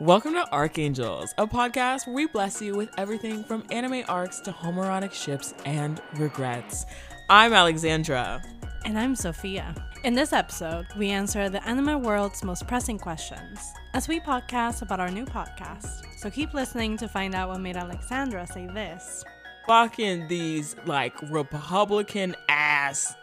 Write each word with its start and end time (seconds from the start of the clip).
Welcome 0.00 0.32
to 0.32 0.48
Arc 0.50 0.78
Angels, 0.78 1.34
a 1.36 1.46
podcast 1.46 2.06
where 2.06 2.16
we 2.16 2.26
bless 2.26 2.62
you 2.62 2.74
with 2.74 2.88
everything 2.96 3.44
from 3.44 3.66
anime 3.70 4.02
arcs 4.08 4.40
to 4.40 4.50
homoerotic 4.50 5.12
ships 5.12 5.52
and 5.66 6.00
regrets. 6.16 6.86
I'm 7.28 7.52
Alexandra. 7.52 8.42
And 8.86 8.98
I'm 8.98 9.14
Sofía. 9.14 9.76
In 10.02 10.14
this 10.14 10.32
episode, 10.32 10.86
we 10.96 11.10
answer 11.10 11.50
the 11.50 11.62
anime 11.68 12.02
world's 12.02 12.42
most 12.42 12.66
pressing 12.66 12.98
questions 12.98 13.60
as 13.92 14.08
we 14.08 14.20
podcast 14.20 14.80
about 14.80 15.00
our 15.00 15.10
new 15.10 15.26
podcast. 15.26 16.06
So 16.16 16.30
keep 16.30 16.54
listening 16.54 16.96
to 16.96 17.06
find 17.06 17.34
out 17.34 17.50
what 17.50 17.60
made 17.60 17.76
Alexandra 17.76 18.46
say 18.46 18.68
this. 18.68 19.22
Fucking 19.66 20.28
these 20.28 20.76
like 20.86 21.14
Republican 21.30 22.34
ass, 22.48 22.69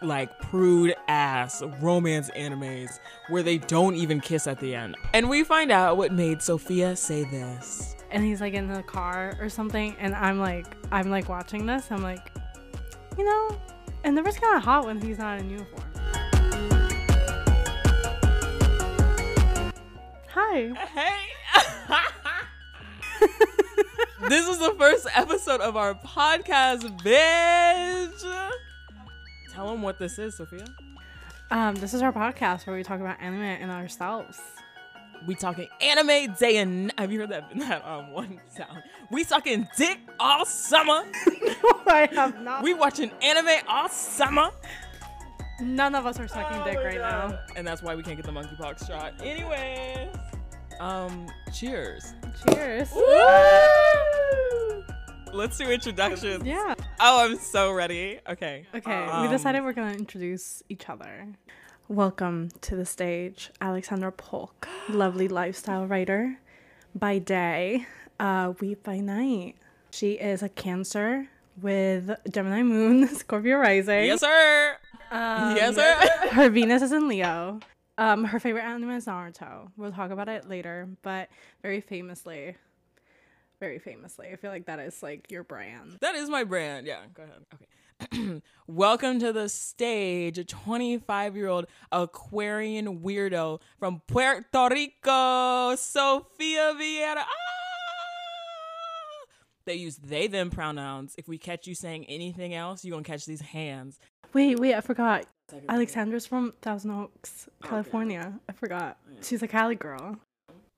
like 0.01 0.39
prude 0.39 0.95
ass 1.07 1.63
romance 1.81 2.29
animes 2.37 2.99
where 3.29 3.43
they 3.43 3.57
don't 3.57 3.95
even 3.95 4.19
kiss 4.19 4.47
at 4.47 4.59
the 4.59 4.75
end. 4.75 4.95
And 5.13 5.29
we 5.29 5.43
find 5.43 5.71
out 5.71 5.97
what 5.97 6.11
made 6.11 6.39
Sofía 6.39 6.97
say 6.97 7.23
this. 7.25 7.95
And 8.11 8.23
he's 8.23 8.39
like 8.39 8.53
in 8.53 8.67
the 8.67 8.83
car 8.83 9.35
or 9.39 9.49
something, 9.49 9.95
and 9.99 10.15
I'm 10.15 10.39
like, 10.39 10.77
I'm 10.91 11.09
like 11.09 11.27
watching 11.27 11.65
this. 11.65 11.91
I'm 11.91 12.01
like, 12.01 12.31
you 13.17 13.25
know, 13.25 13.59
and 14.03 14.17
the 14.17 14.23
kind 14.23 14.55
of 14.55 14.63
hot 14.63 14.85
when 14.85 15.01
he's 15.01 15.17
not 15.17 15.39
in 15.39 15.49
uniform. 15.49 15.83
Hi. 20.29 20.71
Hey. 20.93 21.25
this 24.29 24.47
is 24.47 24.59
the 24.59 24.75
first 24.77 25.07
episode 25.13 25.61
of 25.61 25.75
our 25.75 25.95
podcast, 25.95 27.01
bitch. 27.01 28.51
Tell 29.57 29.71
them 29.71 29.81
what 29.81 29.97
this 29.97 30.19
is, 30.19 30.37
Sofía. 30.37 30.69
Um, 31.49 31.73
this 31.73 31.95
is 31.95 32.03
our 32.03 32.13
podcast 32.13 32.67
where 32.67 32.75
we 32.75 32.83
talk 32.83 32.99
about 32.99 33.19
anime 33.19 33.41
and 33.41 33.71
ourselves. 33.71 34.39
We 35.25 35.33
talking 35.33 35.67
anime 35.81 36.35
day 36.35 36.57
and 36.57 36.93
have 36.95 37.11
you 37.11 37.21
heard 37.21 37.29
that 37.29 37.49
that 37.57 37.83
um 37.83 38.11
one 38.11 38.39
sound? 38.55 38.83
We 39.09 39.23
talking 39.23 39.67
dick 39.75 39.97
all 40.19 40.45
summer. 40.45 41.05
no, 41.41 41.81
I 41.87 42.07
have 42.13 42.39
not. 42.39 42.61
We 42.61 42.75
watching 42.75 43.09
anime 43.23 43.65
all 43.67 43.89
summer. 43.89 44.51
None 45.59 45.95
of 45.95 46.05
us 46.05 46.19
are 46.19 46.27
sucking 46.27 46.59
oh 46.61 46.63
dick 46.63 46.77
right 46.77 46.99
God. 46.99 47.31
now, 47.31 47.39
and 47.55 47.65
that's 47.65 47.81
why 47.81 47.95
we 47.95 48.03
can't 48.03 48.15
get 48.15 48.27
the 48.27 48.31
monkeypox 48.31 48.85
shot. 48.85 49.19
Anyways, 49.23 50.15
um, 50.79 51.25
cheers. 51.51 52.13
Cheers. 52.45 52.91
Let's 55.33 55.57
do 55.57 55.69
introductions. 55.69 56.43
Yeah. 56.43 56.75
Oh, 56.99 57.25
I'm 57.25 57.37
so 57.37 57.71
ready. 57.71 58.19
Okay. 58.27 58.65
Okay. 58.73 59.05
Um, 59.05 59.23
we 59.23 59.27
decided 59.29 59.63
we're 59.63 59.73
gonna 59.73 59.93
introduce 59.93 60.63
each 60.69 60.89
other. 60.89 61.27
Welcome 61.87 62.49
to 62.61 62.75
the 62.75 62.85
stage, 62.85 63.51
Alexandra 63.61 64.11
Polk, 64.11 64.67
lovely 64.89 65.27
lifestyle 65.27 65.85
writer 65.85 66.37
by 66.95 67.19
day, 67.19 67.85
uh, 68.19 68.53
weeb 68.53 68.83
by 68.83 68.99
night. 68.99 69.55
She 69.91 70.13
is 70.13 70.43
a 70.43 70.49
Cancer 70.49 71.29
with 71.61 72.11
Gemini 72.29 72.63
Moon, 72.63 73.07
Scorpio 73.15 73.57
Rising. 73.57 74.05
Yes, 74.05 74.19
sir. 74.19 74.77
Um, 75.11 75.55
yes, 75.55 75.75
sir. 75.75 75.95
her 76.31 76.49
Venus 76.49 76.81
is 76.81 76.91
in 76.91 77.07
Leo. 77.07 77.59
Um, 77.97 78.25
her 78.25 78.39
favorite 78.39 78.63
anime 78.63 78.91
is 78.91 79.05
Naruto. 79.05 79.71
We'll 79.75 79.91
talk 79.91 80.11
about 80.11 80.29
it 80.29 80.47
later, 80.47 80.87
but 81.01 81.29
very 81.63 81.81
famously, 81.81 82.55
very 83.59 83.79
famously, 83.79 84.27
I 84.31 84.35
feel 84.35 84.51
like 84.51 84.65
that 84.65 84.79
is 84.79 85.01
like 85.01 85.31
your 85.31 85.43
brand. 85.43 85.97
That 86.01 86.15
is 86.15 86.29
my 86.29 86.43
brand. 86.43 86.87
Yeah, 86.87 87.01
go 87.13 87.23
ahead. 87.23 87.45
Okay. 87.53 88.41
Welcome 88.67 89.19
to 89.19 89.33
the 89.33 89.49
stage, 89.49 90.37
a 90.37 90.43
25 90.43 91.35
year 91.35 91.47
old 91.47 91.65
Aquarian 91.91 92.99
weirdo 92.99 93.59
from 93.79 94.01
Puerto 94.07 94.69
Rico, 94.69 95.73
Sofía 95.75 96.75
Vieira. 96.77 97.15
Ah! 97.17 97.47
They 99.65 99.75
use 99.75 99.97
they 99.97 100.27
them 100.27 100.49
pronouns. 100.49 101.15
If 101.17 101.27
we 101.27 101.37
catch 101.37 101.67
you 101.67 101.75
saying 101.75 102.05
anything 102.05 102.53
else, 102.53 102.85
you're 102.85 102.93
gonna 102.93 103.03
catch 103.03 103.25
these 103.25 103.41
hands. 103.41 103.99
Wait, 104.33 104.59
wait, 104.59 104.75
I 104.75 104.81
forgot. 104.81 105.25
Alexandra's 105.67 106.25
from 106.27 106.53
Thousand 106.61 106.91
Oaks, 106.91 107.49
California. 107.63 108.19
Okay. 108.27 108.37
I 108.49 108.53
forgot. 108.53 108.97
She's 109.21 109.41
a 109.41 109.47
Cali 109.47 109.75
girl. 109.75 110.17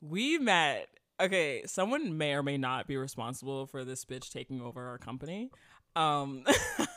We 0.02 0.38
met. 0.38 0.90
Okay, 1.22 1.64
someone 1.66 2.18
may 2.18 2.34
or 2.34 2.44
may 2.44 2.58
not 2.58 2.88
be 2.88 2.96
responsible 2.96 3.66
for 3.66 3.84
this 3.84 4.06
bitch 4.06 4.32
taking 4.32 4.62
over 4.62 4.88
our 4.88 4.98
company. 4.98 5.52
Um, 5.96 6.46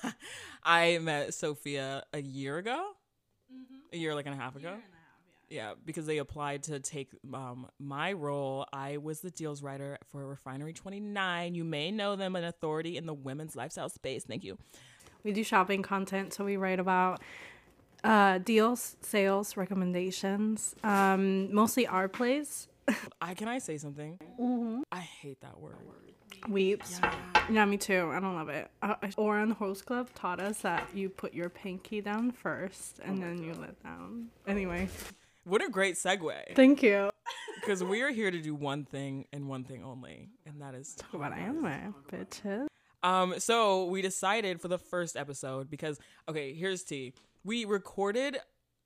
I 0.62 0.98
met 0.98 1.30
Sofía 1.30 2.02
a 2.12 2.22
year 2.22 2.58
ago, 2.58 2.92
mm-hmm. 3.52 3.96
a 3.96 3.96
year 3.96 4.14
like 4.14 4.26
and 4.26 4.34
a 4.34 4.38
half 4.38 4.54
ago. 4.54 4.76
yeah. 5.50 5.72
because 5.84 6.06
they 6.06 6.18
applied 6.18 6.62
to 6.64 6.78
take 6.78 7.10
um, 7.34 7.66
my 7.80 8.12
role. 8.12 8.66
I 8.72 8.98
was 8.98 9.20
the 9.20 9.30
deals 9.30 9.60
writer 9.60 9.98
for 10.06 10.24
Refinery 10.24 10.72
29. 10.72 11.56
You 11.56 11.64
may 11.64 11.90
know 11.90 12.14
them, 12.14 12.36
an 12.36 12.44
authority 12.44 12.96
in 12.96 13.06
the 13.06 13.14
women's 13.14 13.56
lifestyle 13.56 13.88
space. 13.88 14.24
Thank 14.24 14.44
you. 14.44 14.56
We 15.24 15.32
do 15.32 15.42
shopping 15.42 15.82
content, 15.82 16.32
so 16.32 16.44
we 16.44 16.56
write 16.56 16.78
about 16.78 17.20
uh, 18.04 18.38
deals, 18.38 18.96
sales, 19.00 19.56
recommendations, 19.56 20.74
um, 20.84 21.52
mostly 21.52 21.86
our 21.86 22.08
plays. 22.08 22.68
I 23.20 23.34
can 23.34 23.48
I 23.48 23.58
say 23.58 23.78
something? 23.78 24.18
Mm-hmm. 24.40 24.82
I 24.90 25.00
hate 25.00 25.40
that 25.40 25.58
word. 25.60 25.76
Weebs. 26.48 27.00
Yeah. 27.00 27.14
yeah. 27.50 27.64
me 27.64 27.76
too. 27.76 28.10
I 28.12 28.20
don't 28.20 28.34
love 28.34 28.48
it. 28.48 28.70
Uh, 28.82 28.94
Ouran 29.18 29.52
Host 29.52 29.86
Club 29.86 30.08
taught 30.14 30.40
us 30.40 30.58
that 30.58 30.88
you 30.94 31.08
put 31.08 31.34
your 31.34 31.48
pinky 31.48 32.00
down 32.00 32.32
first 32.32 33.00
and 33.04 33.18
oh 33.18 33.26
then 33.26 33.36
God. 33.36 33.46
you 33.46 33.54
let 33.54 33.82
down. 33.82 34.28
Anyway. 34.46 34.88
What 35.44 35.62
a 35.62 35.68
great 35.68 35.96
segue. 35.96 36.54
Thank 36.54 36.82
you. 36.82 37.10
Because 37.60 37.84
we 37.84 38.02
are 38.02 38.10
here 38.10 38.28
to 38.28 38.40
do 38.40 38.56
one 38.56 38.84
thing 38.84 39.26
and 39.32 39.48
one 39.48 39.62
thing 39.62 39.84
only, 39.84 40.30
and 40.44 40.60
that 40.60 40.74
is 40.74 40.96
talk 40.96 41.14
about 41.14 41.32
anime, 41.32 41.94
bitches. 42.10 42.66
Um, 43.04 43.38
so 43.38 43.84
we 43.84 44.02
decided 44.02 44.60
for 44.60 44.66
the 44.66 44.78
first 44.78 45.16
episode 45.16 45.70
because 45.70 46.00
okay, 46.28 46.54
here's 46.54 46.82
T 46.82 47.14
we 47.44 47.64
recorded 47.64 48.38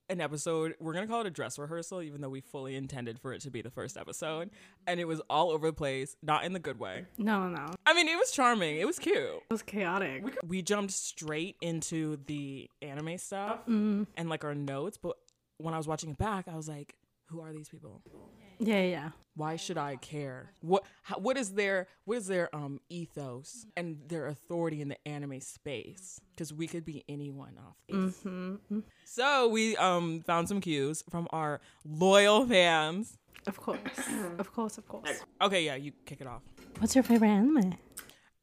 an 0.08 0.20
episode. 0.20 0.74
We're 0.80 0.92
gonna 0.92 1.06
call 1.06 1.20
it 1.20 1.26
a 1.26 1.30
dress 1.30 1.58
rehearsal, 1.58 2.02
even 2.02 2.20
though 2.20 2.28
we 2.28 2.40
fully 2.40 2.76
intended 2.76 3.18
for 3.18 3.32
it 3.32 3.40
to 3.42 3.50
be 3.50 3.62
the 3.62 3.70
first 3.70 3.96
episode. 3.96 4.50
And 4.86 5.00
it 5.00 5.06
was 5.06 5.20
all 5.28 5.50
over 5.50 5.68
the 5.68 5.72
place, 5.72 6.16
not 6.22 6.44
in 6.44 6.52
the 6.52 6.58
good 6.58 6.78
way. 6.78 7.06
No, 7.18 7.48
no. 7.48 7.66
I 7.84 7.94
mean, 7.94 8.08
it 8.08 8.16
was 8.16 8.30
charming. 8.30 8.76
It 8.76 8.86
was 8.86 8.98
cute. 8.98 9.16
It 9.16 9.42
was 9.50 9.62
chaotic. 9.62 10.24
We, 10.24 10.32
we 10.46 10.62
jumped 10.62 10.92
straight 10.92 11.56
into 11.60 12.18
the 12.26 12.70
anime 12.82 13.18
stuff 13.18 13.66
mm. 13.68 14.06
and 14.16 14.28
like 14.28 14.44
our 14.44 14.54
notes. 14.54 14.96
But 14.96 15.16
when 15.58 15.74
I 15.74 15.78
was 15.78 15.88
watching 15.88 16.10
it 16.10 16.18
back, 16.18 16.46
I 16.48 16.56
was 16.56 16.68
like, 16.68 16.94
"Who 17.26 17.40
are 17.40 17.52
these 17.52 17.68
people?" 17.68 18.02
Yeah, 18.06 18.45
yeah. 18.58 18.82
Yeah. 18.82 19.10
Why 19.34 19.56
should 19.56 19.76
I 19.76 19.96
care? 19.96 20.52
What 20.60 20.84
how, 21.02 21.18
what 21.18 21.36
is 21.36 21.52
their 21.52 21.88
what 22.04 22.16
is 22.16 22.26
their 22.26 22.54
um 22.56 22.80
ethos 22.88 23.66
and 23.76 23.98
their 24.08 24.28
authority 24.28 24.80
in 24.80 24.88
the 24.88 24.96
anime 25.06 25.40
space? 25.40 26.20
Because 26.34 26.54
we 26.54 26.66
could 26.66 26.84
be 26.84 27.04
anyone 27.08 27.56
off. 27.58 27.76
Mm-hmm. 27.92 28.80
So 29.04 29.48
we 29.48 29.76
um 29.76 30.22
found 30.26 30.48
some 30.48 30.60
cues 30.60 31.04
from 31.10 31.28
our 31.30 31.60
loyal 31.84 32.46
fans. 32.46 33.18
Of 33.46 33.58
course, 33.58 33.78
of 34.38 34.52
course, 34.52 34.78
of 34.78 34.88
course. 34.88 35.22
Okay, 35.42 35.64
yeah, 35.64 35.74
you 35.74 35.92
kick 36.06 36.20
it 36.20 36.26
off. 36.26 36.42
What's 36.78 36.94
your 36.94 37.04
favorite 37.04 37.28
anime? 37.28 37.74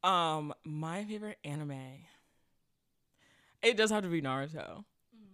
Um, 0.04 0.54
my 0.64 1.04
favorite 1.04 1.38
anime. 1.44 2.04
It 3.62 3.76
does 3.76 3.90
have 3.90 4.02
to 4.02 4.08
be 4.10 4.20
Naruto. 4.20 4.84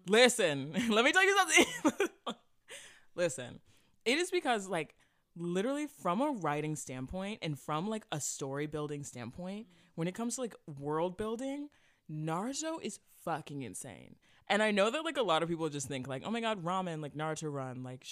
Listen, 0.09 0.73
let 0.89 1.05
me 1.05 1.13
tell 1.13 1.25
you 1.25 1.37
something. 1.37 2.09
Listen, 3.15 3.61
it 4.05 4.19
is 4.19 4.31
because 4.31 4.69
like 4.69 4.95
literally 5.37 5.87
from 5.87 6.21
a 6.21 6.33
writing 6.33 6.77
standpoint 6.77 7.39
and 7.43 7.59
from 7.59 7.89
like 7.89 8.05
a 8.13 8.21
story 8.21 8.67
building 8.67 9.05
standpoint, 9.05 9.67
when 9.95 10.09
it 10.09 10.15
comes 10.15 10.37
to 10.37 10.43
like 10.43 10.55
world 10.79 11.17
building, 11.17 11.69
Naruto 12.11 12.83
is 12.83 12.99
fucking 13.25 13.63
insane. 13.63 14.17
And 14.49 14.65
I 14.65 14.73
know 14.73 14.91
that 14.91 15.05
like 15.05 15.17
a 15.17 15.23
lot 15.23 15.45
of 15.45 15.49
people 15.49 15.69
just 15.69 15.87
think 15.87 16.09
like, 16.09 16.23
oh 16.27 16.31
my 16.31 16.41
god, 16.41 16.65
ramen, 16.65 17.01
like 17.01 17.15
Naruto 17.15 17.53
Run, 17.53 17.85
like 17.85 18.05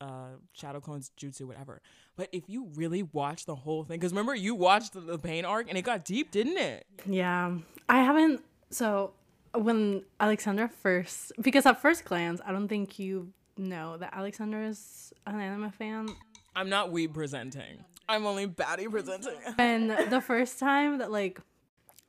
uh, 0.00 0.30
Shadow 0.52 0.80
Clones 0.80 1.12
Jutsu, 1.16 1.42
whatever. 1.42 1.80
But 2.16 2.30
if 2.32 2.48
you 2.48 2.68
really 2.74 3.04
watch 3.04 3.46
the 3.46 3.54
whole 3.54 3.84
thing, 3.84 4.00
because 4.00 4.10
remember 4.10 4.34
you 4.34 4.56
watched 4.56 4.94
the, 4.94 5.00
the 5.00 5.18
pain 5.18 5.44
arc 5.44 5.68
and 5.68 5.78
it 5.78 5.82
got 5.82 6.04
deep, 6.04 6.32
didn't 6.32 6.58
it? 6.58 6.84
Yeah, 7.06 7.58
I 7.88 8.02
haven't. 8.02 8.42
So 8.70 9.12
when 9.54 10.02
Alexandra 10.18 10.68
first, 10.68 11.30
because 11.40 11.64
at 11.64 11.80
first 11.80 12.04
glance, 12.04 12.40
I 12.44 12.50
don't 12.50 12.66
think 12.66 12.98
you 12.98 13.32
know 13.56 13.96
that 13.98 14.14
Alexander 14.14 14.62
is 14.62 15.12
an 15.26 15.40
anime 15.40 15.70
fan. 15.70 16.08
I'm 16.56 16.68
not 16.68 16.92
we 16.92 17.08
presenting. 17.08 17.84
I'm 18.08 18.26
only 18.26 18.46
baddie 18.46 18.90
presenting. 18.90 19.36
and 19.58 19.90
the 20.10 20.20
first 20.20 20.58
time 20.58 20.98
that 20.98 21.10
like 21.10 21.40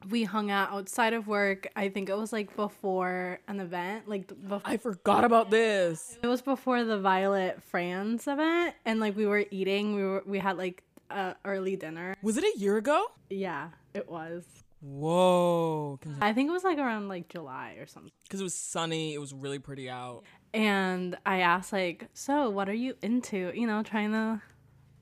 we 0.09 0.23
hung 0.23 0.51
out 0.51 0.71
outside 0.71 1.13
of 1.13 1.27
work, 1.27 1.67
I 1.75 1.89
think 1.89 2.09
it 2.09 2.17
was 2.17 2.31
like 2.33 2.55
before 2.55 3.39
an 3.47 3.59
event. 3.59 4.07
Like 4.07 4.27
before, 4.27 4.61
I 4.65 4.77
forgot 4.77 5.23
about 5.23 5.49
this. 5.49 6.17
It 6.21 6.27
was 6.27 6.41
before 6.41 6.83
the 6.83 6.99
Violet 6.99 7.61
Franz 7.63 8.27
event, 8.27 8.75
and 8.85 8.99
like 8.99 9.15
we 9.15 9.25
were 9.25 9.45
eating. 9.51 9.95
We 9.95 10.03
were 10.03 10.23
we 10.25 10.39
had 10.39 10.57
like 10.57 10.83
a 11.09 11.35
early 11.45 11.75
dinner. 11.75 12.15
Was 12.21 12.37
it 12.37 12.43
a 12.43 12.59
year 12.59 12.77
ago? 12.77 13.05
Yeah, 13.29 13.69
it 13.93 14.09
was. 14.09 14.43
Whoa. 14.81 15.99
I 16.21 16.33
think 16.33 16.49
it 16.49 16.51
was 16.51 16.63
like 16.63 16.77
around 16.77 17.07
like 17.07 17.27
July 17.27 17.77
or 17.79 17.87
something. 17.87 18.11
Because 18.23 18.39
it 18.39 18.43
was 18.43 18.53
sunny. 18.53 19.15
It 19.15 19.19
was 19.19 19.33
really 19.33 19.57
pretty 19.57 19.89
out 19.89 20.23
and 20.55 21.17
I 21.25 21.41
asked 21.41 21.73
like, 21.73 22.07
"So, 22.13 22.49
what 22.49 22.69
are 22.69 22.73
you 22.73 22.95
into?" 23.01 23.51
You 23.53 23.67
know, 23.67 23.83
trying 23.83 24.11
to 24.13 24.41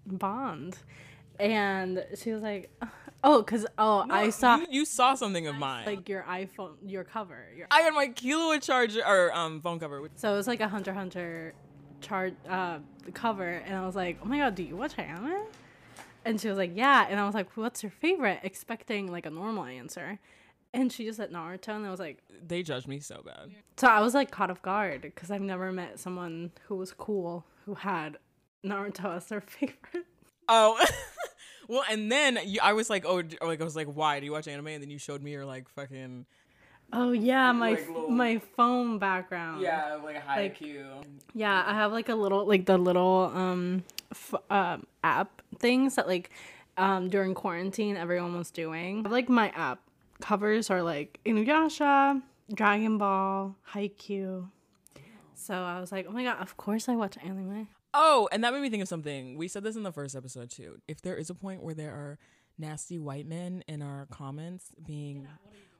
bond. 0.07 0.77
And 1.39 2.05
she 2.15 2.31
was 2.31 2.41
like, 2.41 2.71
"Oh, 3.23 3.43
cause 3.43 3.65
oh, 3.77 4.05
I 4.09 4.29
saw 4.31 4.57
You, 4.57 4.67
you 4.69 4.85
saw 4.85 5.15
something 5.15 5.47
of 5.47 5.55
mine. 5.55 5.85
like 5.85 6.09
your 6.09 6.23
iPhone, 6.23 6.73
your 6.85 7.03
cover. 7.03 7.45
Your 7.55 7.67
I 7.71 7.81
had 7.81 7.93
my 7.93 8.07
Killua 8.07 8.61
charger 8.61 9.05
or 9.05 9.33
um 9.35 9.61
phone 9.61 9.79
cover. 9.79 10.09
So 10.15 10.33
it 10.33 10.37
was 10.37 10.47
like 10.47 10.59
a 10.59 10.67
Hunter 10.67 10.93
Hunter 10.93 11.53
chart 12.01 12.33
uh 12.49 12.79
cover, 13.13 13.49
and 13.49 13.75
I 13.75 13.85
was 13.85 13.95
like, 13.95 14.19
"Oh 14.23 14.25
my 14.25 14.39
god, 14.39 14.55
do 14.55 14.63
you 14.63 14.75
watch 14.75 14.97
anime?" 14.97 15.37
And 16.25 16.39
she 16.39 16.47
was 16.47 16.57
like, 16.57 16.71
"Yeah," 16.73 17.05
and 17.09 17.19
I 17.19 17.25
was 17.25 17.35
like, 17.35 17.55
"What's 17.55 17.83
your 17.83 17.91
favorite?" 17.91 18.39
Expecting 18.43 19.11
like 19.11 19.25
a 19.25 19.29
normal 19.29 19.65
answer, 19.65 20.19
and 20.73 20.91
she 20.91 21.05
just 21.05 21.17
said 21.17 21.31
Naruto, 21.31 21.69
and 21.69 21.85
I 21.85 21.91
was 21.91 21.99
like, 21.99 22.19
they 22.45 22.63
judged 22.63 22.87
me 22.87 22.99
so 22.99 23.21
bad. 23.25 23.51
so 23.77 23.87
I 23.87 24.01
was 24.01 24.13
like 24.13 24.31
caught 24.31 24.49
off 24.51 24.61
guard 24.61 25.01
because 25.01 25.29
I've 25.31 25.41
never 25.41 25.71
met 25.71 25.99
someone 25.99 26.51
who 26.67 26.75
was 26.75 26.91
cool 26.91 27.45
who 27.65 27.75
had 27.75 28.17
Naruto 28.65 29.15
as 29.15 29.25
their 29.27 29.41
favorite. 29.47 30.05
Oh. 30.49 30.83
well, 31.69 31.83
and 31.89 32.11
then 32.11 32.39
you, 32.45 32.59
I 32.61 32.73
was 32.73 32.89
like, 32.89 33.05
oh, 33.05 33.23
like 33.41 33.61
I 33.61 33.63
was 33.63 33.75
like, 33.75 33.87
why 33.87 34.19
do 34.19 34.25
you 34.25 34.31
watch 34.31 34.47
anime? 34.47 34.67
And 34.67 34.81
then 34.83 34.89
you 34.89 34.97
showed 34.97 35.21
me 35.21 35.31
your 35.31 35.45
like 35.45 35.69
fucking 35.69 36.25
Oh 36.91 37.11
yeah, 37.11 37.51
my 37.53 37.71
Like 37.71 37.87
little- 37.87 38.09
my 38.09 38.37
phone 38.55 38.99
background. 38.99 39.61
Yeah, 39.61 39.95
like 40.03 40.15
Like- 40.27 40.59
Haikyuu. 40.59 41.03
Yeah, 41.33 41.63
I 41.65 41.73
have 41.73 41.91
like 41.91 42.09
a 42.09 42.15
little 42.15 42.45
like 42.45 42.65
the 42.65 42.77
little 42.77 43.31
um 43.33 43.83
f- 44.11 44.35
um 44.49 44.85
app 45.03 45.41
things 45.59 45.95
that 45.95 46.07
like 46.07 46.29
um 46.77 47.09
during 47.09 47.33
quarantine 47.33 47.95
everyone 47.97 48.37
was 48.37 48.51
doing. 48.51 49.03
Like 49.03 49.29
my 49.29 49.49
app 49.55 49.79
covers 50.23 50.69
are 50.69 50.81
like 50.81 51.19
Inuyasha, 51.25 52.21
Dragon 52.53 52.97
Ball, 52.97 53.55
Haikyuu. 53.73 54.49
So 55.35 55.53
I 55.53 55.81
was 55.81 55.91
like, 55.91 56.05
oh 56.07 56.13
my 56.13 56.23
god, 56.23 56.37
of 56.39 56.55
course 56.55 56.87
I 56.87 56.95
watch 56.95 57.17
anime. 57.21 57.67
Oh, 57.93 58.29
and 58.31 58.43
that 58.43 58.53
made 58.53 58.61
me 58.61 58.69
think 58.69 58.81
of 58.81 58.87
something. 58.87 59.37
We 59.37 59.49
said 59.49 59.63
this 59.63 59.75
in 59.75 59.83
the 59.83 59.91
first 59.91 60.15
episode 60.15 60.49
too. 60.49 60.77
If 60.87 61.01
there 61.01 61.15
is 61.15 61.29
a 61.29 61.35
point 61.35 61.61
where 61.61 61.75
there 61.75 61.91
are 61.91 62.17
nasty 62.57 62.97
white 62.97 63.27
men 63.27 63.63
in 63.67 63.81
our 63.81 64.07
comments 64.11 64.71
being 64.85 65.27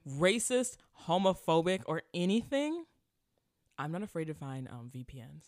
racist, 0.08 0.76
homophobic, 1.08 1.84
or 1.86 2.02
anything, 2.14 2.84
I'm 3.80 3.94
not 3.94 4.04
afraid 4.04 4.26
to 4.26 4.34
find 4.34 4.68
um, 4.68 4.92
VPNs, 4.94 5.46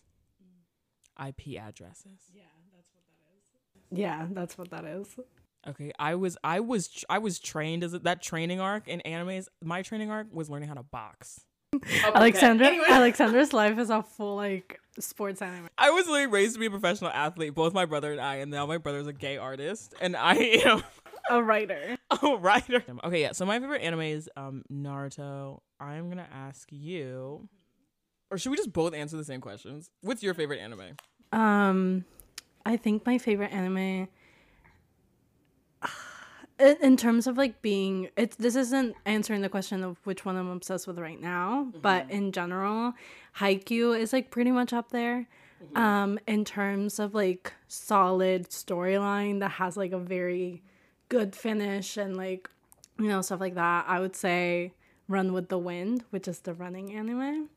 IP 1.19 1.61
addresses. 1.61 2.31
Yeah, 2.33 2.43
that's 2.73 2.87
what 2.93 3.03
that 3.09 3.25
is. 3.35 3.99
Yeah, 3.99 4.27
that's 4.31 4.57
what 4.57 4.71
that 4.71 4.85
is. 4.85 5.19
Okay, 5.67 5.91
I 5.97 6.15
was 6.15 6.37
I 6.43 6.59
was 6.59 7.03
I 7.09 7.17
was 7.17 7.39
trained 7.39 7.83
as 7.83 7.93
a, 7.93 7.99
that 7.99 8.21
training 8.21 8.59
arc 8.59 8.87
in 8.87 9.01
animes. 9.05 9.47
My 9.63 9.81
training 9.81 10.11
arc 10.11 10.27
was 10.31 10.49
learning 10.49 10.69
how 10.69 10.75
to 10.75 10.83
box. 10.83 11.41
Alexandra 12.03 12.67
Alexandra's 12.87 13.51
life 13.51 13.77
is 13.79 13.89
a 13.89 14.03
full 14.03 14.35
like 14.35 14.79
sports 14.99 15.41
anime. 15.41 15.67
I 15.77 15.89
was 15.91 16.05
literally 16.05 16.27
raised 16.27 16.53
to 16.53 16.59
be 16.59 16.67
a 16.67 16.71
professional 16.71 17.09
athlete, 17.11 17.53
both 17.55 17.73
my 17.73 17.85
brother 17.85 18.11
and 18.11 18.21
I, 18.21 18.35
and 18.35 18.51
now 18.51 18.65
my 18.65 18.77
brother's 18.77 19.07
a 19.07 19.13
gay 19.13 19.37
artist, 19.37 19.93
and 19.99 20.15
I 20.15 20.35
am 20.35 20.83
A 21.29 21.41
writer. 21.41 21.97
a 22.21 22.37
writer. 22.37 22.83
Okay, 23.03 23.21
yeah. 23.21 23.31
So 23.31 23.45
my 23.45 23.59
favorite 23.59 23.81
anime 23.81 24.01
is 24.01 24.29
um 24.37 24.63
Naruto. 24.71 25.61
I'm 25.79 26.09
gonna 26.09 26.27
ask 26.31 26.67
you, 26.71 27.49
or 28.29 28.37
should 28.37 28.51
we 28.51 28.57
just 28.57 28.71
both 28.71 28.93
answer 28.93 29.17
the 29.17 29.23
same 29.23 29.41
questions? 29.41 29.89
What's 30.01 30.21
your 30.21 30.35
favorite 30.35 30.59
anime? 30.59 30.95
Um, 31.31 32.05
I 32.65 32.77
think 32.77 33.05
my 33.05 33.17
favorite 33.17 33.51
anime. 33.51 34.07
In, 36.59 36.77
in 36.81 36.97
terms 36.97 37.27
of 37.27 37.37
like 37.37 37.61
being, 37.61 38.09
it's 38.15 38.35
this 38.37 38.55
isn't 38.55 38.95
answering 39.05 39.41
the 39.41 39.49
question 39.49 39.83
of 39.83 39.97
which 40.05 40.23
one 40.25 40.37
I'm 40.37 40.49
obsessed 40.49 40.87
with 40.87 40.97
right 40.99 41.19
now, 41.19 41.71
but 41.81 42.09
in 42.09 42.31
general, 42.31 42.93
Haikyuu 43.39 43.99
is 43.99 44.13
like 44.13 44.31
pretty 44.31 44.51
much 44.51 44.71
up 44.73 44.91
there. 44.91 45.27
Um, 45.73 46.19
in 46.27 46.45
terms 46.45 46.99
of 46.99 47.15
like 47.15 47.51
solid 47.67 48.49
storyline 48.49 49.39
that 49.39 49.51
has 49.51 49.75
like 49.75 49.93
a 49.93 49.97
very 49.99 50.61
good 51.09 51.35
finish 51.35 51.97
and 51.97 52.15
like 52.15 52.49
you 52.99 53.07
know 53.07 53.21
stuff 53.21 53.39
like 53.39 53.55
that, 53.55 53.85
I 53.87 53.99
would 53.99 54.15
say 54.15 54.73
Run 55.07 55.33
with 55.33 55.49
the 55.49 55.57
Wind, 55.57 56.03
which 56.11 56.27
is 56.27 56.39
the 56.39 56.53
running 56.53 56.93
anime. 56.93 57.49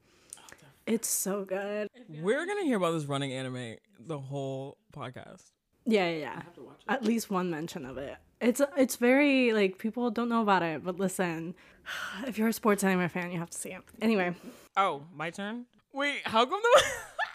It's 0.86 1.08
so 1.08 1.44
good. 1.44 1.88
We're 2.08 2.46
gonna 2.46 2.64
hear 2.64 2.78
about 2.78 2.92
this 2.92 3.04
running 3.04 3.32
anime 3.32 3.76
the 4.00 4.18
whole 4.18 4.78
podcast. 4.92 5.42
Yeah, 5.84 6.08
yeah, 6.08 6.18
yeah. 6.18 6.42
At 6.88 7.04
least 7.04 7.30
one 7.30 7.50
mention 7.50 7.84
of 7.84 7.98
it. 7.98 8.16
It's 8.40 8.60
it's 8.76 8.96
very 8.96 9.52
like 9.52 9.78
people 9.78 10.10
don't 10.10 10.28
know 10.28 10.42
about 10.42 10.62
it, 10.62 10.84
but 10.84 10.98
listen, 10.98 11.54
if 12.26 12.38
you're 12.38 12.48
a 12.48 12.52
sports 12.52 12.84
anime 12.84 13.08
fan, 13.08 13.32
you 13.32 13.38
have 13.38 13.50
to 13.50 13.58
see 13.58 13.70
it. 13.70 13.82
Anyway, 14.00 14.34
Oh, 14.76 15.02
my 15.14 15.30
turn. 15.30 15.66
Wait, 15.92 16.20
how 16.24 16.44
come 16.46 16.60
the? 16.62 16.82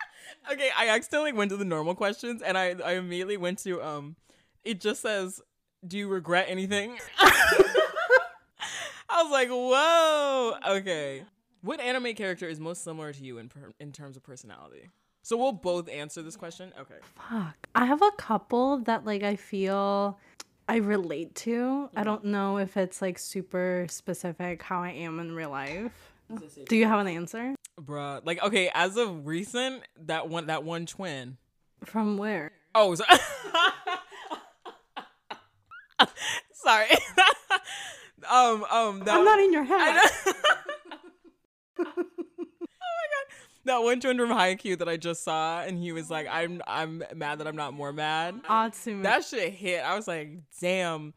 okay, 0.53 0.69
I 0.77 0.89
accidentally 0.89 1.33
went 1.33 1.51
to 1.51 1.57
the 1.57 1.65
normal 1.65 1.95
questions, 1.95 2.41
and 2.41 2.57
I 2.57 2.75
I 2.83 2.93
immediately 2.93 3.37
went 3.37 3.59
to 3.59 3.81
um, 3.81 4.15
it 4.63 4.79
just 4.79 5.01
says, 5.01 5.41
"Do 5.85 5.97
you 5.97 6.07
regret 6.07 6.45
anything?" 6.47 6.97
I 7.19 9.21
was 9.23 9.31
like, 9.31 9.49
"Whoa, 9.49 10.55
okay." 10.77 11.23
What 11.61 11.79
anime 11.79 12.13
character 12.13 12.47
is 12.47 12.59
most 12.59 12.83
similar 12.83 13.13
to 13.13 13.23
you 13.23 13.37
in 13.37 13.47
per- 13.49 13.73
in 13.79 13.91
terms 13.91 14.17
of 14.17 14.23
personality? 14.23 14.89
So 15.21 15.37
we'll 15.37 15.53
both 15.53 15.87
answer 15.89 16.21
this 16.21 16.35
question. 16.35 16.73
Okay. 16.79 16.95
fuck. 17.15 17.55
I 17.75 17.85
have 17.85 18.01
a 18.01 18.11
couple 18.17 18.79
that 18.79 19.05
like 19.05 19.23
I 19.23 19.35
feel 19.37 20.19
I 20.67 20.77
relate 20.77 21.35
to. 21.35 21.89
I 21.95 22.03
don't 22.03 22.25
know 22.25 22.57
if 22.57 22.77
it's 22.77 23.01
like 23.01 23.19
super 23.19 23.85
specific 23.89 24.61
how 24.61 24.81
I 24.81 24.91
am 24.91 25.19
in 25.19 25.33
real 25.33 25.49
life. 25.49 26.13
Do 26.67 26.75
you 26.75 26.85
have 26.85 26.99
an 26.99 27.07
answer? 27.07 27.55
Bruh, 27.79 28.21
like 28.25 28.41
okay, 28.43 28.69
as 28.73 28.97
of 28.97 29.27
recent, 29.27 29.83
that 30.05 30.29
one 30.29 30.47
that 30.47 30.63
one 30.63 30.85
twin. 30.85 31.37
From 31.83 32.17
where? 32.17 32.51
Oh, 32.73 32.95
so- 32.95 33.03
sorry. 36.53 36.87
um, 38.31 38.63
um, 38.71 38.99
that, 39.01 39.15
I'm 39.15 39.25
not 39.25 39.39
in 39.39 39.53
your 39.53 39.63
head. 39.63 40.01
that 43.65 43.77
one 43.79 43.99
twin 43.99 44.17
from 44.17 44.29
Haikyuu 44.29 44.77
that 44.79 44.89
I 44.89 44.97
just 44.97 45.23
saw, 45.23 45.61
and 45.61 45.77
he 45.77 45.91
was 45.91 46.09
like, 46.09 46.27
"I'm, 46.29 46.61
I'm 46.67 47.03
mad 47.15 47.39
that 47.39 47.47
I'm 47.47 47.55
not 47.55 47.73
more 47.73 47.93
mad." 47.93 48.41
Atsumu. 48.43 49.03
That 49.03 49.23
shit 49.23 49.53
hit. 49.53 49.83
I 49.83 49.95
was 49.95 50.07
like, 50.07 50.39
"Damn." 50.59 51.13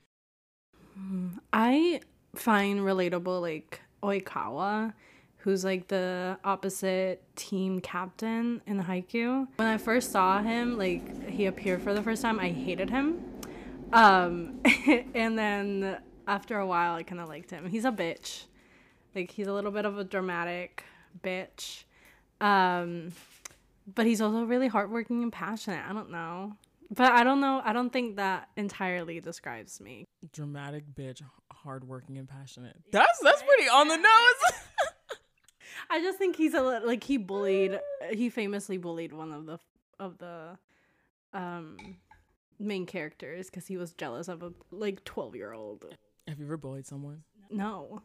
I 1.53 2.01
find 2.35 2.81
relatable 2.81 3.41
like 3.41 3.81
Oikawa, 4.03 4.95
who's 5.39 5.65
like 5.65 5.89
the 5.89 6.39
opposite 6.45 7.23
team 7.37 7.81
captain 7.81 8.63
in 8.67 8.83
Haikyuu. 8.83 9.49
When 9.57 9.69
I 9.69 9.79
first 9.79 10.13
saw 10.13 10.43
him, 10.43 10.79
like 10.79 11.29
he 11.29 11.47
appeared 11.47 11.83
for 11.83 11.95
the 11.95 12.03
first 12.03 12.23
time, 12.23 12.39
I 12.39 12.49
hated 12.49 12.91
him. 12.91 13.23
Um, 13.93 14.61
and 15.15 15.39
then 15.39 15.99
after 16.27 16.59
a 16.59 16.67
while, 16.67 16.95
I 16.95 17.03
kind 17.03 17.21
of 17.21 17.29
liked 17.29 17.51
him. 17.51 17.69
He's 17.69 17.85
a 17.85 17.93
bitch. 17.93 18.45
Like 19.15 19.31
he's 19.31 19.47
a 19.47 19.53
little 19.53 19.71
bit 19.71 19.85
of 19.85 19.99
a 19.99 20.05
dramatic 20.05 20.85
bitch. 21.23 21.85
Um, 22.41 23.13
but 23.95 24.07
he's 24.07 24.21
also 24.21 24.45
really 24.45 24.69
hardworking 24.69 25.23
and 25.23 25.33
passionate. 25.33 25.83
I 25.89 25.93
don't 25.93 26.11
know. 26.11 26.57
But 26.91 27.13
I 27.13 27.25
don't 27.25 27.41
know. 27.41 27.61
I 27.65 27.73
don't 27.73 27.93
think 27.93 28.17
that 28.17 28.49
entirely 28.57 29.21
describes 29.21 29.81
me. 29.81 30.05
Dramatic 30.33 30.85
bitch, 30.95 31.21
hardworking 31.51 32.17
and 32.19 32.29
passionate. 32.29 32.77
That's 32.93 33.19
that's 33.23 33.43
pretty 33.43 33.69
on 33.69 33.89
the 33.89 33.97
nose. 33.97 34.61
I 35.91 36.01
just 36.01 36.19
think 36.19 36.37
he's 36.37 36.55
a 36.55 36.63
li- 36.63 36.85
like 36.85 37.03
he 37.03 37.17
bullied. 37.17 37.81
He 38.13 38.31
famously 38.31 38.77
bullied 38.79 39.13
one 39.13 39.33
of 39.33 39.47
the 39.47 39.59
of 39.99 40.19
the 40.19 40.59
um 41.33 41.77
main 42.59 42.87
characters 42.87 43.51
because 43.51 43.67
he 43.67 43.77
was 43.77 43.93
jealous 43.93 44.29
of 44.29 44.43
a 44.43 44.53
like 44.71 45.05
twelve 45.05 45.35
year 45.35 45.53
old. 45.53 45.87
Have 46.29 46.39
you 46.39 46.47
ever 46.47 46.57
bullied 46.57 46.87
someone? 46.87 47.23
No. 47.51 48.03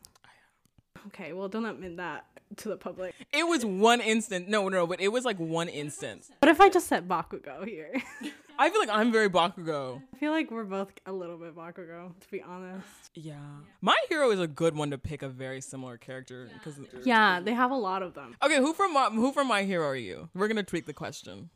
Okay, 1.07 1.33
well, 1.33 1.47
don't 1.47 1.65
admit 1.65 1.97
that 1.97 2.25
to 2.57 2.69
the 2.69 2.77
public. 2.77 3.13
It 3.33 3.47
was 3.47 3.65
one 3.65 4.01
instant. 4.01 4.47
No, 4.47 4.67
no, 4.69 4.85
but 4.85 4.99
it 5.01 5.09
was 5.09 5.25
like 5.25 5.37
one 5.37 5.67
instance. 5.69 6.29
What 6.39 6.49
if 6.49 6.59
I 6.61 6.69
just 6.69 6.87
said 6.87 7.07
Bakugo 7.07 7.65
here? 7.65 7.93
I 8.59 8.69
feel 8.69 8.79
like 8.79 8.89
I'm 8.91 9.11
very 9.11 9.29
Bakugo. 9.29 10.01
I 10.13 10.17
feel 10.17 10.31
like 10.31 10.51
we're 10.51 10.63
both 10.65 10.91
a 11.05 11.11
little 11.11 11.37
bit 11.37 11.55
Bakugo, 11.55 12.11
to 12.19 12.31
be 12.31 12.41
honest. 12.41 12.85
Yeah. 13.15 13.39
My 13.81 13.95
hero 14.09 14.29
is 14.31 14.39
a 14.39 14.47
good 14.47 14.75
one 14.75 14.91
to 14.91 14.97
pick 14.97 15.23
a 15.23 15.29
very 15.29 15.61
similar 15.61 15.97
character 15.97 16.49
because 16.53 16.79
Yeah, 17.03 17.39
they 17.39 17.53
have 17.53 17.71
a 17.71 17.75
lot 17.75 18.03
of 18.03 18.13
them. 18.13 18.35
Okay, 18.43 18.57
who 18.57 18.73
from 18.73 18.93
my, 18.93 19.05
who 19.05 19.31
from 19.31 19.47
my 19.47 19.63
hero 19.63 19.87
are 19.87 19.95
you? 19.95 20.29
We're 20.35 20.47
going 20.47 20.57
to 20.57 20.63
tweak 20.63 20.85
the 20.85 20.93
question. 20.93 21.49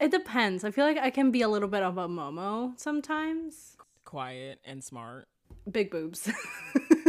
It 0.00 0.10
depends. 0.10 0.64
I 0.64 0.70
feel 0.70 0.86
like 0.86 0.98
I 0.98 1.10
can 1.10 1.30
be 1.30 1.42
a 1.42 1.48
little 1.48 1.68
bit 1.68 1.82
of 1.82 1.98
a 1.98 2.08
Momo 2.08 2.78
sometimes. 2.80 3.76
Quiet 4.04 4.58
and 4.64 4.82
smart. 4.82 5.28
Big 5.70 5.90
boobs. 5.90 6.30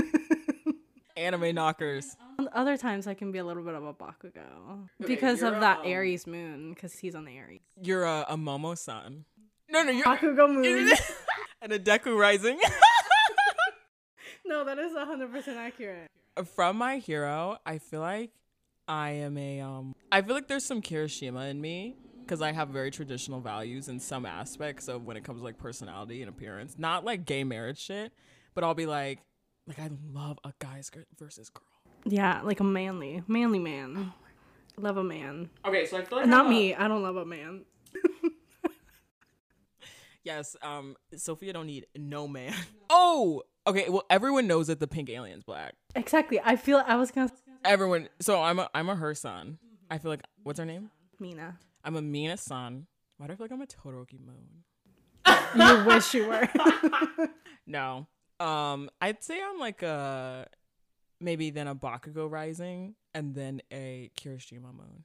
Anime 1.16 1.54
knockers. 1.56 2.16
Other 2.54 2.78
times 2.78 3.08
I 3.08 3.14
can 3.14 3.32
be 3.32 3.38
a 3.40 3.44
little 3.44 3.64
bit 3.64 3.74
of 3.76 3.84
a 3.84 3.94
Bakugo 3.94 4.90
because 5.06 5.42
of 5.44 5.60
that 5.60 5.80
um, 5.80 5.86
Aries 5.86 6.26
moon 6.28 6.74
because 6.74 6.94
he's 6.94 7.16
on 7.16 7.26
the 7.26 7.38
Aries. 7.38 7.62
You're 7.82 8.04
a, 8.06 8.26
a 8.30 8.38
Momo 8.38 8.78
sun. 8.78 9.26
No, 9.70 9.84
no, 9.84 9.92
you're 9.92 10.06
Bakugo 10.06 10.52
moon. 10.54 10.92
and 11.62 11.72
a 11.72 11.80
Deku 11.80 12.18
rising. 12.18 12.60
no, 14.46 14.64
that 14.66 14.78
is 14.80 14.94
100% 14.94 15.48
accurate. 15.56 16.10
from 16.56 16.78
my 16.78 16.98
hero, 16.98 17.58
I 17.66 17.78
feel 17.78 18.02
like 18.02 18.32
I 18.88 19.12
am 19.12 19.38
a 19.38 19.62
um 19.62 19.96
I 20.12 20.22
feel 20.22 20.36
like 20.36 20.48
there's 20.48 20.66
some 20.66 20.82
Kirishima 20.82 21.50
in 21.50 21.62
me. 21.62 21.96
because 22.22 22.42
I 22.42 22.52
have 22.52 22.70
very 22.70 22.92
traditional 22.92 23.40
values 23.40 23.88
in 23.88 24.00
some 24.00 24.26
aspects 24.26 24.88
of 24.88 25.06
when 25.06 25.16
it 25.18 25.24
comes 25.24 25.40
to 25.40 25.44
like 25.44 25.58
personality 25.58 26.22
and 26.22 26.30
appearance. 26.30 26.76
Not 26.78 27.06
like 27.06 27.26
gay 27.26 27.44
marriage 27.44 27.80
shit, 27.80 28.12
but 28.56 28.64
I'll 28.64 28.74
be 28.74 28.86
like, 28.86 29.20
like 29.68 29.80
I 29.80 29.90
love 30.12 30.40
a 30.44 30.54
guy's 30.60 30.92
versus 31.18 31.50
girl. 31.50 31.64
Yeah, 32.06 32.42
like 32.42 32.60
a 32.60 32.64
manly, 32.64 33.24
manly 33.28 33.60
man. 33.60 34.14
Love 34.78 34.98
a 34.98 35.04
man. 35.04 35.50
Okay, 35.66 35.86
so 35.86 35.98
I 35.98 36.04
feel 36.04 36.20
like 36.20 36.28
Not 36.28 36.50
me. 36.50 36.74
I 36.74 36.88
don't 36.88 37.04
love 37.04 37.16
a 37.18 37.26
man. 37.26 37.66
Yes, 40.24 40.56
um, 40.62 40.96
Sofía 41.14 41.52
don't 41.54 41.68
need 41.68 41.86
no 41.98 42.28
man. 42.28 42.54
Oh, 42.96 43.42
okay. 43.66 43.90
Well, 43.90 44.04
everyone 44.10 44.46
knows 44.46 44.68
that 44.68 44.80
the 44.80 44.86
pink 44.86 45.10
alien's 45.10 45.44
black. 45.44 45.74
Exactly. 45.96 46.40
I 46.44 46.56
feel 46.56 46.84
I 46.86 46.96
was 46.96 47.10
gonna 47.10 47.32
Everyone. 47.66 48.08
So 48.22 48.40
I'm 48.40 48.60
a 48.60 48.70
I'm 48.76 48.88
a 48.88 48.96
her 48.96 49.16
son. 49.16 49.58
I 49.90 49.98
feel 49.98 50.12
like 50.12 50.22
what's 50.44 50.60
her 50.60 50.66
name? 50.66 50.92
Mina. 51.20 51.58
I'm 51.84 51.96
a 51.96 52.02
Mina 52.04 52.38
son. 52.38 52.86
Why 53.18 53.26
do 53.28 53.34
I 53.34 53.36
feel 53.36 53.46
like 53.46 53.52
I'm 53.52 53.62
a 53.62 53.66
Todoroki 53.66 54.20
moon? 54.24 54.64
You 55.56 55.86
wish 55.86 56.14
you 56.14 56.28
were. 56.28 56.48
No. 57.66 58.08
Um, 58.44 58.90
I'd 59.02 59.24
say 59.24 59.40
I'm 59.42 59.60
like 59.60 59.82
a 59.84 60.48
maybe 61.20 61.50
then 61.50 61.68
a 61.68 61.76
Bakugo 61.76 62.30
rising 62.30 62.96
and 63.14 63.34
then 63.34 63.62
a 63.72 64.12
Kirishima 64.18 64.74
moon. 64.74 65.04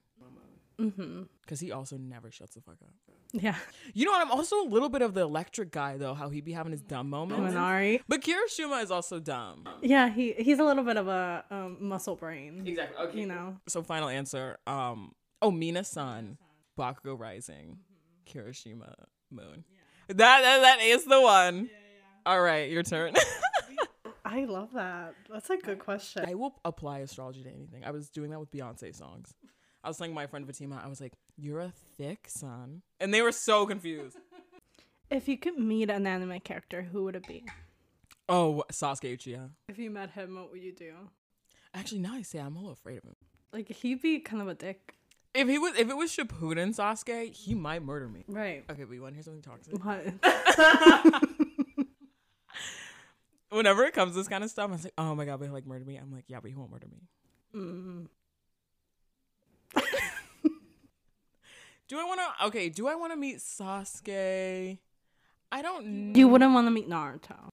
mm-hmm. 0.81 1.23
Because 1.43 1.61
he 1.61 1.73
also 1.73 1.97
never 1.97 2.31
shuts 2.31 2.55
the 2.55 2.61
fuck 2.61 2.77
up. 2.83 2.95
Yeah. 3.33 3.57
You 3.93 4.07
know 4.07 4.13
what? 4.13 4.23
I'm 4.23 4.31
also 4.31 4.57
a 4.63 4.69
little 4.69 4.89
bit 4.89 5.03
of 5.03 5.13
the 5.15 5.21
electric 5.21 5.71
guy 5.71 5.99
though. 5.99 6.15
How 6.15 6.31
he 6.31 6.41
be 6.41 6.53
having 6.53 6.73
his 6.73 6.81
dumb 6.83 7.11
moments. 7.11 7.55
Minari. 7.55 8.01
But 8.09 8.23
Kirishima 8.23 8.83
is 8.83 8.91
also 8.91 9.21
dumb. 9.21 9.69
Yeah, 9.83 10.09
he 10.09 10.33
he's 10.33 10.59
a 10.59 10.65
little 10.65 10.85
bit 10.85 10.97
of 10.97 11.09
a 11.09 11.45
um, 11.51 11.77
muscle 11.81 12.17
brain. 12.17 12.63
Exactly. 12.67 13.07
Okay. 13.07 13.21
You 13.21 13.27
know. 13.27 13.57
So 13.69 13.83
final 13.83 14.09
answer. 14.09 14.59
Um. 14.67 15.13
Oh, 15.41 15.53
Mina 15.53 15.85
Sun, 15.85 16.37
Bakugo 16.77 17.17
Rising, 17.17 17.79
Kirishima 18.27 18.93
Moon. 19.31 19.65
That, 20.09 20.17
that 20.17 20.61
that 20.63 20.81
is 20.81 21.05
the 21.05 21.21
one. 21.21 21.71
All 22.29 22.43
right, 22.43 22.69
your 22.71 22.83
turn. 22.83 23.15
I 24.25 24.45
love 24.45 24.69
that. 24.75 25.15
That's 25.33 25.49
a 25.49 25.57
good 25.57 25.79
question. 25.79 26.27
I 26.29 26.35
will 26.35 26.61
apply 26.63 26.99
astrology 26.99 27.43
to 27.43 27.49
anything. 27.49 27.87
I 27.87 27.91
was 27.91 28.11
doing 28.11 28.31
that 28.33 28.39
with 28.39 28.51
Beyonce 28.51 28.95
songs. 28.95 29.33
I 29.83 29.89
was 29.89 29.97
telling 29.97 30.13
my 30.13 30.27
friend 30.27 30.45
Fatima, 30.45 30.79
I 30.85 30.89
was 30.89 31.01
like, 31.01 31.15
"You're 31.39 31.61
a 31.61 31.73
thick 31.97 32.27
son," 32.29 32.83
and 33.01 33.15
they 33.15 33.23
were 33.23 33.33
so 33.33 33.65
confused. 33.65 34.19
If 35.11 35.27
you 35.27 35.39
could 35.39 35.59
meet 35.59 35.89
an 35.89 36.07
anime 36.07 36.39
character, 36.41 36.83
who 36.83 37.05
would 37.05 37.17
it 37.17 37.27
be? 37.27 37.47
Oh, 38.29 38.63
Sasuke 38.71 39.17
Uchiha. 39.17 39.49
If 39.67 39.79
you 39.79 39.91
met 39.91 40.11
him, 40.11 40.37
what 40.37 40.53
would 40.53 40.61
you 40.61 40.73
do? 40.73 40.93
Actually, 41.73 42.01
now 42.01 42.13
I 42.13 42.21
say 42.21 42.41
I'm 42.41 42.57
a 42.57 42.59
little 42.59 42.73
afraid 42.73 42.99
of 42.99 43.05
him. 43.05 43.17
Like 43.51 43.71
he'd 43.71 44.03
be 44.03 44.19
kind 44.19 44.43
of 44.43 44.49
a 44.49 44.55
dick. 44.55 44.97
If 45.33 45.49
he 45.49 45.59
was, 45.59 45.79
if 45.79 45.89
it 45.89 45.97
was 45.97 46.15
Shippuden 46.15 46.77
Sasuke, 46.77 47.33
he 47.33 47.55
might 47.55 47.83
murder 47.83 48.07
me. 48.07 48.25
Right. 48.29 48.65
Okay, 48.69 48.85
but 48.85 48.93
you 48.93 49.01
want 49.01 49.15
to 49.15 49.17
hear 49.17 49.23
something 49.23 49.41
toxic? 49.41 49.83
What? 49.83 51.25
Whenever 53.51 53.85
it 53.85 53.95
comes 53.95 54.13
to 54.13 54.19
this 54.19 54.29
kind 54.29 54.45
of 54.45 54.51
stuff, 54.51 54.71
I'm 54.71 54.81
like, 54.83 54.93
oh 54.99 55.15
my 55.15 55.25
god, 55.25 55.39
but 55.39 55.47
he'll 55.47 55.55
like 55.55 55.67
murder 55.67 55.85
me. 55.85 55.97
I'm 55.97 56.13
like, 56.13 56.25
yeah, 56.29 56.39
but 56.41 56.51
he 56.51 56.55
won't 56.57 56.71
murder 56.71 56.87
me. 56.91 56.99
mm. 57.55 58.07
Do 61.89 61.99
I 61.99 62.05
want 62.05 62.21
to? 62.21 62.47
Okay, 62.47 62.69
do 62.69 62.87
I 62.87 62.95
want 62.97 63.13
to 63.13 63.17
meet 63.17 63.39
Sasuke? 63.39 64.77
I 65.51 65.63
don't. 65.63 66.15
You 66.15 66.29
wouldn't 66.29 66.53
want 66.53 66.67
to 66.67 66.71
meet 66.71 66.87
Naruto. 66.89 67.49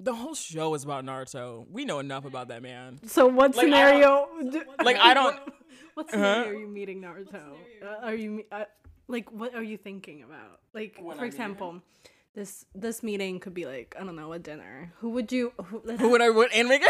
The 0.00 0.14
whole 0.14 0.34
show 0.34 0.74
is 0.74 0.84
about 0.84 1.04
Naruto. 1.04 1.66
We 1.70 1.86
know 1.86 1.98
enough 1.98 2.26
about 2.26 2.48
that 2.48 2.62
man. 2.62 3.00
So 3.06 3.26
what 3.26 3.56
Like, 3.56 3.64
I 3.64 3.70
scenario? 3.70 4.28
do- 4.50 4.62
Like 4.84 4.98
I 4.98 5.14
don't. 5.14 5.36
What 5.94 6.06
Uh-huh. 6.14 6.16
scenario 6.16 6.50
are 6.50 6.60
you 6.60 6.68
meeting 6.68 7.00
Naruto? 7.02 7.54
Uh, 7.82 8.06
are 8.06 8.14
you 8.14 8.30
me- 8.30 8.44
uh, 8.52 8.64
like 9.08 9.32
what 9.32 9.54
are 9.54 9.62
you 9.64 9.76
thinking 9.78 10.22
about? 10.22 10.60
Like 10.74 10.96
When 10.98 11.16
for 11.16 11.22
meeting 11.22 11.26
example, 11.26 11.82
this 12.38 12.64
this 12.72 13.02
meeting 13.02 13.40
could 13.40 13.52
be 13.52 13.66
like 13.66 13.96
I 13.98 14.04
don't 14.04 14.14
know 14.14 14.32
a 14.32 14.38
dinner. 14.38 14.92
Who 15.00 15.10
would 15.10 15.32
you? 15.32 15.52
Who, 15.66 15.80
Who 15.98 16.08
would 16.10 16.22
I? 16.22 16.30
What 16.30 16.54
anime? 16.54 16.80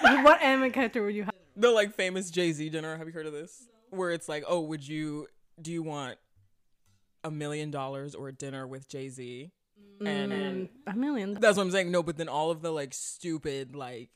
what 0.24 0.40
anime 0.40 0.72
character 0.72 1.04
would 1.04 1.14
you 1.14 1.24
have? 1.24 1.34
the 1.54 1.70
like 1.70 1.94
famous 1.94 2.30
Jay 2.30 2.52
Z 2.52 2.70
dinner. 2.70 2.96
Have 2.96 3.06
you 3.06 3.12
heard 3.12 3.26
of 3.26 3.34
this? 3.34 3.68
Where 3.90 4.10
it's 4.10 4.28
like, 4.28 4.44
oh, 4.48 4.60
would 4.60 4.86
you? 4.86 5.26
Do 5.60 5.70
you 5.70 5.82
want 5.82 6.16
a 7.22 7.30
million 7.30 7.70
dollars 7.70 8.14
or 8.14 8.28
a 8.28 8.32
dinner 8.32 8.66
with 8.66 8.88
Jay 8.88 9.10
Z? 9.10 9.50
And, 10.00 10.32
and 10.32 10.68
Mm, 10.68 10.92
a 10.92 10.96
million. 10.96 11.34
That's 11.34 11.58
what 11.58 11.64
I'm 11.64 11.70
saying. 11.70 11.90
No, 11.90 12.02
but 12.02 12.16
then 12.16 12.28
all 12.28 12.50
of 12.50 12.62
the 12.62 12.70
like 12.72 12.94
stupid 12.94 13.76
like 13.76 14.08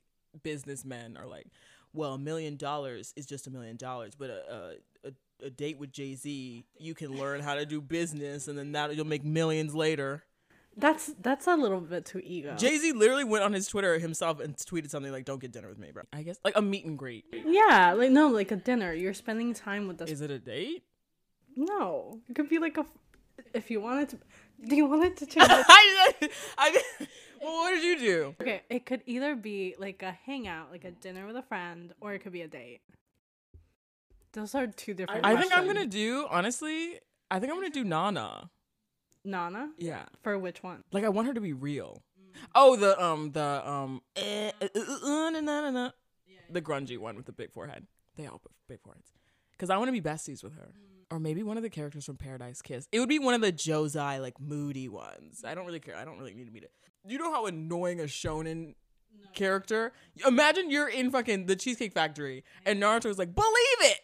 businessmen 0.43 1.19
are 1.19 1.27
like, 1.27 1.49
well, 1.93 2.15
a 2.15 2.19
million 2.19 2.57
dollars 2.57 3.13
is 3.15 3.27
just 3.27 3.47
a 3.47 3.51
million 3.51 3.77
dollars, 3.77 4.15
but 4.15 4.31
a 4.31 4.55
a, 5.05 5.09
a, 5.09 5.47
a 5.49 5.51
date 5.51 5.79
with 5.79 5.93
Jay 5.93 6.15
Z, 6.15 6.65
you 6.79 6.95
can 6.95 7.15
learn 7.19 7.43
how 7.43 7.55
to 7.57 7.67
do 7.67 7.83
business, 7.83 8.49
and 8.49 8.57
then 8.57 8.73
that 8.73 8.97
you'll 8.97 9.05
make 9.05 9.23
millions 9.25 9.75
later. 9.75 10.25
That's 10.77 11.13
that's 11.21 11.47
a 11.47 11.57
little 11.57 11.81
bit 11.81 12.05
too 12.05 12.21
ego. 12.23 12.55
Jay 12.57 12.77
Z 12.77 12.93
literally 12.93 13.25
went 13.25 13.45
on 13.45 13.55
his 13.55 13.67
Twitter 13.67 13.99
himself 13.99 14.41
and 14.41 14.55
tweeted 14.57 14.91
something 14.91 15.11
like, 15.11 15.25
"Don't 15.25 15.41
get 15.41 15.53
dinner 15.53 15.69
with 15.69 15.79
me, 15.79 15.91
bro." 15.91 16.03
I 16.13 16.23
guess 16.23 16.39
like 16.45 16.57
a 16.57 16.61
meet 16.63 16.85
and 16.85 16.99
greet. 16.99 17.25
yeah, 17.33 17.95
like 17.97 18.11
no, 18.11 18.29
like 18.29 18.51
a 18.53 18.57
dinner. 18.57 18.93
You're 18.93 19.15
spending 19.15 19.55
time 19.55 19.89
with 19.89 20.03
us. 20.03 20.11
Is 20.11 20.21
it 20.21 20.31
a 20.31 20.39
date? 20.39 20.83
no, 21.57 22.21
it 22.29 22.35
could 22.35 22.49
be 22.49 22.59
like 22.59 22.77
a. 22.77 22.85
If 23.55 23.71
you 23.71 23.81
wanted 23.81 24.11
to, 24.11 24.19
do 24.69 24.77
you 24.77 24.87
want 24.87 25.05
it 25.05 25.17
to 25.19 25.27
change? 25.27 25.47
it? 25.49 25.67
I, 25.69 26.31
I, 26.59 26.83
well, 27.43 27.53
what 27.55 27.71
did 27.71 27.83
you 27.85 27.99
do? 27.99 28.35
okay, 28.41 28.63
it 28.69 28.85
could 28.87 29.03
either 29.07 29.35
be 29.35 29.75
like 29.79 30.03
a 30.03 30.13
hangout, 30.13 30.71
like 30.71 30.85
a 30.85 30.91
dinner 30.91 31.27
with 31.27 31.37
a 31.37 31.43
friend, 31.43 31.95
or 32.01 32.13
it 32.13 32.21
could 32.21 32.33
be 32.33 32.43
a 32.43 32.49
date. 32.49 32.81
Those 34.33 34.55
are 34.55 34.67
two 34.67 34.93
different. 34.93 35.25
I 35.25 35.41
think 35.41 35.57
I'm 35.57 35.67
gonna 35.67 35.87
do 35.87 36.27
honestly. 36.31 36.99
I 37.31 37.41
think 37.41 37.51
I'm 37.51 37.59
gonna 37.59 37.71
do 37.71 37.85
Nana. 37.85 38.51
Nana. 39.27 39.71
Yeah. 39.79 40.05
For 40.23 40.39
which 40.39 40.63
one? 40.63 40.85
Like 40.93 41.05
I 41.05 41.09
want 41.09 41.29
her 41.29 41.35
to 41.35 41.41
be 41.41 41.53
real. 41.53 42.03
Oh, 42.55 42.77
the 42.77 43.03
um 43.03 43.33
the 43.33 43.69
um 43.69 44.03
eh, 44.15 44.53
uh, 44.61 44.69
uh, 44.75 44.81
uh, 44.81 45.31
na, 45.31 45.41
na, 45.41 45.61
na, 45.63 45.71
na. 45.71 45.91
the 46.51 46.63
grungy 46.63 46.99
one 46.99 47.17
with 47.17 47.27
the 47.27 47.33
big 47.33 47.53
forehead. 47.53 47.87
They 48.17 48.27
all 48.27 48.33
have 48.33 48.53
big 48.69 48.81
foreheads. 48.83 49.13
Cause 49.59 49.71
I 49.71 49.79
want 49.79 49.89
to 49.89 49.93
be 49.93 50.03
besties 50.03 50.45
with 50.45 50.55
her, 50.55 50.69
or 51.11 51.19
maybe 51.19 51.43
one 51.43 51.57
of 51.57 51.63
the 51.63 51.71
characters 51.71 52.05
from 52.05 52.19
Paradise 52.19 52.61
Kiss. 52.61 52.87
It 52.93 53.01
would 53.01 53.09
be 53.09 53.19
one 53.19 53.33
of 53.33 53.41
the 53.41 53.53
Josei 53.53 54.21
like 54.21 54.39
moody 54.39 54.89
ones. 54.89 55.45
I 55.47 55.55
don't 55.55 55.65
really 55.65 55.81
care. 55.81 55.97
I 55.97 56.05
don't 56.05 56.19
really 56.19 56.35
need 56.35 56.45
to 56.45 56.53
meet 56.53 56.65
it. 56.65 56.73
You 57.07 57.19
know 57.19 57.33
how 57.33 57.47
annoying 57.47 58.01
a 58.01 58.05
shonen 58.05 58.75
character? 59.35 59.93
Imagine 60.27 60.71
you're 60.71 60.89
in 60.89 61.11
fucking 61.11 61.47
the 61.47 61.57
Cheesecake 61.57 61.93
Factory 61.93 62.45
and 62.67 62.83
Naruto's 62.83 63.19
like, 63.19 63.35
believe 63.35 63.81
it. 63.81 64.01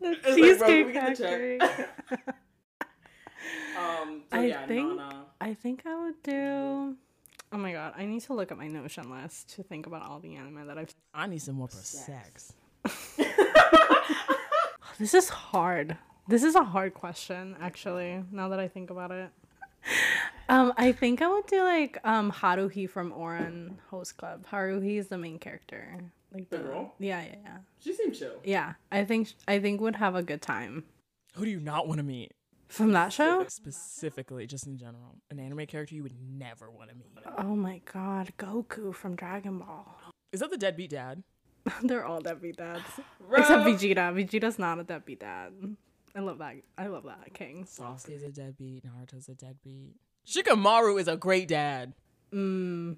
The 0.00 0.08
like, 0.08 0.22
bro, 0.22 0.36
Cheesecake 0.36 0.86
we 0.86 0.92
get 0.92 1.16
the 1.16 1.24
Factory. 1.24 1.58
Um, 3.86 4.22
I 4.32 4.52
think 4.66 5.00
I 5.40 5.54
think 5.54 5.82
I 5.86 5.94
would 6.04 6.22
do. 6.22 6.96
Oh 7.52 7.58
my 7.58 7.72
god, 7.72 7.94
I 7.96 8.06
need 8.06 8.22
to 8.22 8.34
look 8.34 8.50
at 8.50 8.58
my 8.58 8.66
Notion 8.66 9.10
list 9.10 9.54
to 9.54 9.62
think 9.62 9.86
about 9.86 10.02
all 10.02 10.18
the 10.20 10.34
anime 10.36 10.66
that 10.66 10.78
I've. 10.78 10.94
I 11.14 11.26
need 11.26 11.42
some 11.42 11.54
more 11.56 11.68
for 11.68 11.76
sex. 11.76 12.52
This 14.98 15.12
is 15.12 15.28
hard. 15.28 15.98
This 16.26 16.42
is 16.42 16.54
a 16.54 16.64
hard 16.64 16.94
question, 16.94 17.54
actually. 17.60 18.22
Now 18.32 18.48
that 18.48 18.58
I 18.58 18.66
think 18.66 18.88
about 18.88 19.10
it, 19.10 19.28
um, 20.48 20.72
I 20.78 20.92
think 20.92 21.20
I 21.20 21.28
would 21.28 21.46
do 21.46 21.62
like 21.62 21.98
um 22.02 22.32
Haruhi 22.32 22.88
from 22.88 23.12
Ouran 23.12 23.74
Host 23.90 24.16
Club. 24.16 24.46
Haruhi 24.50 24.96
is 24.98 25.08
the 25.08 25.18
main 25.18 25.38
character. 25.38 25.98
Like 26.32 26.48
The 26.48 26.58
girl? 26.58 26.94
Yeah, 26.98 27.22
yeah, 27.22 27.34
yeah. 27.44 27.56
She 27.78 27.92
seems 27.92 28.18
chill. 28.18 28.40
Yeah, 28.42 28.74
I 28.90 29.04
think 29.04 29.32
I 29.46 29.58
think 29.58 29.80
would 29.82 29.96
have 29.96 30.14
a 30.14 30.22
good 30.22 30.40
time 30.42 30.84
Who 31.34 31.44
do 31.44 31.50
you 31.50 31.60
not 31.60 31.86
want 31.86 31.98
to 31.98 32.04
meet? 32.04 32.32
From 32.68 32.92
that 32.92 33.12
show. 33.12 33.44
Specifically, 33.48 34.46
just 34.46 34.66
in 34.66 34.76
general, 34.76 35.16
an 35.30 35.38
anime 35.38 35.66
character 35.66 35.94
you 35.94 36.02
would 36.02 36.16
never 36.20 36.70
want 36.70 36.90
to 36.90 36.96
meet. 36.96 37.06
Oh 37.38 37.56
my 37.56 37.80
god, 37.92 38.32
Goku 38.38 38.94
from 38.94 39.16
Dragon 39.16 39.58
Ball. 39.58 39.86
Is 40.32 40.40
that 40.40 40.50
the 40.50 40.58
deadbeat 40.58 40.90
dad? 40.90 41.22
They're 41.82 42.04
all 42.04 42.20
deadbeat 42.20 42.56
dads, 42.56 42.84
except 43.36 43.64
Vegeta. 43.64 44.12
Vegeta's 44.12 44.58
not 44.58 44.78
a 44.78 44.84
deadbeat 44.84 45.20
dad. 45.20 45.52
I 46.14 46.20
love 46.20 46.38
that. 46.38 46.54
I 46.78 46.86
love 46.86 47.04
that 47.04 47.34
king. 47.34 47.64
Sasuke's 47.64 48.22
a 48.22 48.30
deadbeat. 48.30 48.84
Naruto's 48.84 49.28
a 49.28 49.34
deadbeat. 49.34 49.94
Shikamaru 50.26 51.00
is 51.00 51.08
a 51.08 51.16
great 51.16 51.48
dad. 51.48 51.92
Mm. 52.32 52.96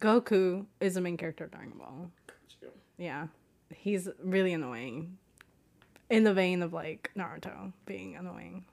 Goku 0.00 0.66
is 0.80 0.94
the 0.94 1.00
main 1.00 1.16
character 1.16 1.44
of 1.44 1.50
Dragon 1.50 1.74
Ball. 1.78 2.10
Yeah, 2.96 3.28
he's 3.74 4.08
really 4.22 4.52
annoying. 4.52 5.18
In 6.10 6.24
the 6.24 6.34
vein 6.34 6.62
of 6.62 6.72
like 6.72 7.10
Naruto 7.16 7.72
being 7.86 8.16
annoying. 8.16 8.64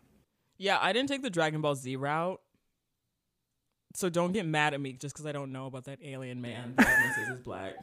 Yeah, 0.58 0.80
I 0.82 0.92
didn't 0.92 1.10
take 1.10 1.22
the 1.22 1.30
Dragon 1.30 1.62
Ball 1.62 1.76
Z 1.76 1.96
route. 1.96 2.42
So 3.96 4.10
don't 4.10 4.32
get 4.32 4.46
mad 4.46 4.74
at 4.74 4.82
me 4.82 4.94
just 4.94 5.16
because 5.16 5.26
I 5.26 5.32
don't 5.32 5.52
know 5.52 5.66
about 5.66 5.86
that 5.86 6.00
alien 6.04 6.42
man 6.42 6.74
that 6.78 7.14
says 7.16 7.28
he's 7.30 7.40
black. 7.40 7.74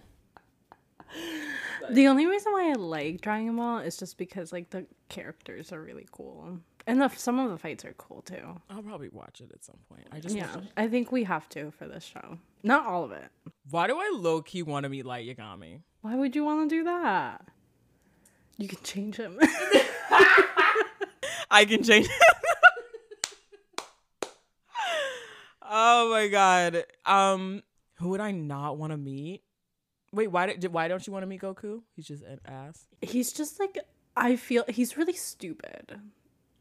The 1.91 2.07
only 2.07 2.27
reason 2.27 2.53
why 2.53 2.71
I 2.71 2.75
like 2.75 3.21
Dragon 3.21 3.57
Ball 3.57 3.79
is 3.79 3.97
just 3.97 4.17
because 4.17 4.53
like 4.53 4.71
the 4.71 4.87
characters 5.09 5.73
are 5.73 5.83
really 5.83 6.07
cool, 6.11 6.59
and 6.87 7.01
the, 7.01 7.09
some 7.11 7.39
of 7.39 7.51
the 7.51 7.59
fights 7.59 7.85
are 7.85 7.95
cool 7.95 8.23
too. 8.23 8.61
I'll 8.71 8.83
probably 8.83 9.09
watch 9.11 9.41
it 9.41 9.51
at 9.53 9.65
some 9.65 9.77
point. 9.89 10.07
I 10.11 10.21
just 10.21 10.35
Yeah, 10.35 10.55
I 10.77 10.89
think 10.89 11.13
we 11.13 11.25
have 11.25 11.49
to 11.51 11.71
for 11.73 11.87
this 11.87 12.05
show. 12.05 12.39
Not 12.63 12.87
all 12.87 13.05
of 13.05 13.13
it. 13.13 13.29
Why 13.71 13.87
do 13.87 13.97
I 13.99 14.11
low 14.15 14.41
key 14.43 14.63
want 14.63 14.85
to 14.85 14.89
meet 14.89 15.05
Light 15.05 15.27
Yagami? 15.27 15.81
Why 16.01 16.17
would 16.17 16.35
you 16.35 16.45
want 16.45 16.69
to 16.69 16.77
do 16.77 16.85
that? 16.85 17.47
You 18.57 18.69
can 18.69 18.79
change 18.83 19.17
him. 19.17 19.39
I 21.51 21.65
can 21.65 21.83
change. 21.83 22.07
Him. 22.07 22.17
oh 25.63 26.11
my 26.11 26.29
god. 26.29 26.85
Um, 27.05 27.63
who 27.97 28.11
would 28.11 28.21
I 28.21 28.31
not 28.31 28.79
want 28.79 28.93
to 28.93 28.97
meet? 28.97 29.43
Wait, 30.13 30.29
why 30.29 30.47
did 30.47 30.73
why 30.73 30.87
don't 30.89 31.05
you 31.07 31.13
want 31.13 31.25
to 31.25 31.27
meet 31.27 31.41
Goku? 31.43 31.83
He's 31.97 32.07
just 32.07 32.23
an 32.23 32.41
ass. 32.47 32.87
he's 33.03 33.33
just 33.33 33.59
like 33.59 33.79
I 34.17 34.37
feel 34.37 34.65
he's 34.69 34.97
really 34.97 35.15
stupid. 35.15 36.01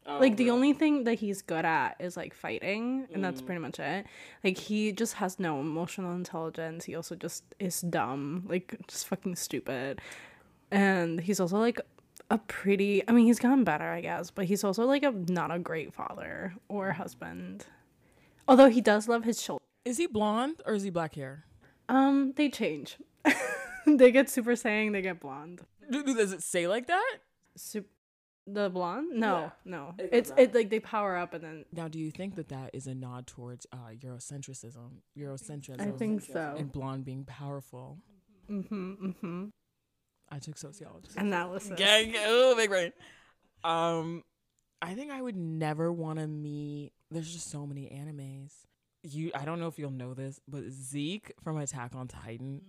like 0.06 0.36
the 0.36 0.50
only 0.50 0.72
thing 0.72 1.04
that 1.04 1.14
he's 1.14 1.40
good 1.42 1.64
at 1.64 1.96
is 2.00 2.16
like 2.16 2.34
fighting 2.34 3.06
and 3.14 3.24
that's 3.24 3.40
pretty 3.40 3.58
much 3.60 3.78
it 3.80 4.04
like 4.42 4.58
he 4.58 4.92
just 4.92 5.14
has 5.14 5.38
no 5.38 5.60
emotional 5.60 6.14
intelligence 6.14 6.84
he 6.84 6.94
also 6.94 7.14
just 7.14 7.42
is 7.58 7.80
dumb 7.80 8.44
like 8.46 8.74
just 8.86 9.06
fucking 9.08 9.34
stupid 9.34 10.02
and 10.70 11.20
he's 11.20 11.40
also 11.40 11.58
like 11.58 11.80
a 12.30 12.38
pretty 12.38 13.02
i 13.08 13.12
mean 13.12 13.26
he's 13.26 13.38
gotten 13.38 13.64
better 13.64 13.84
i 13.90 14.00
guess 14.00 14.30
but 14.30 14.46
he's 14.46 14.64
also 14.64 14.84
like 14.86 15.02
a 15.02 15.10
not 15.28 15.50
a 15.50 15.58
great 15.58 15.92
father 15.92 16.54
or 16.68 16.92
husband 16.92 17.66
although 18.48 18.70
he 18.70 18.80
does 18.80 19.08
love 19.08 19.24
his 19.24 19.40
children 19.42 19.60
Is 19.84 19.98
he 19.98 20.06
blonde 20.06 20.62
or 20.66 20.74
is 20.74 20.82
he 20.82 20.90
black 20.90 21.14
hair? 21.14 21.44
um 21.88 22.32
they 22.36 22.48
change 22.48 22.96
they 23.86 24.10
get 24.10 24.30
super 24.30 24.52
saiyan 24.52 24.92
they 24.92 25.02
get 25.02 25.20
blonde 25.20 25.60
Do- 25.90 26.02
do- 26.02 26.14
Does 26.14 26.32
it 26.32 26.42
say 26.42 26.66
like 26.66 26.86
that? 26.86 27.16
Sup- 27.56 27.84
the 28.46 28.68
blonde 28.70 29.08
no 29.12 29.34
Yeah. 29.40 29.50
no 29.64 29.94
It 29.98 30.08
it's 30.12 30.32
it 30.38 30.54
like 30.54 30.70
they 30.70 30.80
power 30.80 31.16
up 31.16 31.34
and 31.34 31.44
then 31.44 31.64
Now, 31.72 31.88
do 31.88 31.98
you 31.98 32.10
think 32.10 32.36
that 32.36 32.48
that 32.48 32.70
is 32.74 32.86
a 32.86 32.94
nod 32.94 33.26
towards 33.26 33.66
uh, 33.72 33.92
Eurocentrism? 34.02 35.00
Eurocentrism. 35.18 35.80
i 35.80 35.90
think 35.90 36.22
so 36.22 36.54
And 36.58 36.70
blonde 36.72 37.04
being 37.04 37.24
powerful. 37.24 37.98
mm-hmm 38.50 38.92
mm-hmm 39.08 39.44
I 40.30 40.38
took 40.38 40.56
sociology. 40.58 41.10
analysis 41.16 41.78
Gang, 41.78 42.14
oh, 42.18 42.54
big 42.56 42.70
brain. 42.70 42.92
Um, 43.62 44.22
I 44.82 44.94
think 44.94 45.10
I 45.10 45.20
would 45.20 45.36
never 45.36 45.92
want 45.92 46.18
to 46.18 46.26
meet. 46.26 46.92
There's 47.10 47.32
just 47.32 47.50
so 47.50 47.66
many 47.66 47.86
animes. 47.86 48.52
You, 49.02 49.30
I 49.34 49.44
don't 49.44 49.60
know 49.60 49.68
if 49.68 49.78
you'll 49.78 49.90
know 49.90 50.14
this, 50.14 50.40
but 50.48 50.64
Zeke 50.70 51.32
from 51.42 51.58
Attack 51.58 51.94
on 51.94 52.08
Titan. 52.08 52.62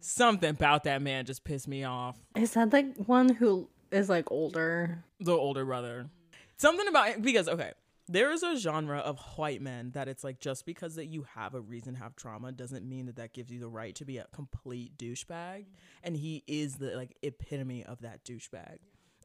Something 0.00 0.50
about 0.50 0.84
that 0.84 1.02
man 1.02 1.26
just 1.26 1.44
pissed 1.44 1.68
me 1.68 1.84
off. 1.84 2.16
Is 2.34 2.52
that 2.54 2.72
like 2.72 2.96
one 2.96 3.28
who 3.28 3.68
is 3.90 4.08
like 4.08 4.30
older? 4.30 5.04
The 5.20 5.32
older 5.32 5.64
brother. 5.64 6.08
Something 6.56 6.88
about 6.88 7.22
because 7.22 7.48
okay, 7.48 7.72
there 8.10 8.32
is 8.32 8.42
a 8.42 8.56
genre 8.56 8.98
of 8.98 9.20
white 9.36 9.62
men 9.62 9.92
that 9.92 10.08
it's 10.08 10.24
like 10.24 10.40
just 10.40 10.66
because 10.66 10.96
that 10.96 11.06
you 11.06 11.24
have 11.36 11.54
a 11.54 11.60
reason 11.60 11.94
to 11.94 12.00
have 12.00 12.16
trauma 12.16 12.50
doesn't 12.50 12.86
mean 12.86 13.06
that 13.06 13.16
that 13.16 13.32
gives 13.32 13.52
you 13.52 13.60
the 13.60 13.68
right 13.68 13.94
to 13.94 14.04
be 14.04 14.18
a 14.18 14.26
complete 14.32 14.98
douchebag. 14.98 15.60
Mm-hmm. 15.60 16.02
And 16.02 16.16
he 16.16 16.42
is 16.48 16.76
the 16.76 16.96
like 16.96 17.16
epitome 17.22 17.84
of 17.84 18.00
that 18.00 18.24
douchebag. 18.24 18.78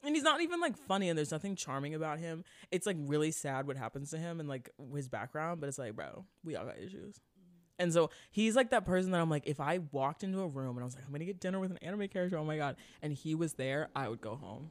And 0.03 0.15
he's 0.15 0.23
not 0.23 0.41
even 0.41 0.61
like 0.61 0.77
funny 0.77 1.09
and 1.09 1.17
there's 1.17 1.31
nothing 1.31 1.55
charming 1.55 1.95
about 1.95 2.19
him. 2.19 2.43
It's 2.69 2.85
like 2.85 2.97
really 2.99 3.31
sad 3.31 3.65
what 3.65 3.75
happens 3.75 4.11
to 4.11 4.19
him 4.19 4.39
and 4.39 4.47
like 4.47 4.69
his 4.93 5.09
background, 5.09 5.61
but 5.61 5.67
it's 5.67 5.79
like, 5.79 5.95
bro, 5.95 6.25
we 6.43 6.55
all 6.55 6.65
got 6.65 6.77
issues. 6.77 7.15
Mm-hmm. 7.15 7.79
And 7.79 7.91
so 7.91 8.11
he's 8.29 8.55
like 8.55 8.69
that 8.69 8.85
person 8.85 9.09
that 9.11 9.19
I'm 9.19 9.31
like, 9.31 9.47
if 9.47 9.59
I 9.59 9.79
walked 9.91 10.23
into 10.23 10.41
a 10.41 10.47
room 10.47 10.77
and 10.77 10.83
I 10.83 10.85
was 10.85 10.93
like, 10.93 11.05
I'm 11.05 11.11
gonna 11.11 11.25
get 11.25 11.39
dinner 11.39 11.59
with 11.59 11.71
an 11.71 11.79
anime 11.79 12.07
character, 12.07 12.37
oh 12.37 12.45
my 12.45 12.57
god, 12.57 12.75
and 13.01 13.13
he 13.13 13.33
was 13.33 13.53
there, 13.53 13.89
I 13.95 14.09
would 14.09 14.21
go 14.21 14.35
home. 14.35 14.69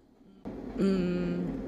Mm. 0.79 1.64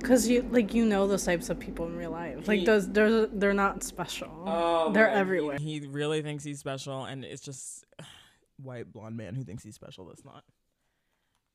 Because 0.00 0.28
you 0.28 0.42
like 0.50 0.74
you 0.74 0.84
know 0.84 1.06
those 1.06 1.24
types 1.24 1.50
of 1.50 1.58
people 1.58 1.86
in 1.86 1.96
real 1.96 2.10
life. 2.10 2.48
Like 2.48 2.60
He- 2.60 2.64
those, 2.66 2.88
they're 2.90 3.26
they're 3.26 3.52
not 3.54 3.82
special. 3.82 4.28
Oh, 4.46 4.92
they're 4.92 5.10
everywhere. 5.10 5.58
He 5.58 5.80
really 5.80 6.22
thinks 6.22 6.42
he's 6.44 6.58
special, 6.58 7.04
and 7.04 7.24
it's 7.24 7.42
just 7.42 7.84
white 8.62 8.92
blonde 8.92 9.16
man 9.16 9.34
who 9.34 9.44
thinks 9.44 9.62
he's 9.62 9.74
special. 9.74 10.06
That's 10.06 10.24
not. 10.24 10.44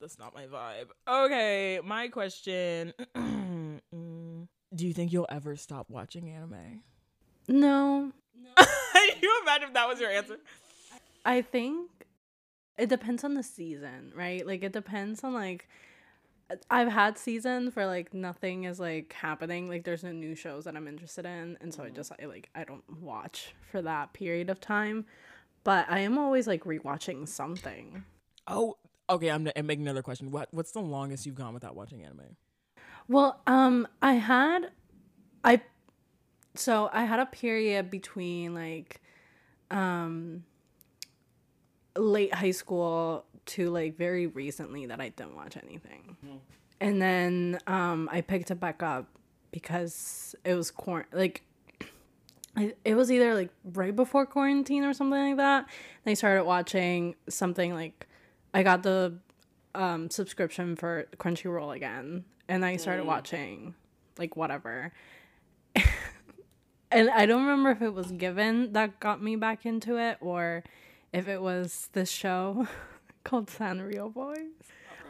That's 0.01 0.19
not 0.19 0.33
my 0.35 0.45
vibe. 0.45 0.87
Okay, 1.07 1.79
my 1.83 2.07
question. 2.09 2.93
Do 4.75 4.85
you 4.85 4.93
think 4.93 5.13
you'll 5.13 5.27
ever 5.29 5.55
stop 5.55 5.89
watching 5.89 6.29
anime? 6.29 6.81
No, 7.47 8.11
Can 8.57 9.09
you 9.21 9.39
imagine 9.43 9.67
if 9.69 9.73
that 9.73 9.87
was 9.87 9.99
your 9.99 10.09
answer? 10.09 10.37
I 11.23 11.41
think 11.41 11.89
it 12.77 12.89
depends 12.89 13.23
on 13.23 13.35
the 13.35 13.43
season, 13.43 14.11
right? 14.15 14.45
Like 14.45 14.63
it 14.63 14.73
depends 14.73 15.23
on 15.23 15.33
like 15.33 15.69
I've 16.69 16.91
had 16.91 17.17
seasons 17.17 17.75
where 17.75 17.87
like 17.87 18.13
nothing 18.13 18.65
is 18.65 18.79
like 18.79 19.13
happening, 19.13 19.67
like 19.67 19.83
there's 19.83 20.03
no 20.03 20.11
new 20.11 20.35
shows 20.35 20.65
that 20.65 20.75
I'm 20.75 20.87
interested 20.87 21.25
in, 21.25 21.57
and 21.59 21.73
so 21.73 21.83
I 21.83 21.89
just 21.89 22.11
I, 22.21 22.25
like 22.25 22.49
I 22.53 22.63
don't 22.63 22.83
watch 23.01 23.55
for 23.71 23.81
that 23.81 24.13
period 24.13 24.49
of 24.49 24.59
time. 24.59 25.05
But 25.63 25.87
I 25.89 25.99
am 25.99 26.19
always 26.19 26.45
like 26.45 26.63
rewatching 26.63 27.27
something. 27.27 28.03
Oh, 28.47 28.77
okay. 29.09 29.31
I'm, 29.31 29.49
I'm 29.55 29.65
making 29.65 29.83
another 29.83 30.03
question. 30.03 30.29
What 30.29 30.47
What's 30.51 30.71
the 30.71 30.81
longest 30.81 31.25
you've 31.25 31.35
gone 31.35 31.55
without 31.55 31.75
watching 31.75 32.03
anime? 32.03 32.35
Well, 33.07 33.41
um, 33.47 33.87
I 34.01 34.13
had, 34.13 34.71
I, 35.43 35.61
so 36.55 36.89
I 36.91 37.05
had 37.05 37.19
a 37.19 37.25
period 37.25 37.91
between 37.91 38.53
like, 38.55 39.01
um, 39.69 40.43
late 41.95 42.33
high 42.33 42.51
school 42.51 43.25
to 43.47 43.69
like 43.69 43.97
very 43.97 44.27
recently 44.27 44.85
that 44.87 44.99
I 44.99 45.09
didn't 45.09 45.35
watch 45.35 45.57
anything, 45.57 46.17
and 46.79 47.01
then 47.01 47.59
um, 47.67 48.09
I 48.11 48.21
picked 48.21 48.51
it 48.51 48.59
back 48.59 48.83
up 48.83 49.07
because 49.51 50.35
it 50.43 50.55
was 50.55 50.71
quar 50.71 51.05
like. 51.11 51.41
It 52.85 52.95
was 52.95 53.11
either 53.11 53.35
like 53.35 53.49
right 53.73 53.93
before 53.93 54.25
quarantine 54.25 54.85
or 54.85 54.93
something 54.93 55.19
like 55.19 55.35
that. 55.35 55.65
And 56.05 56.11
I 56.11 56.13
started 56.13 56.45
watching 56.45 57.15
something 57.27 57.73
like 57.73 58.07
I 58.53 58.63
got 58.63 58.81
the 58.81 59.15
um, 59.75 60.09
subscription 60.09 60.77
for 60.77 61.05
Crunchyroll 61.17 61.75
again, 61.75 62.23
and 62.47 62.63
I 62.63 62.77
started 62.77 63.05
watching 63.05 63.75
like 64.17 64.35
whatever. 64.35 64.93
and 66.91 67.09
I 67.09 67.25
don't 67.25 67.41
remember 67.41 67.71
if 67.71 67.81
it 67.81 67.93
was 67.93 68.11
Given 68.11 68.73
that 68.73 68.99
got 68.99 69.21
me 69.21 69.35
back 69.35 69.65
into 69.65 69.97
it 69.97 70.17
or 70.21 70.63
if 71.11 71.27
it 71.27 71.41
was 71.41 71.89
this 71.93 72.09
show 72.09 72.67
called 73.25 73.47
Sanrio 73.47 74.13
Boys. 74.13 74.37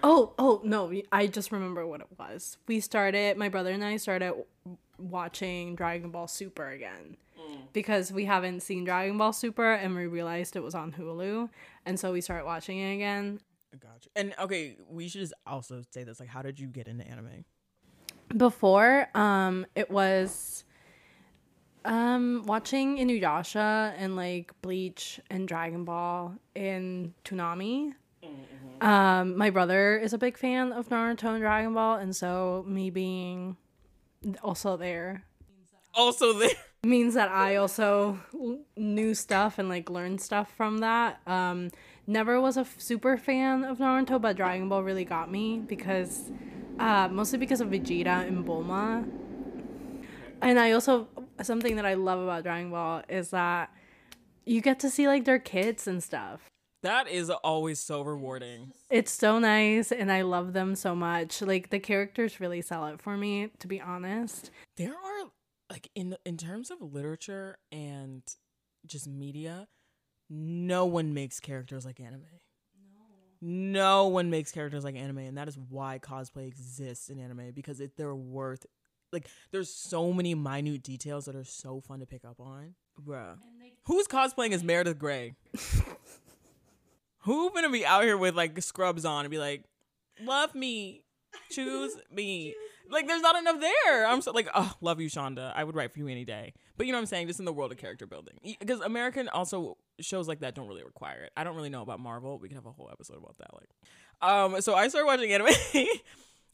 Oh, 0.01 0.34
oh 0.39 0.62
no! 0.63 0.91
I 1.12 1.28
just 1.28 1.51
remember 1.51 1.86
what 1.86 2.01
it 2.01 2.08
was. 2.17 2.58
We 2.67 2.80
started. 2.80 3.38
My 3.38 3.49
brother 3.49 3.71
and 3.71 3.84
I 3.84 3.97
started 3.97 4.34
watching 4.97 5.75
Dragon 5.75 6.10
Ball 6.10 6.28
Super 6.28 6.69
again 6.69 7.17
because 7.73 8.12
we 8.12 8.25
haven't 8.25 8.62
seen 8.62 8.86
Dragon 8.86 9.17
Ball 9.17 9.34
Super 9.34 9.73
and 9.73 9.95
we 9.95 10.08
realized 10.08 10.56
it 10.56 10.63
was 10.63 10.73
on 10.75 10.91
Hulu, 10.93 11.49
and 11.86 11.99
so 11.99 12.12
we 12.12 12.21
started 12.21 12.45
watching 12.45 12.80
it 12.80 12.95
again. 12.95 13.39
Gotcha. 13.80 14.10
And 14.15 14.34
okay, 14.39 14.78
we 14.89 15.08
should 15.08 15.21
just 15.21 15.34
also 15.45 15.84
say 15.91 16.04
this. 16.04 16.19
Like, 16.19 16.30
how 16.30 16.41
did 16.41 16.60
you 16.60 16.67
get 16.67 16.88
into 16.88 17.08
anime? 17.08 17.45
before 18.36 19.08
um 19.15 19.65
it 19.75 19.89
was 19.91 20.63
um 21.86 22.43
watching 22.45 22.97
inuyasha 22.97 23.93
and 23.97 24.15
like 24.15 24.51
bleach 24.62 25.19
and 25.30 25.47
dragon 25.47 25.86
ball 25.86 26.34
in 26.56 27.13
toonami 27.23 27.93
um 28.82 29.38
my 29.38 29.50
brother 29.50 29.98
is 29.98 30.13
a 30.13 30.17
big 30.17 30.38
fan 30.38 30.71
of 30.71 30.89
naruto 30.89 31.30
and 31.30 31.39
dragon 31.41 31.74
ball 31.74 31.95
and 31.95 32.15
so 32.15 32.63
me 32.67 32.89
being 32.89 33.56
also 34.43 34.76
there 34.78 35.24
Also, 35.93 36.34
there. 36.34 36.50
means 36.84 37.13
that 37.15 37.30
I 37.30 37.56
also 37.56 38.19
knew 38.76 39.13
stuff 39.15 39.58
and 39.58 39.69
like 39.69 39.89
learned 39.89 40.21
stuff 40.21 40.52
from 40.56 40.80
that. 40.80 41.19
Um, 41.26 41.69
never 42.06 42.39
was 42.39 42.58
a 42.58 42.62
f- 42.62 42.76
super 42.80 43.17
fan 43.17 43.63
of 43.63 43.78
Naruto, 43.80 44.21
but 44.21 44.36
Dragon 44.36 44.69
Ball 44.69 44.84
really 44.84 45.06
got 45.06 45.32
me 45.32 45.60
because, 45.60 46.30
uh, 46.80 47.08
mostly 47.12 47.39
because 47.39 47.62
of 47.62 47.69
Vegeta 47.69 48.28
and 48.28 48.45
Bulma. 48.45 49.04
And 50.41 50.60
I 50.60 50.71
also 50.71 51.08
something 51.41 51.76
that 51.78 51.86
I 51.86 51.93
love 51.95 52.19
about 52.19 52.43
Dragon 52.43 52.69
Ball 52.71 53.04
is 53.10 53.30
that 53.32 53.71
you 54.45 54.62
get 54.62 54.80
to 54.82 54.89
see 54.89 55.08
like 55.08 55.26
their 55.26 55.39
kids 55.39 55.88
and 55.88 56.04
stuff. 56.04 56.45
That 56.86 57.08
is 57.08 57.32
always 57.32 57.80
so 57.80 58.04
rewarding. 58.04 58.71
It's 58.91 59.12
so 59.12 59.39
nice, 59.39 59.91
and 59.91 60.12
I 60.12 60.21
love 60.21 60.54
them 60.54 60.76
so 60.76 60.93
much. 60.93 61.41
Like 61.41 61.71
the 61.71 61.80
characters 61.80 62.39
really 62.39 62.62
sell 62.62 62.86
it 62.86 63.02
for 63.02 63.17
me, 63.17 63.50
to 63.58 63.67
be 63.67 63.82
honest. 63.82 64.52
There 64.78 64.93
are 64.93 65.32
like 65.71 65.89
in 65.95 66.15
in 66.28 66.38
terms 66.38 66.69
of 66.69 66.80
literature 66.80 67.58
and 67.71 68.21
just 68.86 69.08
media, 69.08 69.67
no 70.30 70.86
one 70.86 71.15
makes 71.15 71.39
characters 71.39 71.86
like 71.86 72.00
anime. 72.00 72.21
No 73.41 74.06
one 74.06 74.30
makes 74.30 74.52
characters 74.52 74.84
like 74.84 74.95
anime, 74.95 75.17
and 75.17 75.39
that 75.39 75.48
is 75.48 75.58
why 75.58 75.98
cosplay 75.98 76.45
exists 76.45 77.10
in 77.10 77.17
anime 77.17 77.52
because 77.56 77.80
it, 77.80 77.98
they're 77.98 78.13
worth. 78.13 78.63
Like, 79.12 79.28
there's 79.52 79.74
so 79.74 80.13
many 80.13 80.36
minute 80.36 80.84
details 80.84 81.26
that 81.26 81.36
are 81.36 81.43
so 81.45 81.82
fun 81.82 82.00
to 82.02 82.06
pick 82.06 82.26
up 82.26 82.39
on, 82.39 82.76
bruh. 83.04 83.38
Who's 83.86 84.08
cosplaying 84.08 84.52
as 84.52 84.63
Meredith 84.63 85.00
Grey? 85.00 85.34
Who 87.25 87.51
gonna 87.51 87.69
be 87.69 87.85
out 87.85 88.03
here 88.03 88.17
with 88.17 88.35
like 88.35 88.61
scrubs 88.61 89.05
on 89.05 89.25
and 89.25 89.31
be 89.31 89.38
like, 89.38 89.65
"Love 90.21 90.55
me, 90.55 91.03
choose 91.51 91.95
me"? 92.11 92.55
Like, 92.89 93.07
there's 93.07 93.21
not 93.21 93.35
enough 93.35 93.59
there. 93.59 94.07
I'm 94.07 94.21
so 94.21 94.31
like, 94.31 94.47
oh, 94.53 94.73
love 94.79 95.01
you, 95.01 95.09
Shonda. 95.09 95.51
I 95.55 95.63
would 95.63 95.75
write 95.75 95.91
for 95.91 95.99
you 95.99 96.07
any 96.07 96.23
day. 96.23 96.53
But 96.77 96.85
you 96.85 96.91
know 96.91 96.99
what 96.99 97.03
I'm 97.03 97.07
saying? 97.07 97.27
Just 97.27 97.39
in 97.39 97.45
the 97.45 97.53
world 97.53 97.71
of 97.71 97.79
character 97.79 98.05
building, 98.05 98.35
because 98.59 98.79
American 98.81 99.27
also 99.29 99.77
shows 99.99 100.27
like 100.27 100.41
that 100.41 100.55
don't 100.55 100.67
really 100.67 100.83
require 100.83 101.23
it. 101.23 101.31
I 101.35 101.43
don't 101.43 101.55
really 101.55 101.69
know 101.69 101.81
about 101.81 101.99
Marvel. 101.99 102.38
We 102.38 102.47
could 102.47 102.55
have 102.55 102.65
a 102.65 102.71
whole 102.71 102.89
episode 102.91 103.17
about 103.17 103.38
that. 103.38 103.49
Like, 103.53 103.69
um, 104.21 104.61
so 104.61 104.75
I 104.75 104.88
started 104.88 105.07
watching 105.07 105.31
anime. 105.31 105.49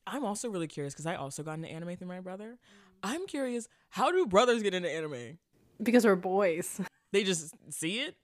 I'm 0.07 0.23
also 0.23 0.49
really 0.49 0.67
curious 0.67 0.93
because 0.93 1.05
I 1.05 1.15
also 1.15 1.43
got 1.43 1.53
into 1.53 1.69
anime 1.69 1.95
through 1.97 2.07
my 2.07 2.19
brother. 2.19 2.57
I'm 3.03 3.27
curious, 3.27 3.67
how 3.89 4.12
do 4.12 4.25
brothers 4.25 4.63
get 4.63 4.73
into 4.73 4.89
anime? 4.89 5.38
Because 5.81 6.05
we're 6.05 6.15
boys. 6.15 6.79
They 7.12 7.23
just 7.23 7.53
see 7.69 7.99
it. 7.99 8.15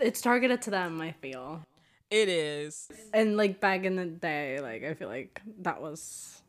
It's 0.00 0.20
targeted 0.20 0.62
to 0.62 0.70
them, 0.70 1.00
I 1.00 1.12
feel. 1.12 1.62
It 2.10 2.28
is. 2.28 2.88
And 3.12 3.36
like 3.36 3.60
back 3.60 3.84
in 3.84 3.96
the 3.96 4.06
day, 4.06 4.60
like 4.60 4.82
I 4.84 4.94
feel 4.94 5.08
like 5.08 5.40
that 5.60 5.82
was 5.82 6.42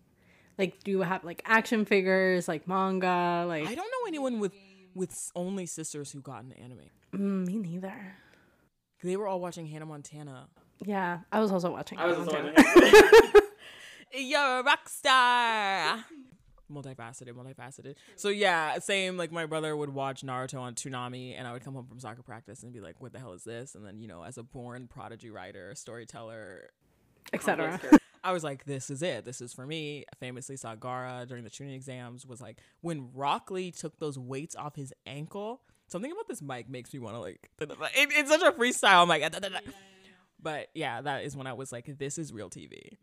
like 0.58 0.84
do 0.84 0.92
you 0.92 1.02
have 1.02 1.24
like 1.24 1.42
action 1.46 1.86
figures, 1.86 2.48
like 2.48 2.68
manga, 2.68 3.46
like 3.48 3.68
I 3.68 3.76
don't 3.76 3.92
know 3.92 4.08
anyone 4.08 4.40
with 4.40 4.54
with 4.96 5.32
only 5.36 5.66
sisters 5.66 6.12
who 6.12 6.22
got 6.22 6.44
into 6.44 6.58
anime. 6.60 6.90
Mm, 7.14 7.46
me 7.46 7.58
neither. 7.58 8.16
They 9.04 9.16
were 9.16 9.28
all 9.28 9.40
watching 9.40 9.66
Hannah 9.66 9.86
Montana. 9.86 10.48
Yeah, 10.80 11.20
I 11.32 11.40
was 11.40 11.52
also 11.52 11.72
watching. 11.72 11.98
I 11.98 12.08
was 12.08 12.18
Hannah 12.18 12.54
also 12.54 12.64
Montana. 12.64 13.32
You're 14.14 14.60
a 14.60 14.64
rock 14.64 14.90
star. 14.90 16.06
Multifaceted, 16.72 17.34
multifaceted. 17.34 17.96
So 18.16 18.30
yeah, 18.30 18.78
same. 18.80 19.18
Like 19.18 19.32
my 19.32 19.46
brother 19.46 19.76
would 19.76 19.90
watch 19.90 20.22
Naruto 20.22 20.60
on 20.60 20.76
Toonami, 20.76 21.36
and 21.38 21.48
I 21.48 21.54
would 21.54 21.64
come 21.64 21.74
home 21.74 21.88
from 21.88 22.00
soccer 22.00 22.22
practice 22.22 22.64
and 22.64 22.72
be 22.72 22.80
like, 22.80 23.02
"What 23.02 23.12
the 23.12 23.20
hell 23.20 23.34
is 23.34 23.44
this?" 23.44 23.76
And 23.76 23.86
then 23.86 24.00
you 24.00 24.08
know, 24.08 24.24
as 24.24 24.38
a 24.38 24.44
born 24.44 24.88
prodigy 24.88 25.32
writer, 25.32 25.74
storyteller, 25.76 26.70
etc. 27.34 27.80
I 28.24 28.32
was 28.32 28.44
like, 28.44 28.66
"This 28.66 28.90
is 28.90 29.02
it. 29.02 29.26
This 29.26 29.42
is 29.42 29.54
for 29.54 29.66
me." 29.66 30.06
I 30.12 30.16
famously 30.20 30.58
saw 30.58 30.76
Gaara 30.76 31.28
during 31.28 31.44
the 31.44 31.50
Chunin 31.50 31.74
exams. 31.74 32.26
Was 32.26 32.42
like 32.42 32.60
when 32.82 33.10
Rock 33.14 33.50
Lee 33.50 33.72
took 33.72 33.98
those 34.00 34.18
weights 34.20 34.56
off 34.56 34.76
his 34.76 34.94
ankle. 35.06 35.62
Something 35.88 36.12
about 36.12 36.28
this 36.28 36.42
mic 36.42 36.70
makes 36.70 36.94
me 36.94 37.00
want 37.00 37.16
to 37.16 37.20
like. 37.20 37.50
It, 37.60 38.10
it's 38.12 38.30
such 38.30 38.44
a 38.44 38.52
freestyle. 38.52 39.02
I'm 39.02 39.10
like, 39.10 39.24
but 40.42 40.68
yeah, 40.76 41.02
that 41.02 41.24
is 41.24 41.36
when 41.36 41.48
I 41.48 41.54
was 41.54 41.72
like, 41.72 41.98
"This 41.98 42.18
is 42.18 42.32
real 42.32 42.50
TV." 42.50 42.98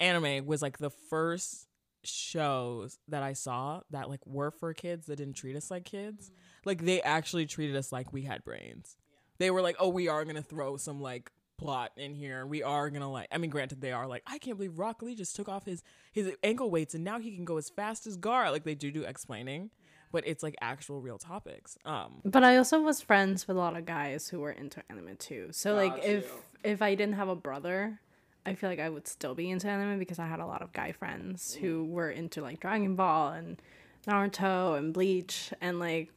Anime 0.00 0.46
was 0.46 0.62
like 0.62 0.78
the 0.78 0.90
first 0.90 1.68
shows 2.04 2.98
that 3.08 3.22
I 3.22 3.32
saw 3.32 3.80
that 3.90 4.08
like 4.08 4.26
were 4.26 4.50
for 4.50 4.72
kids 4.74 5.06
that 5.06 5.16
didn't 5.16 5.34
treat 5.36 5.56
us 5.56 5.70
like 5.70 5.84
kids. 5.84 6.30
Like 6.64 6.84
they 6.84 7.00
actually 7.02 7.46
treated 7.46 7.76
us 7.76 7.92
like 7.92 8.12
we 8.12 8.22
had 8.22 8.44
brains. 8.44 8.96
They 9.38 9.50
were 9.50 9.62
like, 9.62 9.76
"Oh, 9.78 9.88
we 9.88 10.08
are 10.08 10.24
gonna 10.24 10.42
throw 10.42 10.76
some 10.76 11.00
like 11.00 11.30
plot 11.58 11.92
in 11.96 12.14
here. 12.14 12.46
We 12.46 12.62
are 12.62 12.90
gonna 12.90 13.10
like." 13.10 13.28
I 13.32 13.38
mean, 13.38 13.50
granted, 13.50 13.80
they 13.80 13.92
are 13.92 14.06
like, 14.06 14.22
"I 14.26 14.38
can't 14.38 14.56
believe 14.56 14.78
Rock 14.78 15.02
Lee 15.02 15.14
just 15.14 15.34
took 15.36 15.48
off 15.48 15.64
his 15.64 15.82
his 16.12 16.30
ankle 16.42 16.70
weights 16.70 16.94
and 16.94 17.04
now 17.04 17.18
he 17.18 17.34
can 17.34 17.44
go 17.44 17.56
as 17.56 17.70
fast 17.70 18.06
as 18.06 18.16
Gar." 18.16 18.50
Like 18.50 18.64
they 18.64 18.74
do 18.74 18.90
do 18.90 19.02
explaining, 19.02 19.70
but 20.12 20.24
it's 20.26 20.42
like 20.42 20.54
actual 20.60 21.00
real 21.00 21.18
topics. 21.18 21.76
Um, 21.84 22.20
But 22.24 22.44
I 22.44 22.56
also 22.56 22.80
was 22.80 23.00
friends 23.00 23.48
with 23.48 23.56
a 23.56 23.60
lot 23.60 23.76
of 23.76 23.84
guys 23.84 24.28
who 24.28 24.40
were 24.40 24.52
into 24.52 24.82
anime 24.90 25.16
too. 25.16 25.48
So 25.52 25.74
like 25.74 25.96
Got 25.96 26.04
if 26.04 26.32
if 26.62 26.82
I 26.82 26.94
didn't 26.94 27.14
have 27.14 27.28
a 27.28 27.36
brother, 27.36 28.00
I 28.44 28.54
feel 28.54 28.68
like 28.68 28.80
I 28.80 28.88
would 28.88 29.06
still 29.06 29.34
be 29.34 29.50
into 29.50 29.68
anime 29.68 29.98
because 29.98 30.18
I 30.18 30.26
had 30.26 30.40
a 30.40 30.46
lot 30.46 30.62
of 30.62 30.72
guy 30.72 30.92
friends 30.92 31.54
who 31.54 31.84
were 31.84 32.10
into 32.10 32.40
like 32.40 32.60
Dragon 32.60 32.96
Ball 32.96 33.32
and 33.32 33.62
Naruto 34.06 34.76
and 34.76 34.92
Bleach 34.92 35.52
and 35.60 35.78
like 35.78 36.10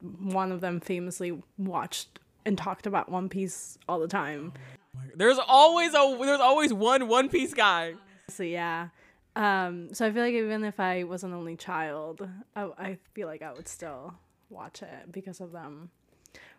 one 0.00 0.52
of 0.52 0.60
them 0.60 0.80
famously 0.80 1.40
watched 1.56 2.18
and 2.44 2.56
talked 2.58 2.86
about 2.86 3.08
One 3.10 3.28
Piece 3.28 3.78
all 3.88 4.00
the 4.00 4.08
time. 4.08 4.52
there's 5.14 5.38
always 5.38 5.94
a 5.94 6.16
there's 6.20 6.40
always 6.40 6.72
one 6.72 7.06
One 7.08 7.28
Piece 7.28 7.54
guy. 7.54 7.94
So 8.28 8.42
yeah. 8.42 8.88
Um, 9.36 9.94
so 9.94 10.04
I 10.04 10.10
feel 10.10 10.22
like 10.22 10.34
even 10.34 10.64
if 10.64 10.80
I 10.80 11.04
was 11.04 11.22
an 11.22 11.32
only 11.32 11.54
child, 11.54 12.28
I, 12.56 12.62
I 12.76 12.98
feel 13.14 13.28
like 13.28 13.40
I 13.42 13.52
would 13.52 13.68
still 13.68 14.14
watch 14.50 14.82
it 14.82 15.12
because 15.12 15.40
of 15.40 15.52
them. 15.52 15.90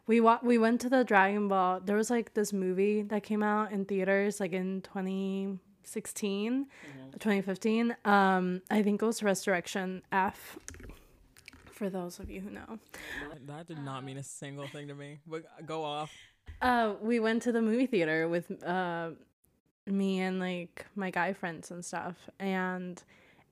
We 0.09 0.21
wa- 0.21 0.39
we 0.41 0.57
went 0.57 0.81
to 0.81 0.89
the 0.89 1.03
Dragon 1.03 1.47
Ball. 1.47 1.81
There 1.81 1.95
was 1.95 2.09
like 2.09 2.33
this 2.33 2.51
movie 2.51 3.03
that 3.03 3.21
came 3.21 3.43
out 3.43 3.71
in 3.71 3.85
theaters 3.85 4.39
like 4.39 4.53
in 4.53 4.81
2016, 4.81 6.65
2015. 7.19 7.95
Um, 8.05 8.63
I 8.71 8.81
think 8.81 9.03
it 9.03 9.05
was 9.05 9.21
Resurrection 9.21 10.01
F. 10.11 10.57
For 11.71 11.91
those 11.91 12.17
of 12.17 12.31
you 12.31 12.41
who 12.41 12.49
know, 12.49 12.79
That 13.45 13.67
did 13.67 13.77
not 13.85 14.03
mean 14.03 14.17
a 14.17 14.23
single 14.23 14.67
thing 14.67 14.87
to 14.87 14.95
me. 14.95 15.19
But 15.27 15.43
go 15.67 15.83
off. 15.83 16.11
uh, 16.59 16.95
we 17.03 17.19
went 17.19 17.43
to 17.43 17.51
the 17.51 17.61
movie 17.61 17.85
theater 17.85 18.27
with 18.27 18.51
uh, 18.63 19.11
me 19.85 20.21
and 20.21 20.39
like 20.39 20.87
my 20.95 21.11
guy 21.11 21.33
friends 21.33 21.69
and 21.69 21.85
stuff, 21.85 22.15
and 22.39 23.03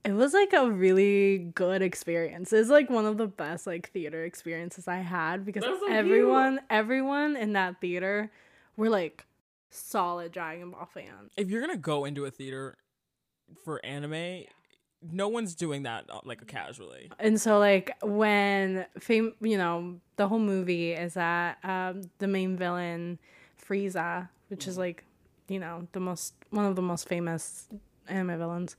it 0.04 0.12
was 0.12 0.32
like 0.32 0.52
a 0.52 0.70
really 0.70 1.38
good 1.54 1.82
experience. 1.82 2.52
It's 2.52 2.70
like 2.70 2.88
one 2.88 3.06
of 3.06 3.18
the 3.18 3.26
best 3.26 3.66
like 3.66 3.90
theater 3.90 4.24
experiences 4.24 4.88
I 4.88 4.98
had 4.98 5.44
because 5.44 5.62
That's 5.62 5.80
so 5.80 5.86
cute. 5.86 5.96
everyone, 5.96 6.60
everyone 6.70 7.36
in 7.36 7.54
that 7.54 7.80
theater 7.80 8.30
were 8.76 8.88
like 8.88 9.24
solid 9.70 10.32
Dragon 10.32 10.70
Ball 10.70 10.88
fans. 10.92 11.32
If 11.36 11.50
you're 11.50 11.60
gonna 11.60 11.76
go 11.76 12.04
into 12.04 12.24
a 12.24 12.30
theater 12.30 12.78
for 13.64 13.84
anime, 13.84 14.44
no 15.02 15.28
one's 15.28 15.54
doing 15.54 15.84
that 15.84 16.04
uh, 16.10 16.20
like 16.24 16.46
casually. 16.46 17.10
And 17.18 17.40
so 17.40 17.58
like 17.58 17.96
when 18.02 18.86
fame, 18.98 19.34
you 19.40 19.58
know, 19.58 20.00
the 20.16 20.28
whole 20.28 20.38
movie 20.38 20.92
is 20.92 21.14
that 21.14 21.58
um, 21.64 22.02
the 22.18 22.26
main 22.26 22.56
villain 22.56 23.18
Frieza, 23.62 24.28
which 24.48 24.66
is 24.66 24.78
like, 24.78 25.04
you 25.48 25.58
know, 25.58 25.86
the 25.92 26.00
most 26.00 26.34
one 26.50 26.64
of 26.64 26.76
the 26.76 26.82
most 26.82 27.08
famous 27.08 27.68
anime 28.08 28.38
villains. 28.38 28.76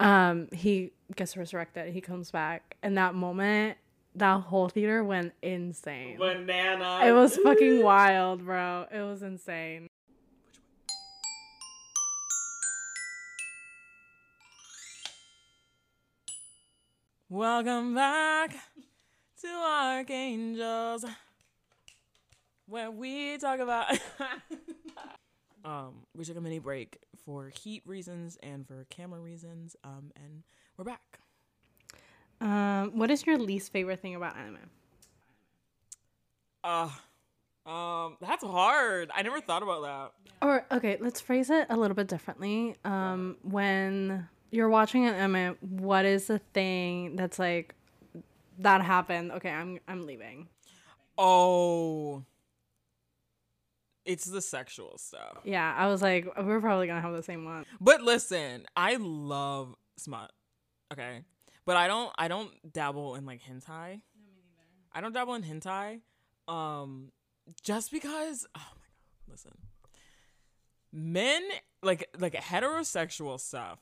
Um, 0.00 0.48
he 0.52 0.92
gets 1.16 1.36
resurrected. 1.36 1.92
He 1.92 2.00
comes 2.00 2.30
back, 2.30 2.76
and 2.82 2.96
that 2.96 3.14
moment, 3.14 3.78
that 4.14 4.42
whole 4.42 4.68
theater 4.68 5.02
went 5.02 5.32
insane. 5.42 6.18
Banana. 6.18 7.00
It 7.04 7.12
was 7.12 7.36
fucking 7.36 7.82
wild, 7.82 8.44
bro. 8.44 8.86
It 8.92 9.00
was 9.00 9.22
insane. 9.22 9.88
Welcome 17.28 17.94
back 17.94 18.56
to 19.42 19.48
Arc 19.48 20.10
Angels, 20.10 21.04
where 22.66 22.90
we 22.90 23.36
talk 23.36 23.58
about. 23.58 23.98
um, 25.64 26.06
we 26.16 26.24
took 26.24 26.36
a 26.36 26.40
mini 26.40 26.60
break 26.60 26.98
for 27.28 27.50
heat 27.50 27.82
reasons 27.84 28.38
and 28.42 28.66
for 28.66 28.86
camera 28.88 29.20
reasons. 29.20 29.76
Um, 29.84 30.12
and 30.16 30.42
we're 30.78 30.84
back. 30.84 31.18
Um, 32.40 32.96
what 32.96 33.10
is 33.10 33.26
your 33.26 33.36
least 33.36 33.70
favorite 33.70 34.00
thing 34.00 34.14
about 34.14 34.34
anime? 34.34 34.70
Uh, 36.64 36.88
um, 37.70 38.16
that's 38.18 38.42
hard. 38.42 39.10
I 39.14 39.20
never 39.20 39.42
thought 39.42 39.62
about 39.62 39.82
that. 39.82 40.12
Or 40.40 40.64
okay, 40.72 40.96
let's 41.00 41.20
phrase 41.20 41.50
it 41.50 41.66
a 41.68 41.76
little 41.76 41.94
bit 41.94 42.08
differently. 42.08 42.76
Um, 42.86 43.36
when 43.42 44.26
you're 44.50 44.70
watching 44.70 45.04
an 45.04 45.14
anime, 45.14 45.58
what 45.60 46.06
is 46.06 46.28
the 46.28 46.38
thing 46.54 47.16
that's 47.16 47.38
like 47.38 47.74
that 48.60 48.80
happened? 48.80 49.32
Okay, 49.32 49.50
I'm 49.50 49.80
I'm 49.86 50.06
leaving. 50.06 50.48
Oh, 51.18 52.24
it's 54.08 54.24
the 54.24 54.40
sexual 54.40 54.96
stuff. 54.96 55.38
Yeah, 55.44 55.72
I 55.76 55.86
was 55.86 56.00
like, 56.00 56.26
we're 56.42 56.60
probably 56.60 56.86
gonna 56.86 57.02
have 57.02 57.12
the 57.14 57.22
same 57.22 57.44
one. 57.44 57.66
But 57.78 58.00
listen, 58.00 58.64
I 58.74 58.96
love 58.98 59.74
smut. 59.98 60.32
Okay. 60.92 61.24
But 61.66 61.76
I 61.76 61.86
don't 61.86 62.10
I 62.18 62.26
don't 62.26 62.50
dabble 62.72 63.16
in 63.16 63.26
like 63.26 63.42
hentai. 63.42 64.00
I 64.92 65.00
don't 65.02 65.12
dabble 65.12 65.34
in 65.34 65.42
hentai. 65.42 66.00
Um 66.48 67.12
just 67.62 67.92
because 67.92 68.46
oh 68.56 68.72
my 68.76 68.86
god, 68.86 69.30
listen. 69.30 69.52
Men 70.90 71.42
like 71.82 72.08
like 72.18 72.32
heterosexual 72.32 73.38
stuff. 73.38 73.78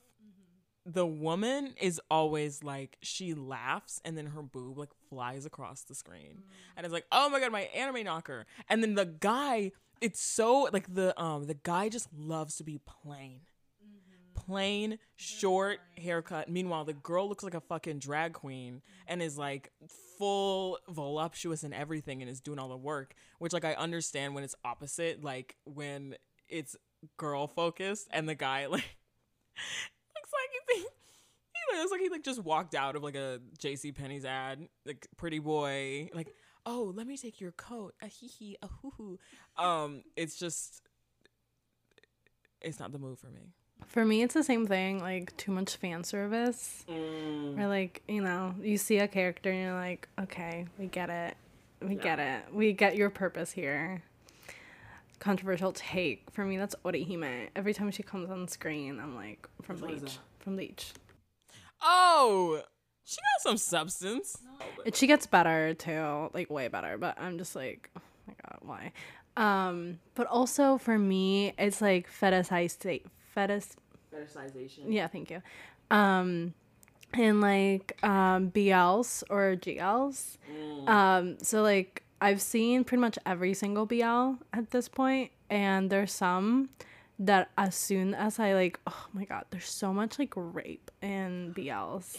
The 0.85 1.07
woman 1.07 1.75
is 1.81 2.01
always 2.11 2.65
like 2.65 2.97
she 3.01 3.35
laughs 3.35 4.01
and 4.05 4.19
then 4.19 4.27
her 4.27 4.43
boob 4.43 4.79
like 4.79 4.91
flies 5.09 5.47
across 5.47 5.83
the 5.83 5.95
screen. 5.95 6.43
And 6.77 6.85
it's 6.85 6.93
like, 6.93 7.07
"Oh 7.11 7.29
my 7.29 7.41
god, 7.41 7.51
my 7.51 7.63
anime 7.75 8.05
knocker." 8.05 8.47
And 8.69 8.85
then 8.85 8.95
the 8.95 9.05
guy, 9.05 9.73
it's 10.01 10.21
so 10.21 10.69
like 10.73 10.93
the 10.95 11.19
um 11.21 11.47
the 11.47 11.55
guy 11.55 11.89
just 11.89 12.09
loves 12.17 12.57
to 12.57 12.65
be 12.65 12.81
plain. 12.87 13.41
Plain 14.35 14.99
short 15.17 15.81
haircut. 15.97 16.49
Meanwhile, 16.49 16.85
the 16.85 16.93
girl 16.93 17.29
looks 17.29 17.43
like 17.43 17.55
a 17.55 17.61
fucking 17.61 17.99
drag 17.99 18.35
queen 18.35 18.83
and 19.09 19.21
is 19.21 19.37
like 19.37 19.73
full 20.19 20.79
voluptuous 20.89 21.65
and 21.65 21.75
everything 21.75 22.23
and 22.23 22.31
is 22.31 22.41
doing 22.41 22.59
all 22.59 22.69
the 22.69 22.77
work, 22.77 23.15
which 23.39 23.53
like 23.53 23.65
I 23.65 23.75
understand 23.75 24.35
when 24.35 24.45
it's 24.45 24.55
opposite, 24.65 25.25
like 25.25 25.57
when 25.65 26.15
it's 26.49 26.77
girl 27.17 27.47
focused 27.47 28.09
and 28.13 28.29
the 28.29 28.35
guy 28.35 28.67
like 28.67 28.85
looks 28.85 30.33
like 30.33 30.77
he, 30.77 30.83
he 31.73 31.79
looks 31.79 31.91
like 31.91 32.01
he 32.01 32.09
like 32.09 32.25
just 32.25 32.43
walked 32.43 32.75
out 32.75 32.95
of 32.95 33.03
like 33.03 33.17
a 33.17 33.41
JC 33.59 33.95
Penney's 33.95 34.25
ad, 34.25 34.69
like 34.85 35.07
pretty 35.17 35.39
boy, 35.39 36.09
like 36.15 36.33
oh, 36.67 36.93
let 36.95 37.07
me 37.07 37.17
take 37.17 37.41
your 37.41 37.53
coat. 37.53 37.95
A 38.03 38.07
hee 38.09 38.27
hee, 38.27 38.57
a 38.61 38.67
hoo 38.67 38.93
hoo. 38.99 39.19
Um, 39.57 40.03
it's 40.17 40.37
just 40.37 40.83
it's 42.61 42.79
not 42.81 42.93
the 42.93 42.99
move 42.99 43.19
for 43.19 43.29
me. 43.29 43.53
For 43.87 44.05
me, 44.05 44.23
it's 44.23 44.35
the 44.35 44.43
same 44.43 44.67
thing. 44.67 45.01
Like 45.01 45.37
too 45.37 45.53
much 45.53 45.77
fan 45.77 46.03
service, 46.05 46.85
or 46.89 47.67
like 47.69 48.03
you 48.09 48.21
know, 48.21 48.55
you 48.61 48.77
see 48.79 48.99
a 48.99 49.09
character 49.09 49.51
and 49.51 49.63
you're 49.63 49.75
like, 49.75 50.09
okay, 50.21 50.67
we 50.79 50.87
get 50.87 51.09
it, 51.11 51.37
we 51.81 51.95
get 51.95 52.19
it, 52.19 52.43
we 52.53 52.73
get 52.73 52.97
your 52.97 53.11
purpose 53.11 53.53
here. 53.53 54.03
controversial 55.19 55.73
take 55.73 56.31
for 56.33 56.45
me. 56.45 56.57
That's 56.57 56.75
Orihime. 56.85 57.49
Every 57.55 57.75
time 57.75 57.91
she 57.91 58.03
comes 58.03 58.31
on 58.31 58.49
screen, 58.49 58.99
I'm 59.01 59.15
like 59.15 59.49
from 59.63 59.77
Which 59.77 59.91
one 59.91 59.99
Bleach. 60.01 60.19
From 60.41 60.57
Bleach. 60.57 60.93
Oh, 61.83 62.63
she 63.07 63.17
got 63.17 63.43
some 63.43 63.57
substance. 63.57 64.37
And 64.85 64.95
she 64.95 65.07
gets 65.07 65.27
better 65.27 65.75
too, 65.75 66.29
like 66.35 66.51
way 66.51 66.69
better. 66.69 66.99
But 66.99 67.19
I'm 67.21 67.39
just 67.39 67.55
like, 67.55 67.89
oh 67.97 68.03
my 68.27 68.35
god, 68.45 68.59
why? 68.63 68.93
Um, 69.37 70.01
but 70.15 70.27
also 70.27 70.77
for 70.77 70.99
me, 70.99 71.55
it's 71.57 71.81
like 71.81 72.09
fetishized, 72.11 73.01
fetish. 73.35 73.65
Fetishization. 74.13 74.85
Yeah, 74.89 75.07
thank 75.07 75.31
you. 75.31 75.41
Um, 75.91 76.53
and 77.15 77.41
like 77.41 77.97
um 78.03 78.51
BLs 78.51 79.23
or 79.31 79.57
GLs. 79.57 80.37
Um, 80.89 81.39
so 81.41 81.63
like 81.63 82.03
I've 82.21 82.43
seen 82.43 82.83
pretty 82.83 83.01
much 83.01 83.19
every 83.25 83.55
single 83.55 83.87
BL 83.87 84.43
at 84.53 84.71
this 84.71 84.89
point, 84.89 85.31
and 85.49 85.91
there's 85.91 86.13
some 86.13 86.71
that 87.19 87.51
as 87.57 87.75
soon 87.75 88.15
as 88.15 88.39
I 88.41 88.55
like, 88.55 88.81
oh 88.87 89.07
my 89.13 89.25
god, 89.25 89.45
there's 89.51 89.69
so 89.69 89.93
much 89.93 90.19
like 90.19 90.33
rape 90.35 90.91
in 91.01 91.55
BLs. 91.57 92.19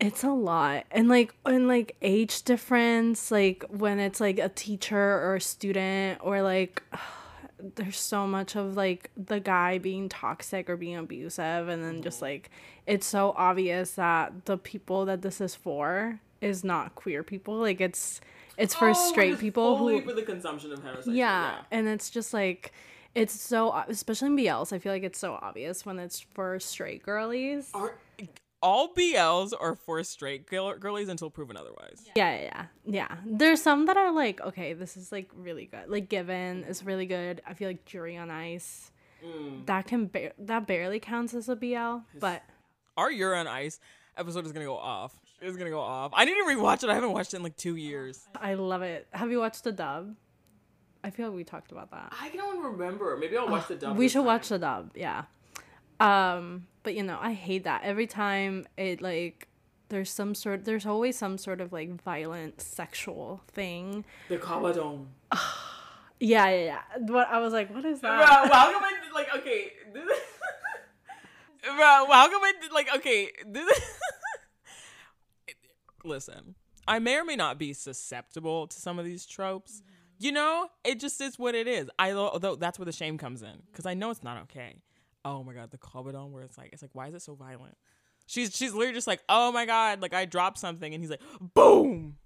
It's 0.00 0.24
a 0.24 0.30
lot. 0.30 0.84
And 0.90 1.08
like 1.08 1.34
and 1.46 1.68
like 1.68 1.96
age 2.02 2.42
difference, 2.42 3.30
like 3.30 3.64
when 3.68 3.98
it's 4.00 4.20
like 4.20 4.38
a 4.38 4.48
teacher 4.48 4.98
or 4.98 5.36
a 5.36 5.40
student 5.40 6.20
or 6.22 6.42
like 6.42 6.82
there's 7.76 7.98
so 7.98 8.26
much 8.26 8.56
of 8.56 8.76
like 8.76 9.10
the 9.16 9.40
guy 9.40 9.78
being 9.78 10.08
toxic 10.08 10.68
or 10.68 10.76
being 10.76 10.96
abusive 10.96 11.68
and 11.68 11.82
then 11.82 12.02
just 12.02 12.20
like 12.20 12.50
it's 12.86 13.06
so 13.06 13.32
obvious 13.38 13.92
that 13.92 14.44
the 14.44 14.58
people 14.58 15.06
that 15.06 15.22
this 15.22 15.40
is 15.40 15.54
for 15.54 16.20
is 16.42 16.62
not 16.64 16.94
queer 16.94 17.22
people. 17.22 17.54
Like 17.56 17.80
it's 17.80 18.20
it's 18.58 18.74
for 18.74 18.90
oh, 18.90 18.92
straight 18.92 19.38
people 19.38 19.76
who 19.78 19.96
Oh, 19.96 20.00
for 20.02 20.12
the 20.12 20.22
consumption 20.22 20.72
of 20.72 20.80
heterosexual. 20.80 21.14
yeah, 21.14 21.60
and 21.70 21.88
it's 21.88 22.10
just 22.10 22.34
like 22.34 22.72
it's 23.14 23.32
so 23.40 23.72
especially 23.88 24.26
in 24.26 24.36
BLs. 24.36 24.72
I 24.72 24.78
feel 24.78 24.92
like 24.92 25.04
it's 25.04 25.18
so 25.18 25.38
obvious 25.40 25.86
when 25.86 25.98
it's 25.98 26.20
for 26.20 26.58
straight 26.60 27.02
girlies. 27.02 27.70
Are 27.72 27.94
all 28.64 28.88
BLs 28.94 29.52
are 29.58 29.76
for 29.76 30.02
straight 30.02 30.46
girl- 30.46 30.76
girlies 30.78 31.10
until 31.10 31.28
proven 31.28 31.56
otherwise. 31.56 32.02
Yeah, 32.16 32.34
yeah, 32.34 32.42
yeah, 32.42 32.66
yeah. 32.86 33.16
There's 33.26 33.60
some 33.60 33.84
that 33.86 33.98
are 33.98 34.10
like, 34.10 34.40
okay, 34.40 34.72
this 34.72 34.96
is 34.96 35.12
like 35.12 35.30
really 35.36 35.66
good. 35.66 35.88
Like 35.88 36.08
Given 36.08 36.64
is 36.64 36.82
really 36.82 37.04
good. 37.04 37.42
I 37.46 37.52
feel 37.52 37.68
like 37.68 37.92
Yuri 37.92 38.16
on 38.16 38.30
Ice 38.30 38.90
mm. 39.24 39.66
that 39.66 39.86
can 39.86 40.06
ba- 40.06 40.32
that 40.38 40.66
barely 40.66 40.98
counts 40.98 41.34
as 41.34 41.48
a 41.50 41.54
BL, 41.54 41.98
but 42.18 42.42
Our 42.96 43.12
Yuri 43.12 43.36
on 43.38 43.46
Ice 43.46 43.78
episode 44.16 44.46
is 44.46 44.52
gonna 44.52 44.64
go 44.64 44.78
off. 44.78 45.14
It's 45.42 45.58
gonna 45.58 45.68
go 45.68 45.80
off. 45.80 46.12
I 46.14 46.24
need 46.24 46.34
to 46.34 46.44
rewatch 46.44 46.82
it. 46.82 46.90
I 46.90 46.94
haven't 46.94 47.12
watched 47.12 47.34
it 47.34 47.36
in 47.36 47.42
like 47.42 47.58
two 47.58 47.76
years. 47.76 48.26
I 48.34 48.54
love 48.54 48.80
it. 48.80 49.06
Have 49.10 49.30
you 49.30 49.40
watched 49.40 49.64
the 49.64 49.72
dub? 49.72 50.16
I 51.02 51.10
feel 51.10 51.26
like 51.26 51.36
we 51.36 51.44
talked 51.44 51.70
about 51.70 51.90
that. 51.90 52.14
I 52.18 52.30
don't 52.30 52.64
remember. 52.64 53.14
Maybe 53.20 53.36
I'll 53.36 53.46
watch 53.46 53.68
the 53.68 53.76
dub. 53.76 53.98
we 53.98 54.08
should 54.08 54.24
watch 54.24 54.48
the 54.48 54.58
dub 54.58 54.92
yeah 54.94 55.24
um 56.00 56.66
but 56.82 56.94
you 56.94 57.02
know 57.02 57.18
i 57.20 57.32
hate 57.32 57.64
that 57.64 57.82
every 57.84 58.06
time 58.06 58.66
it 58.76 59.00
like 59.00 59.48
there's 59.88 60.10
some 60.10 60.34
sort 60.34 60.64
there's 60.64 60.86
always 60.86 61.16
some 61.16 61.38
sort 61.38 61.60
of 61.60 61.72
like 61.72 62.00
violent 62.02 62.60
sexual 62.60 63.42
thing 63.52 64.04
the 64.28 64.38
kabedon. 64.38 65.06
yeah 66.20 66.48
yeah 66.48 66.64
yeah 66.64 66.80
what 67.06 67.28
i 67.28 67.38
was 67.38 67.52
like 67.52 67.72
what 67.72 67.84
is 67.84 68.00
that? 68.00 68.16
Bro, 68.16 68.26
how 68.52 68.72
come 68.72 68.82
I 68.82 68.92
like 69.14 69.34
okay? 69.36 69.72
Bro, 71.64 71.74
how 71.76 72.28
come 72.28 72.42
I 72.42 72.52
like 72.72 72.94
okay? 72.96 73.30
This, 73.46 73.80
listen, 76.04 76.54
I 76.86 76.98
may 76.98 77.16
or 77.16 77.24
may 77.24 77.36
not 77.36 77.58
be 77.58 77.72
susceptible 77.72 78.66
to 78.66 78.78
some 78.78 78.98
of 78.98 79.06
these 79.06 79.24
tropes. 79.24 79.82
You 80.18 80.32
know, 80.32 80.68
it 80.84 81.00
just 81.00 81.20
is 81.20 81.38
what 81.38 81.54
it 81.54 81.66
is. 81.66 81.88
I 81.98 82.12
although 82.12 82.56
that's 82.56 82.78
where 82.78 82.86
the 82.86 82.92
shame 82.92 83.16
comes 83.16 83.42
in 83.42 83.62
because 83.70 83.86
I 83.86 83.94
know 83.94 84.10
it's 84.10 84.22
not 84.22 84.42
okay. 84.42 84.76
Oh 85.24 85.42
my 85.42 85.54
god, 85.54 85.70
the 85.70 85.78
kabedon 85.78 86.30
where 86.30 86.42
it's 86.42 86.58
like 86.58 86.70
it's 86.72 86.82
like 86.82 86.90
why 86.94 87.08
is 87.08 87.14
it 87.14 87.22
so 87.22 87.34
violent? 87.34 87.76
She's 88.26 88.54
she's 88.54 88.72
literally 88.72 88.94
just 88.94 89.06
like 89.06 89.22
oh 89.28 89.52
my 89.52 89.66
god, 89.66 90.00
like 90.02 90.14
I 90.14 90.24
dropped 90.24 90.58
something 90.58 90.92
and 90.92 91.02
he's 91.02 91.10
like 91.10 91.22
boom, 91.54 92.16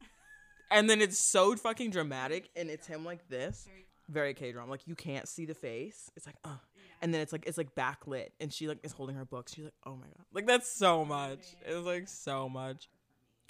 and 0.70 0.88
then 0.88 1.00
it's 1.00 1.18
so 1.18 1.54
fucking 1.56 1.90
dramatic 1.90 2.50
and 2.56 2.70
it's 2.70 2.87
him 2.87 3.04
like 3.04 3.28
this, 3.28 3.68
very 4.08 4.34
K 4.34 4.52
drama. 4.52 4.70
Like 4.70 4.87
you 4.87 4.94
can't 4.94 5.28
see 5.28 5.44
the 5.44 5.54
face. 5.54 6.11
It's 6.16 6.26
like 6.26 6.37
uh, 6.44 6.56
and 7.02 7.12
then 7.12 7.20
it's 7.20 7.32
like 7.32 7.44
it's 7.46 7.58
like 7.58 7.74
backlit 7.74 8.28
and 8.40 8.52
she 8.52 8.68
like 8.68 8.78
is 8.82 8.92
holding 8.92 9.16
her 9.16 9.24
book. 9.24 9.48
She's 9.48 9.64
like 9.64 9.74
oh 9.87 9.96
my 9.96 10.06
god, 10.06 10.24
like 10.32 10.46
that's 10.46 10.70
so 10.70 11.04
much. 11.04 11.40
It's 11.66 11.87
like 11.87 12.08
so 12.08 12.48
much. 12.48 12.88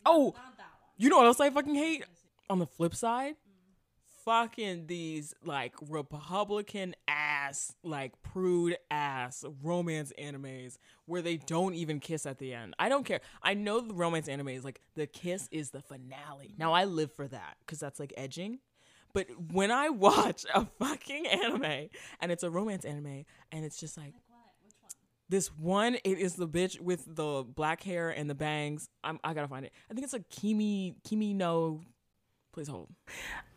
Oh, 0.06 0.34
you 0.96 1.08
know 1.08 1.18
what 1.18 1.26
else 1.26 1.40
I 1.40 1.50
fucking 1.50 1.74
hate? 1.74 2.04
On 2.50 2.58
the 2.58 2.66
flip 2.66 2.94
side, 2.94 3.34
fucking 4.28 4.86
these 4.88 5.34
like 5.42 5.72
Republican 5.88 6.94
ass, 7.08 7.74
like 7.82 8.12
prude 8.20 8.76
ass 8.90 9.42
romance 9.62 10.12
animes 10.20 10.76
where 11.06 11.22
they 11.22 11.38
don't 11.38 11.74
even 11.74 11.98
kiss 11.98 12.26
at 12.26 12.38
the 12.38 12.52
end. 12.52 12.74
I 12.78 12.90
don't 12.90 13.06
care. 13.06 13.22
I 13.42 13.54
know 13.54 13.80
the 13.80 13.94
romance 13.94 14.28
anime 14.28 14.48
is 14.48 14.64
like 14.64 14.82
the 14.96 15.06
kiss 15.06 15.48
is 15.50 15.70
the 15.70 15.80
finale. 15.80 16.54
Now 16.58 16.74
I 16.74 16.84
live 16.84 17.10
for 17.10 17.26
that 17.26 17.56
because 17.60 17.78
that's 17.78 17.98
like 17.98 18.12
edging. 18.18 18.58
But 19.14 19.28
when 19.50 19.70
I 19.70 19.88
watch 19.88 20.44
a 20.54 20.66
fucking 20.78 21.26
anime 21.26 21.88
and 22.20 22.30
it's 22.30 22.42
a 22.42 22.50
romance 22.50 22.84
anime 22.84 23.24
and 23.50 23.64
it's 23.64 23.80
just 23.80 23.96
like 23.96 24.12
this 25.30 25.48
one, 25.56 25.94
it 26.04 26.18
is 26.18 26.34
the 26.34 26.46
bitch 26.46 26.78
with 26.78 27.04
the 27.06 27.46
black 27.46 27.82
hair 27.82 28.10
and 28.10 28.28
the 28.28 28.34
bangs. 28.34 28.90
I'm, 29.02 29.18
I 29.24 29.32
gotta 29.32 29.48
find 29.48 29.64
it. 29.64 29.72
I 29.90 29.94
think 29.94 30.04
it's 30.04 30.12
like 30.12 30.28
Kimi 30.28 30.96
Kimi 31.02 31.32
no. 31.32 31.80
Please 32.58 32.66
hold. 32.66 32.88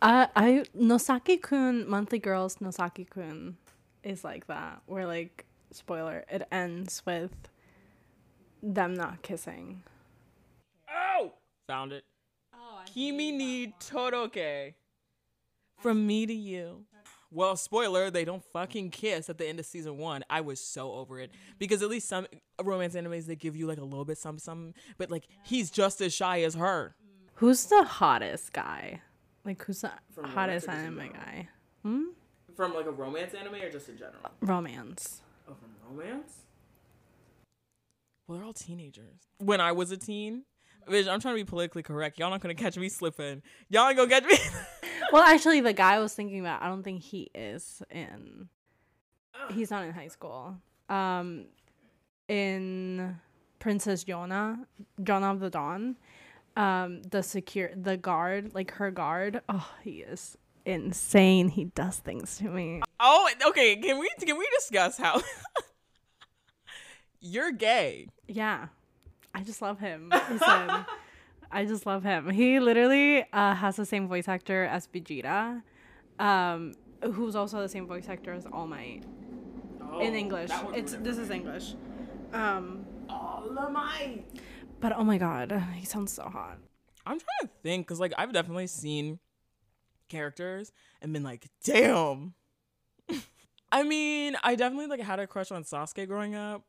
uh, 0.04 0.28
i 0.36 0.64
Nozaki 0.76 1.42
kun 1.42 1.90
monthly 1.90 2.20
girls 2.20 2.58
Nozaki 2.58 3.10
kun 3.10 3.58
is 4.04 4.24
like 4.24 4.46
that 4.46 4.84
where 4.86 5.08
like 5.08 5.48
spoiler 5.72 6.24
it 6.30 6.48
ends 6.52 7.02
with 7.04 7.32
them 8.62 8.94
not 8.94 9.24
kissing 9.24 9.82
Oh, 10.88 11.34
found 11.68 11.94
it. 11.94 12.04
Kimi 12.94 13.32
ni 13.32 13.74
Todoke. 13.80 14.76
From 15.80 16.06
me 16.06 16.28
to 16.28 16.34
you. 16.34 16.86
Well, 17.32 17.56
spoiler, 17.56 18.12
they 18.12 18.26
don't 18.26 18.44
fucking 18.44 18.92
kiss 18.92 19.30
at 19.30 19.38
the 19.40 19.48
end 19.48 19.58
of 19.60 19.66
season 19.66 19.98
one. 19.98 20.24
I 20.30 20.42
was 20.42 20.60
so 20.60 20.92
over 20.92 21.18
it. 21.20 21.32
Because 21.58 21.82
at 21.82 21.90
least 21.90 22.08
some 22.08 22.28
romance 22.62 22.94
animes, 22.94 23.26
they 23.26 23.38
give 23.38 23.56
you 23.56 23.66
like 23.66 23.80
a 23.80 23.84
little 23.84 24.06
bit 24.06 24.18
some 24.20 24.38
some, 24.38 24.74
but 24.98 25.10
like 25.10 25.28
he's 25.44 25.72
just 25.72 26.02
as 26.02 26.14
shy 26.14 26.42
as 26.44 26.54
her. 26.56 26.94
Who's 27.42 27.66
the 27.66 27.84
hottest 27.84 28.54
guy 28.54 29.02
like 29.44 29.64
who's 29.64 29.82
the 29.82 29.92
From 30.14 30.26
hottest 30.26 30.68
romantic 30.68 30.86
anime 30.86 31.00
genre. 31.00 31.14
guy 31.20 32.56
From 32.56 32.74
like 32.76 32.86
a 32.86 32.92
romance 32.92 33.34
anime 33.34 33.56
or 33.56 33.72
just 33.72 33.90
in 33.90 33.98
general? 33.98 34.30
romance 34.42 35.22
Oh, 35.50 35.56
from 35.56 35.70
romance? 35.98 36.34
Well, 38.28 38.38
they're 38.38 38.46
all 38.46 38.54
teenagers. 38.54 39.22
When 39.40 39.60
I 39.60 39.72
was 39.72 39.90
a 39.90 39.98
teen, 39.98 40.44
bitch, 40.88 41.08
I'm 41.12 41.20
trying 41.20 41.36
to 41.36 41.44
be 41.44 41.50
politically 41.50 41.82
correct. 41.82 42.20
Y'all 42.20 42.30
not 42.30 42.42
gonna 42.42 42.54
catch 42.54 42.78
me 42.78 42.90
slipping. 42.90 43.42
Y'all 43.70 43.88
ain't 43.90 43.98
gonna 43.98 44.10
catch 44.10 44.26
me. 44.26 44.38
Well, 45.12 45.24
actually, 45.24 45.60
the 45.60 45.74
guy 45.74 45.96
I 45.96 46.00
was 46.00 46.14
thinking 46.14 46.40
about, 46.40 46.62
I 46.62 46.68
don't 46.70 46.84
think 46.84 47.02
he 47.02 47.30
is 47.36 47.82
in. 47.90 48.48
He's 49.50 49.70
not 49.70 49.84
in 49.84 49.92
high 49.92 50.08
school. 50.08 50.56
Um, 50.88 51.48
in 52.30 53.20
Princess 53.60 54.06
Yona, 54.06 54.60
Yona 55.02 55.32
of 55.34 55.42
the 55.42 55.50
Dawn, 55.50 55.98
um, 56.58 57.02
the 57.04 57.22
secure, 57.24 57.72
the 57.76 57.98
guard, 57.98 58.54
like 58.54 58.72
her 58.72 58.92
guard. 58.92 59.42
Oh, 59.50 59.70
he 59.84 60.02
is 60.02 60.38
insane. 60.66 61.50
He 61.50 61.66
does 61.66 61.98
things 61.98 62.38
to 62.38 62.46
me. 62.50 62.82
oh, 63.00 63.30
okay. 63.48 63.76
Can 63.78 64.00
we 64.00 64.10
can 64.20 64.38
we 64.38 64.48
discuss 64.58 64.98
how 64.98 65.22
you're 67.20 67.52
gay? 67.52 68.08
Yeah, 68.28 68.68
I 69.34 69.42
just 69.44 69.62
love 69.62 69.80
him. 69.80 70.10
Listen, 70.12 70.86
I 71.52 71.66
just 71.66 71.86
love 71.86 72.04
him. 72.04 72.30
He 72.30 72.60
literally 72.60 73.26
uh, 73.34 73.56
has 73.56 73.76
the 73.76 73.86
same 73.86 74.08
voice 74.08 74.28
actor 74.28 74.66
as 74.66 74.88
Vegeta, 74.88 75.62
um, 76.20 76.74
who's 77.14 77.36
also 77.36 77.60
the 77.62 77.70
same 77.70 77.88
voice 77.88 78.08
actor 78.10 78.34
as 78.34 78.46
All 78.46 78.68
Might. 78.68 79.04
in 80.02 80.16
English. 80.16 80.52
It's 80.74 80.94
this 80.94 81.18
is 81.18 81.30
English. 81.30 81.76
Um, 82.34 82.86
All 83.10 83.70
Might. 83.72 84.24
But 84.82 84.94
oh 84.98 85.04
my 85.04 85.18
god, 85.18 85.52
he 85.76 85.86
sounds 85.86 86.12
so 86.12 86.24
hot. 86.24 86.58
I'm 87.06 87.20
trying 87.20 87.48
to 87.48 87.50
think 87.64 87.88
because 87.88 88.00
like 88.00 88.14
I've 88.18 88.34
definitely 88.34 88.68
seen 88.68 89.20
characters 90.10 90.72
and 91.02 91.14
been 91.14 91.24
like, 91.24 91.48
damn. 91.64 92.34
I 93.72 93.84
mean, 93.84 94.36
I 94.44 94.56
definitely 94.56 94.88
like 94.88 95.00
had 95.00 95.20
a 95.20 95.28
crush 95.28 95.52
on 95.52 95.64
Sasuke 95.64 96.08
growing 96.08 96.36
up. 96.36 96.64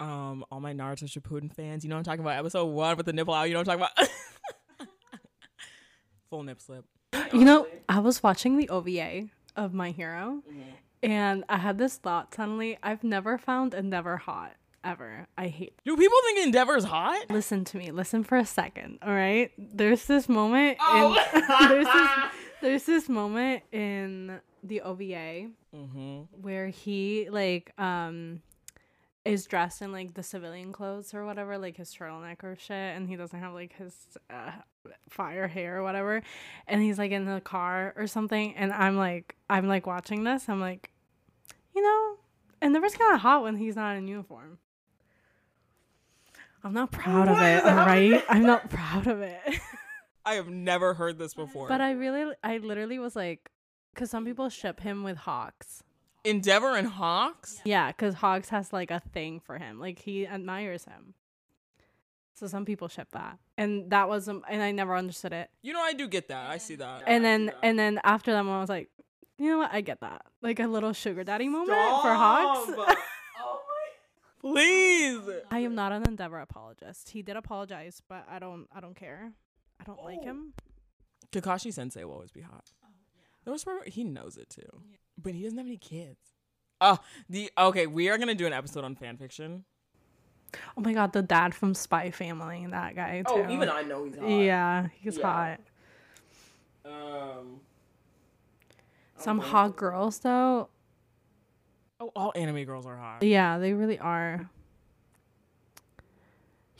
Um, 0.00 0.44
all 0.50 0.60
my 0.60 0.72
Naruto 0.72 1.04
Shippuden 1.04 1.52
fans, 1.52 1.84
you 1.84 1.90
know 1.90 1.96
what 1.96 2.00
I'm 2.00 2.04
talking 2.04 2.20
about. 2.20 2.38
Episode 2.38 2.66
one 2.66 2.96
with 2.96 3.06
the 3.06 3.12
nipple 3.12 3.34
out, 3.34 3.44
you 3.44 3.54
know 3.54 3.60
what 3.60 3.68
I'm 3.68 3.78
talking 3.78 3.94
about. 4.06 4.88
Full 6.30 6.42
nip 6.42 6.60
slip. 6.60 6.84
You 7.32 7.44
know, 7.44 7.66
I 7.88 7.98
was 7.98 8.22
watching 8.22 8.58
the 8.58 8.68
OVA 8.68 9.28
of 9.56 9.74
My 9.74 9.90
Hero, 9.90 10.42
and 11.02 11.44
I 11.48 11.56
had 11.56 11.78
this 11.78 11.96
thought 11.96 12.34
suddenly. 12.34 12.78
I've 12.82 13.02
never 13.02 13.38
found 13.38 13.74
Endeavor 13.74 14.18
hot 14.18 14.52
ever. 14.84 15.26
I 15.36 15.48
hate. 15.48 15.74
Do 15.84 15.96
people 15.96 16.16
think 16.26 16.46
Endeavor's 16.46 16.84
hot? 16.84 17.26
Listen 17.30 17.64
to 17.66 17.76
me. 17.76 17.90
Listen 17.90 18.24
for 18.24 18.36
a 18.38 18.44
second. 18.46 18.98
All 19.02 19.12
right. 19.14 19.50
There's 19.58 20.04
this 20.06 20.28
moment. 20.28 20.78
Oh. 20.80 21.16
In, 21.34 21.42
there's 21.68 21.86
this. 21.86 22.10
There's 22.60 22.84
this 22.84 23.08
moment 23.08 23.62
in 23.72 24.40
the 24.62 24.80
OVA 24.82 25.48
Mm-hmm. 25.76 26.20
where 26.40 26.68
he 26.68 27.28
like 27.30 27.78
um 27.78 28.40
is 29.22 29.44
dressed 29.44 29.82
in 29.82 29.92
like 29.92 30.14
the 30.14 30.22
civilian 30.22 30.72
clothes 30.72 31.12
or 31.12 31.26
whatever, 31.26 31.58
like 31.58 31.76
his 31.76 31.94
turtleneck 31.94 32.42
or 32.42 32.56
shit, 32.58 32.70
and 32.96 33.06
he 33.06 33.16
doesn't 33.16 33.38
have 33.38 33.52
like 33.52 33.74
his 33.76 33.94
uh, 34.30 34.52
fire 35.10 35.46
hair 35.46 35.78
or 35.78 35.82
whatever, 35.82 36.22
and 36.66 36.80
he's 36.82 36.96
like 36.98 37.10
in 37.10 37.26
the 37.26 37.42
car 37.42 37.92
or 37.98 38.06
something, 38.06 38.54
and 38.56 38.72
I'm 38.72 38.96
like, 38.96 39.36
I'm 39.50 39.68
like 39.68 39.86
watching 39.86 40.24
this, 40.24 40.48
I'm 40.48 40.60
like, 40.62 40.90
you 41.76 41.82
know, 41.82 42.16
and 42.62 42.74
the 42.74 42.80
kind 42.80 43.12
of 43.14 43.20
hot 43.20 43.42
when 43.42 43.56
he's 43.56 43.76
not 43.76 43.96
in 43.96 44.08
uniform. 44.08 44.56
I'm 46.64 46.72
not 46.72 46.90
proud 46.90 47.28
of 47.28 47.34
What 47.36 47.42
it, 47.44 47.56
is 47.58 47.62
all 47.64 47.70
happening? 47.70 48.12
right? 48.12 48.24
I'm 48.28 48.42
not 48.42 48.68
proud 48.70 49.06
of 49.06 49.20
it. 49.20 49.40
I 50.24 50.34
have 50.34 50.48
never 50.48 50.94
heard 50.94 51.18
this 51.18 51.34
before. 51.34 51.68
but 51.68 51.80
I 51.80 51.92
really, 51.92 52.34
I 52.42 52.58
literally 52.58 52.98
was 52.98 53.14
like, 53.16 53.50
because 53.94 54.10
some 54.10 54.24
people 54.24 54.48
ship 54.48 54.80
him 54.80 55.02
with 55.04 55.16
Hawks. 55.18 55.82
Endeavor 56.24 56.76
and 56.76 56.88
Hawks. 56.88 57.60
Yeah, 57.64 57.88
because 57.88 58.14
Hawks 58.14 58.48
has 58.50 58.72
like 58.72 58.90
a 58.90 59.00
thing 59.12 59.40
for 59.40 59.56
him. 59.58 59.78
Like 59.80 59.98
he 60.00 60.26
admires 60.26 60.84
him. 60.84 61.14
So 62.34 62.46
some 62.46 62.64
people 62.64 62.86
ship 62.86 63.08
that, 63.12 63.38
and 63.56 63.90
that 63.90 64.08
was, 64.08 64.28
um, 64.28 64.44
and 64.48 64.62
I 64.62 64.70
never 64.70 64.94
understood 64.94 65.32
it. 65.32 65.50
You 65.62 65.72
know, 65.72 65.80
I 65.80 65.92
do 65.92 66.06
get 66.06 66.28
that. 66.28 66.48
I 66.50 66.58
see 66.58 66.76
that. 66.76 67.02
And 67.04 67.24
then, 67.24 67.50
and 67.64 67.76
then 67.76 68.00
after 68.04 68.30
that, 68.30 68.44
I 68.46 68.60
was 68.60 68.68
like, 68.68 68.90
you 69.38 69.50
know 69.50 69.58
what? 69.58 69.70
I 69.72 69.80
get 69.80 70.00
that. 70.02 70.24
Like 70.40 70.60
a 70.60 70.68
little 70.68 70.92
sugar 70.92 71.24
daddy 71.24 71.48
moment 71.48 71.70
for 71.70 72.14
Hawks. 72.14 72.70
oh 74.44 74.48
my! 74.48 74.54
Please. 74.54 75.42
I 75.50 75.60
am 75.60 75.74
not 75.74 75.92
an 75.92 76.02
Endeavor 76.08 76.38
apologist. 76.40 77.10
He 77.10 77.22
did 77.22 77.36
apologize, 77.36 78.02
but 78.08 78.24
I 78.30 78.38
don't, 78.38 78.66
I 78.74 78.80
don't 78.80 78.94
care. 78.96 79.32
I 79.80 79.84
don't 79.84 80.02
like 80.04 80.18
Oh. 80.22 80.26
him. 80.26 80.52
Kakashi 81.32 81.72
Sensei 81.72 82.04
will 82.04 82.14
always 82.14 82.30
be 82.32 82.40
hot. 82.40 82.72
There 83.44 83.52
was 83.52 83.64
part- 83.64 83.88
he 83.88 84.04
knows 84.04 84.36
it 84.36 84.50
too, 84.50 84.82
but 85.16 85.34
he 85.34 85.42
doesn't 85.42 85.58
have 85.58 85.66
any 85.66 85.76
kids. 85.78 86.18
Oh, 86.80 86.98
the 87.28 87.50
okay. 87.58 87.86
We 87.86 88.08
are 88.08 88.18
gonna 88.18 88.34
do 88.34 88.46
an 88.46 88.52
episode 88.52 88.84
on 88.84 88.94
fan 88.94 89.16
fiction. 89.16 89.64
Oh 90.76 90.80
my 90.80 90.92
god, 90.94 91.12
the 91.12 91.22
dad 91.22 91.54
from 91.54 91.74
Spy 91.74 92.10
Family, 92.10 92.66
that 92.70 92.94
guy 92.94 93.22
too. 93.22 93.34
Oh, 93.34 93.50
even 93.50 93.68
I 93.68 93.82
know 93.82 94.04
he's 94.04 94.16
hot. 94.16 94.28
Yeah, 94.28 94.88
he's 95.00 95.18
Yeah. 95.18 95.56
hot. 96.84 96.90
Um. 96.90 97.60
Some 99.16 99.40
hot 99.40 99.76
girls 99.76 100.20
though. 100.20 100.68
Oh, 102.00 102.12
all 102.14 102.32
anime 102.36 102.64
girls 102.64 102.86
are 102.86 102.96
hot. 102.96 103.22
Yeah, 103.22 103.58
they 103.58 103.72
really 103.72 103.98
are. 103.98 104.48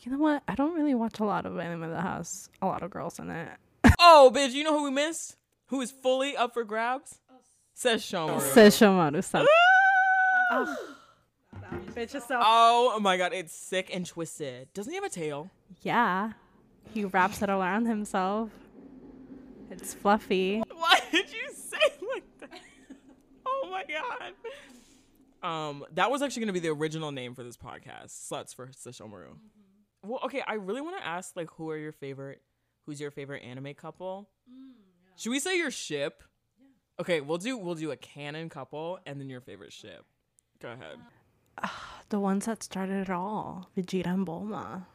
You 0.01 0.13
know 0.13 0.19
what? 0.19 0.43
I 0.47 0.55
don't 0.55 0.75
really 0.75 0.95
watch 0.95 1.19
a 1.19 1.25
lot 1.25 1.45
of 1.45 1.59
anime 1.59 1.91
that 1.91 2.03
has 2.03 2.49
a 2.63 2.67
lot 2.67 2.83
of 2.83 2.91
girls 2.91 3.19
in 3.19 3.31
it. 3.31 3.49
Oh, 4.01 4.31
bitch! 4.35 4.53
You 4.53 4.63
know 4.65 4.79
who 4.79 4.85
we 4.85 4.91
missed? 4.91 5.37
Who 5.67 5.81
is 5.81 5.91
fully 5.91 6.37
up 6.37 6.55
for 6.55 6.63
grabs? 6.63 7.19
Sesshomaru. 7.77 8.41
Says 8.41 8.79
Shomaru-san. 8.79 9.45
Ah! 10.53 10.77
Bitch 11.95 12.15
is 12.15 12.25
so. 12.25 12.39
Oh 12.41 12.99
my 13.01 13.17
god, 13.17 13.33
it's 13.33 13.53
sick 13.55 13.91
and 13.93 14.07
twisted. 14.07 14.73
Doesn't 14.73 14.91
he 14.91 14.95
have 14.97 15.05
a 15.05 15.09
tail? 15.09 15.51
Yeah, 15.83 16.33
he 16.95 17.05
wraps 17.05 17.43
it 17.43 17.51
around 17.51 17.87
himself. 17.87 18.51
It's 19.71 19.95
fluffy. 19.95 20.63
Why 20.75 21.01
did 21.11 21.31
you 21.33 21.49
say 21.53 21.77
like 22.15 22.25
that? 22.41 22.51
Oh 23.47 23.69
my 23.71 23.83
god. 23.85 24.33
Um, 25.43 25.85
that 25.93 26.11
was 26.11 26.23
actually 26.23 26.41
gonna 26.41 26.53
be 26.53 26.61
the 26.61 26.69
original 26.71 27.13
name 27.13 27.35
for 27.35 27.43
this 27.43 27.57
podcast, 27.57 28.09
Sluts 28.31 28.55
for 28.55 28.69
Sesshomaru. 28.69 29.37
Well, 30.05 30.21
okay, 30.25 30.43
I 30.47 30.55
really 30.55 30.81
want 30.81 30.97
to 30.99 31.07
ask 31.07 31.37
like, 31.37 31.51
who 31.57 31.71
are 31.71 31.77
your 31.77 31.93
favorite? 31.93 32.43
Who's 32.87 33.01
your 33.01 33.11
favorite 33.11 33.43
anime 33.43 33.75
couple? 33.75 34.31
Should 35.17 35.31
we 35.31 35.41
say 35.41 35.57
your 35.59 35.71
ship? 35.71 36.23
Yeah. 36.61 36.67
Okay, 37.01 37.21
we'll 37.21 37.39
do 37.39 37.59
we'll 37.59 37.75
do 37.75 37.91
a 37.91 37.97
canon 37.97 38.49
couple 38.49 38.99
and 39.07 39.21
then 39.21 39.29
your 39.29 39.41
favorite 39.41 39.73
ship. 39.73 40.05
Go 40.61 40.71
ahead. 40.73 40.99
The 42.11 42.19
ones 42.19 42.47
that 42.47 42.63
started 42.63 43.03
it 43.03 43.11
all, 43.11 43.69
Vegeta 43.77 44.07
and 44.07 44.27
Bulma. 44.27 44.87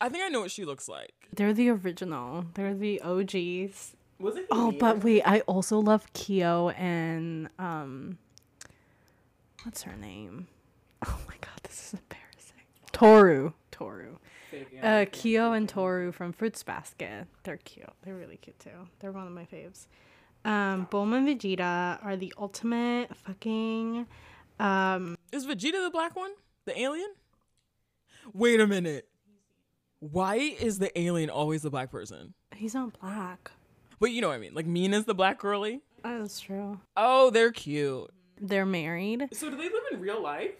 I 0.00 0.08
think 0.08 0.22
I 0.22 0.28
know 0.28 0.42
what 0.42 0.52
she 0.52 0.64
looks 0.64 0.88
like. 0.88 1.12
They're 1.34 1.52
the 1.52 1.68
original. 1.70 2.46
They're 2.54 2.74
the 2.74 3.00
OGs. 3.02 3.96
Was 4.20 4.36
it? 4.36 4.46
Oh, 4.52 4.70
but 4.70 5.02
wait, 5.02 5.22
I 5.22 5.40
also 5.40 5.80
love 5.80 6.06
Kyo 6.12 6.68
and 6.70 7.48
um, 7.58 8.18
what's 9.64 9.82
her 9.82 9.96
name? 9.96 10.46
Oh 11.06 11.18
my 11.26 11.34
god, 11.40 11.58
this 11.62 11.86
is 11.94 11.94
embarrassing. 11.94 12.60
Toru. 12.92 13.52
Toru. 13.70 14.18
Uh, 14.82 15.06
Kyo 15.10 15.52
and 15.52 15.66
Toru 15.66 16.12
from 16.12 16.32
Fruits 16.34 16.62
Basket. 16.62 17.26
They're 17.44 17.56
cute. 17.56 17.88
They're 18.02 18.16
really 18.16 18.36
cute 18.36 18.58
too. 18.60 18.86
They're 18.98 19.10
one 19.12 19.26
of 19.26 19.32
my 19.32 19.46
faves. 19.46 19.86
Um, 20.44 20.86
Bulma 20.90 21.16
and 21.26 21.26
Vegeta 21.40 22.04
are 22.04 22.16
the 22.16 22.34
ultimate 22.36 23.16
fucking. 23.16 24.06
Um, 24.58 25.16
Is 25.32 25.46
Vegeta 25.46 25.82
the 25.82 25.90
black 25.90 26.14
one? 26.16 26.32
The 26.66 26.78
alien? 26.78 27.08
Wait 28.34 28.60
a 28.60 28.66
minute. 28.66 29.08
Why 30.00 30.34
is 30.36 30.78
the 30.80 30.98
alien 31.00 31.30
always 31.30 31.62
the 31.62 31.70
black 31.70 31.90
person? 31.90 32.34
he's 32.54 32.74
not 32.74 32.98
black. 33.00 33.50
But 33.98 34.10
you 34.10 34.20
know 34.20 34.28
what 34.28 34.34
I 34.34 34.38
mean. 34.38 34.52
Like 34.52 34.66
Mina's 34.66 35.06
the 35.06 35.14
black 35.14 35.38
girly. 35.38 35.80
That's 36.02 36.40
true. 36.40 36.78
Oh, 36.94 37.30
they're 37.30 37.52
cute. 37.52 38.10
They're 38.40 38.66
married. 38.66 39.28
So 39.32 39.50
do 39.50 39.56
they 39.56 39.64
live 39.64 39.82
in 39.92 40.00
real 40.00 40.22
life? 40.22 40.52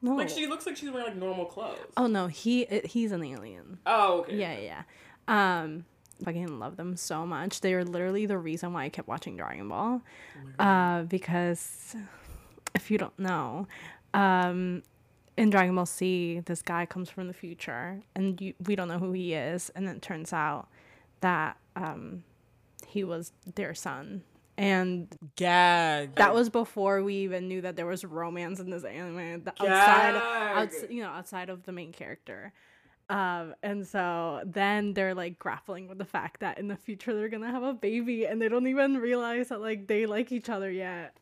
No. 0.00 0.16
Like 0.16 0.28
she 0.28 0.46
looks 0.46 0.66
like 0.66 0.76
she's 0.76 0.90
wearing 0.90 1.06
like 1.06 1.16
normal 1.16 1.44
clothes. 1.44 1.78
oh 1.96 2.08
no, 2.08 2.26
he 2.26 2.66
he's 2.84 3.12
an 3.12 3.22
alien. 3.22 3.78
Oh, 3.86 4.20
okay. 4.20 4.36
Yeah, 4.36 4.58
yeah. 4.58 4.82
yeah. 5.28 5.62
Um, 5.62 5.84
fucking 6.24 6.58
love 6.58 6.76
them 6.76 6.96
so 6.96 7.24
much. 7.24 7.60
They 7.60 7.74
are 7.74 7.84
literally 7.84 8.26
the 8.26 8.38
reason 8.38 8.72
why 8.72 8.84
I 8.84 8.88
kept 8.88 9.06
watching 9.06 9.36
Dragon 9.36 9.68
Ball. 9.68 10.02
Uh, 10.58 11.02
because 11.02 11.94
if 12.74 12.90
you 12.90 12.98
don't 12.98 13.16
know, 13.18 13.68
um, 14.12 14.82
in 15.36 15.50
Dragon 15.50 15.74
Ball 15.74 15.86
Z, 15.86 16.42
this 16.46 16.62
guy 16.62 16.84
comes 16.84 17.08
from 17.08 17.28
the 17.28 17.34
future, 17.34 18.00
and 18.14 18.40
you, 18.40 18.54
we 18.66 18.74
don't 18.74 18.88
know 18.88 18.98
who 18.98 19.12
he 19.12 19.34
is, 19.34 19.70
and 19.74 19.86
then 19.86 19.96
it 19.96 20.02
turns 20.02 20.32
out 20.32 20.68
that 21.20 21.56
um, 21.76 22.24
he 22.86 23.04
was 23.04 23.32
their 23.54 23.74
son. 23.74 24.22
And 24.58 25.08
Gag. 25.36 26.14
that 26.16 26.34
was 26.34 26.50
before 26.50 27.02
we 27.02 27.14
even 27.16 27.48
knew 27.48 27.62
that 27.62 27.74
there 27.76 27.86
was 27.86 28.04
romance 28.04 28.60
in 28.60 28.70
this 28.70 28.84
anime 28.84 29.44
the- 29.44 29.52
outside, 29.62 30.70
Gag. 30.70 30.90
you 30.90 31.02
know, 31.02 31.08
outside 31.08 31.48
of 31.48 31.64
the 31.64 31.72
main 31.72 31.92
character. 31.92 32.52
Um, 33.08 33.54
and 33.62 33.86
so 33.86 34.42
then 34.46 34.94
they're 34.94 35.14
like 35.14 35.38
grappling 35.38 35.88
with 35.88 35.98
the 35.98 36.04
fact 36.04 36.40
that 36.40 36.58
in 36.58 36.68
the 36.68 36.76
future 36.76 37.14
they're 37.14 37.28
gonna 37.28 37.50
have 37.50 37.62
a 37.62 37.74
baby, 37.74 38.24
and 38.26 38.40
they 38.40 38.48
don't 38.48 38.66
even 38.66 38.96
realize 38.98 39.48
that 39.48 39.60
like 39.60 39.86
they 39.86 40.06
like 40.06 40.32
each 40.32 40.48
other 40.48 40.70
yet. 40.70 41.16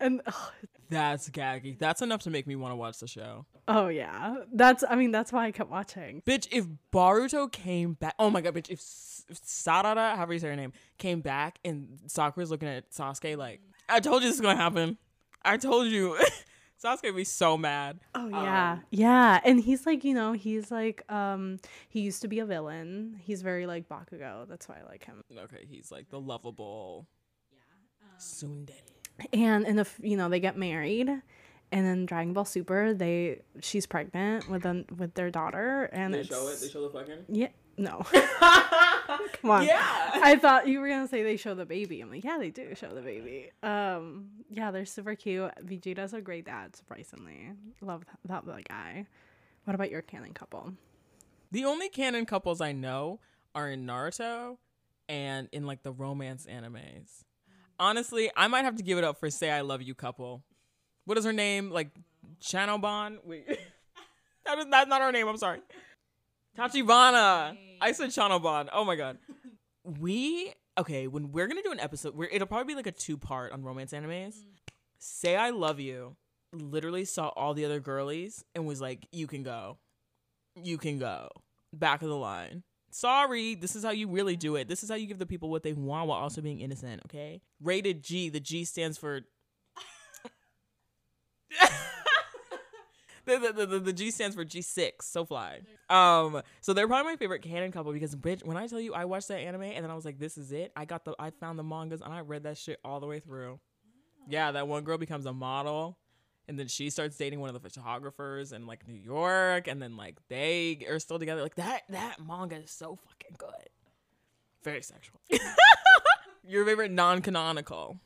And 0.00 0.20
oh, 0.26 0.50
That's 0.90 1.30
gaggy. 1.30 1.78
That's 1.78 2.02
enough 2.02 2.22
to 2.22 2.30
make 2.30 2.46
me 2.46 2.56
want 2.56 2.72
to 2.72 2.76
watch 2.76 2.98
the 2.98 3.06
show. 3.08 3.46
oh 3.68 3.88
yeah, 3.88 4.36
that's 4.52 4.84
I 4.88 4.96
mean 4.96 5.10
that's 5.12 5.32
why 5.32 5.46
I 5.46 5.50
kept 5.50 5.70
watching. 5.70 6.22
Bitch, 6.26 6.46
if 6.50 6.66
Boruto 6.92 7.50
came 7.50 7.94
back, 7.94 8.14
oh 8.18 8.28
my 8.30 8.40
god, 8.40 8.54
bitch, 8.54 8.68
if, 8.70 8.78
S- 8.80 9.24
if 9.28 9.40
Sarada, 9.42 10.16
however 10.16 10.34
you 10.34 10.38
say 10.38 10.48
her 10.48 10.56
name, 10.56 10.72
came 10.98 11.20
back 11.20 11.58
and 11.64 11.98
Sakura's 12.06 12.50
looking 12.50 12.68
at 12.68 12.90
Sasuke 12.90 13.36
like, 13.36 13.60
I 13.88 14.00
told 14.00 14.22
you 14.22 14.28
this 14.28 14.36
is 14.36 14.40
gonna 14.42 14.56
happen. 14.56 14.98
I 15.42 15.56
told 15.56 15.88
you. 15.88 16.18
Sasuke 16.82 17.04
would 17.04 17.16
be 17.16 17.24
so 17.24 17.56
mad. 17.56 18.00
Oh 18.14 18.28
yeah, 18.28 18.80
yeah, 18.90 19.40
and 19.44 19.58
he's 19.60 19.86
like 19.86 20.04
you 20.04 20.12
know 20.12 20.32
he's 20.32 20.70
like 20.70 21.10
um 21.10 21.58
he 21.88 22.00
used 22.00 22.20
to 22.22 22.28
be 22.28 22.40
a 22.40 22.44
villain. 22.46 23.18
He's 23.22 23.40
very 23.40 23.66
like 23.66 23.88
Bakugo. 23.88 24.46
That's 24.46 24.68
why 24.68 24.80
I 24.84 24.88
like 24.90 25.04
him. 25.04 25.22
Okay, 25.34 25.64
he's 25.66 25.90
like 25.90 26.10
the 26.10 26.20
lovable 26.20 27.06
Sunde. 28.18 28.70
And 29.32 29.66
in 29.66 29.76
the 29.76 29.86
you 30.02 30.16
know 30.16 30.28
they 30.28 30.40
get 30.40 30.56
married 30.56 31.08
and 31.08 31.86
then 31.86 32.06
dragon 32.06 32.32
ball 32.32 32.44
super 32.44 32.94
they 32.94 33.40
she's 33.60 33.86
pregnant 33.86 34.48
with 34.48 34.62
them 34.62 34.84
with 34.96 35.14
their 35.14 35.30
daughter 35.30 35.84
and 35.92 36.14
they 36.14 36.20
it's 36.20 36.28
show 36.28 36.48
it. 36.48 36.60
They 36.60 36.68
show 36.68 36.82
the 36.82 36.90
fucking. 36.90 37.24
yeah. 37.28 37.48
No. 37.76 38.02
Come 38.12 39.50
on. 39.50 39.64
Yeah. 39.64 39.82
i 40.22 40.38
thought 40.40 40.68
you 40.68 40.78
were 40.78 40.88
gonna 40.88 41.08
say 41.08 41.24
they 41.24 41.36
show 41.36 41.54
the 41.54 41.66
baby. 41.66 42.00
I'm 42.00 42.10
like 42.10 42.24
yeah 42.24 42.38
they 42.38 42.50
do 42.50 42.74
show 42.74 42.88
the 42.88 43.00
baby. 43.00 43.50
Um 43.62 44.28
yeah 44.50 44.70
they're 44.70 44.84
super 44.84 45.14
cute. 45.14 45.50
Vegeta's 45.64 46.14
a 46.14 46.20
great 46.20 46.46
dad 46.46 46.76
surprisingly. 46.76 47.50
Love 47.80 48.04
that, 48.26 48.44
that 48.46 48.68
guy. 48.68 49.06
What 49.64 49.74
about 49.74 49.90
your 49.90 50.02
canon 50.02 50.34
couple? 50.34 50.74
The 51.50 51.64
only 51.64 51.88
canon 51.88 52.26
couples 52.26 52.60
I 52.60 52.72
know 52.72 53.20
are 53.54 53.68
in 53.70 53.86
Naruto 53.86 54.58
and 55.08 55.48
in 55.52 55.66
like 55.66 55.82
the 55.82 55.92
romance 55.92 56.46
animes. 56.46 57.24
Honestly, 57.78 58.30
I 58.36 58.48
might 58.48 58.64
have 58.64 58.76
to 58.76 58.82
give 58.82 58.98
it 58.98 59.04
up 59.04 59.18
for 59.18 59.30
Say 59.30 59.50
I 59.50 59.62
Love 59.62 59.82
You 59.82 59.94
couple. 59.94 60.42
What 61.04 61.18
is 61.18 61.24
her 61.24 61.32
name? 61.32 61.70
Like 61.70 61.90
Chanobon? 62.40 63.18
Wait. 63.24 63.46
that 64.46 64.58
is 64.58 64.66
that's 64.70 64.88
not 64.88 65.02
her 65.02 65.12
name, 65.12 65.28
I'm 65.28 65.36
sorry. 65.36 65.60
Tachibana. 66.56 67.56
I 67.80 67.92
said 67.92 68.10
Chanobon. 68.10 68.68
Oh 68.72 68.84
my 68.84 68.96
god. 68.96 69.18
We 69.84 70.52
okay, 70.78 71.06
when 71.08 71.32
we're 71.32 71.46
gonna 71.46 71.62
do 71.62 71.72
an 71.72 71.80
episode 71.80 72.16
where 72.16 72.28
it'll 72.28 72.46
probably 72.46 72.72
be 72.72 72.76
like 72.76 72.86
a 72.86 72.92
two 72.92 73.16
part 73.16 73.52
on 73.52 73.62
romance 73.62 73.92
animes. 73.92 74.36
Say 74.98 75.36
I 75.36 75.50
Love 75.50 75.80
You 75.80 76.16
literally 76.52 77.04
saw 77.04 77.28
all 77.28 77.54
the 77.54 77.64
other 77.64 77.80
girlies 77.80 78.44
and 78.54 78.66
was 78.66 78.80
like, 78.80 79.06
You 79.12 79.26
can 79.26 79.42
go. 79.42 79.78
You 80.62 80.78
can 80.78 80.98
go. 80.98 81.28
Back 81.72 82.02
of 82.02 82.08
the 82.08 82.16
line. 82.16 82.62
Sorry, 82.94 83.56
this 83.56 83.74
is 83.74 83.84
how 83.84 83.90
you 83.90 84.06
really 84.06 84.36
do 84.36 84.54
it. 84.54 84.68
This 84.68 84.84
is 84.84 84.88
how 84.88 84.94
you 84.94 85.08
give 85.08 85.18
the 85.18 85.26
people 85.26 85.50
what 85.50 85.64
they 85.64 85.72
want 85.72 86.06
while 86.06 86.20
also 86.20 86.40
being 86.40 86.60
innocent, 86.60 87.02
okay? 87.06 87.40
Rated 87.60 88.04
G. 88.04 88.28
The 88.28 88.38
G 88.38 88.64
stands 88.64 88.96
for. 88.96 89.22
the, 93.24 93.52
the, 93.52 93.66
the, 93.66 93.80
the, 93.80 93.92
G 93.92 94.12
stands 94.12 94.36
for 94.36 94.44
G6, 94.44 94.92
so 95.00 95.24
fly. 95.24 95.62
Um, 95.90 96.40
so 96.60 96.72
they're 96.72 96.86
probably 96.86 97.10
my 97.10 97.16
favorite 97.16 97.42
canon 97.42 97.72
couple 97.72 97.92
because 97.92 98.14
bitch, 98.14 98.44
when 98.44 98.56
I 98.56 98.68
tell 98.68 98.78
you 98.78 98.94
I 98.94 99.06
watched 99.06 99.26
that 99.26 99.40
anime 99.40 99.62
and 99.62 99.82
then 99.82 99.90
I 99.90 99.96
was 99.96 100.04
like, 100.04 100.20
this 100.20 100.38
is 100.38 100.52
it. 100.52 100.70
I 100.76 100.84
got 100.84 101.04
the 101.04 101.16
I 101.18 101.30
found 101.30 101.58
the 101.58 101.64
mangas 101.64 102.00
and 102.00 102.14
I 102.14 102.20
read 102.20 102.44
that 102.44 102.58
shit 102.58 102.78
all 102.84 103.00
the 103.00 103.08
way 103.08 103.18
through. 103.18 103.58
Yeah, 104.28 104.52
that 104.52 104.68
one 104.68 104.84
girl 104.84 104.98
becomes 104.98 105.26
a 105.26 105.32
model 105.32 105.98
and 106.48 106.58
then 106.58 106.68
she 106.68 106.90
starts 106.90 107.16
dating 107.16 107.40
one 107.40 107.48
of 107.54 107.54
the 107.60 107.68
photographers 107.68 108.52
in 108.52 108.66
like 108.66 108.86
New 108.88 108.94
York, 108.94 109.66
and 109.68 109.80
then 109.80 109.96
like 109.96 110.16
they 110.28 110.84
are 110.88 110.98
still 110.98 111.18
together. 111.18 111.42
Like 111.42 111.54
that 111.56 111.82
that 111.90 112.16
manga 112.26 112.56
is 112.56 112.70
so 112.70 112.96
fucking 112.96 113.36
good. 113.38 113.68
Very 114.62 114.82
sexual. 114.82 115.20
Your 116.46 116.64
favorite 116.66 116.90
non-canonical, 116.90 117.98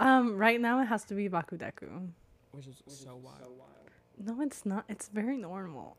Um, 0.00 0.36
right 0.36 0.60
now 0.60 0.80
it 0.82 0.86
has 0.86 1.04
to 1.04 1.14
be 1.14 1.28
Bakudeku. 1.28 2.08
which 2.52 2.66
is 2.66 2.82
so 2.86 3.16
wild. 3.16 3.60
No, 4.22 4.40
it's 4.42 4.66
not. 4.66 4.84
It's 4.88 5.08
very 5.08 5.36
normal. 5.36 5.96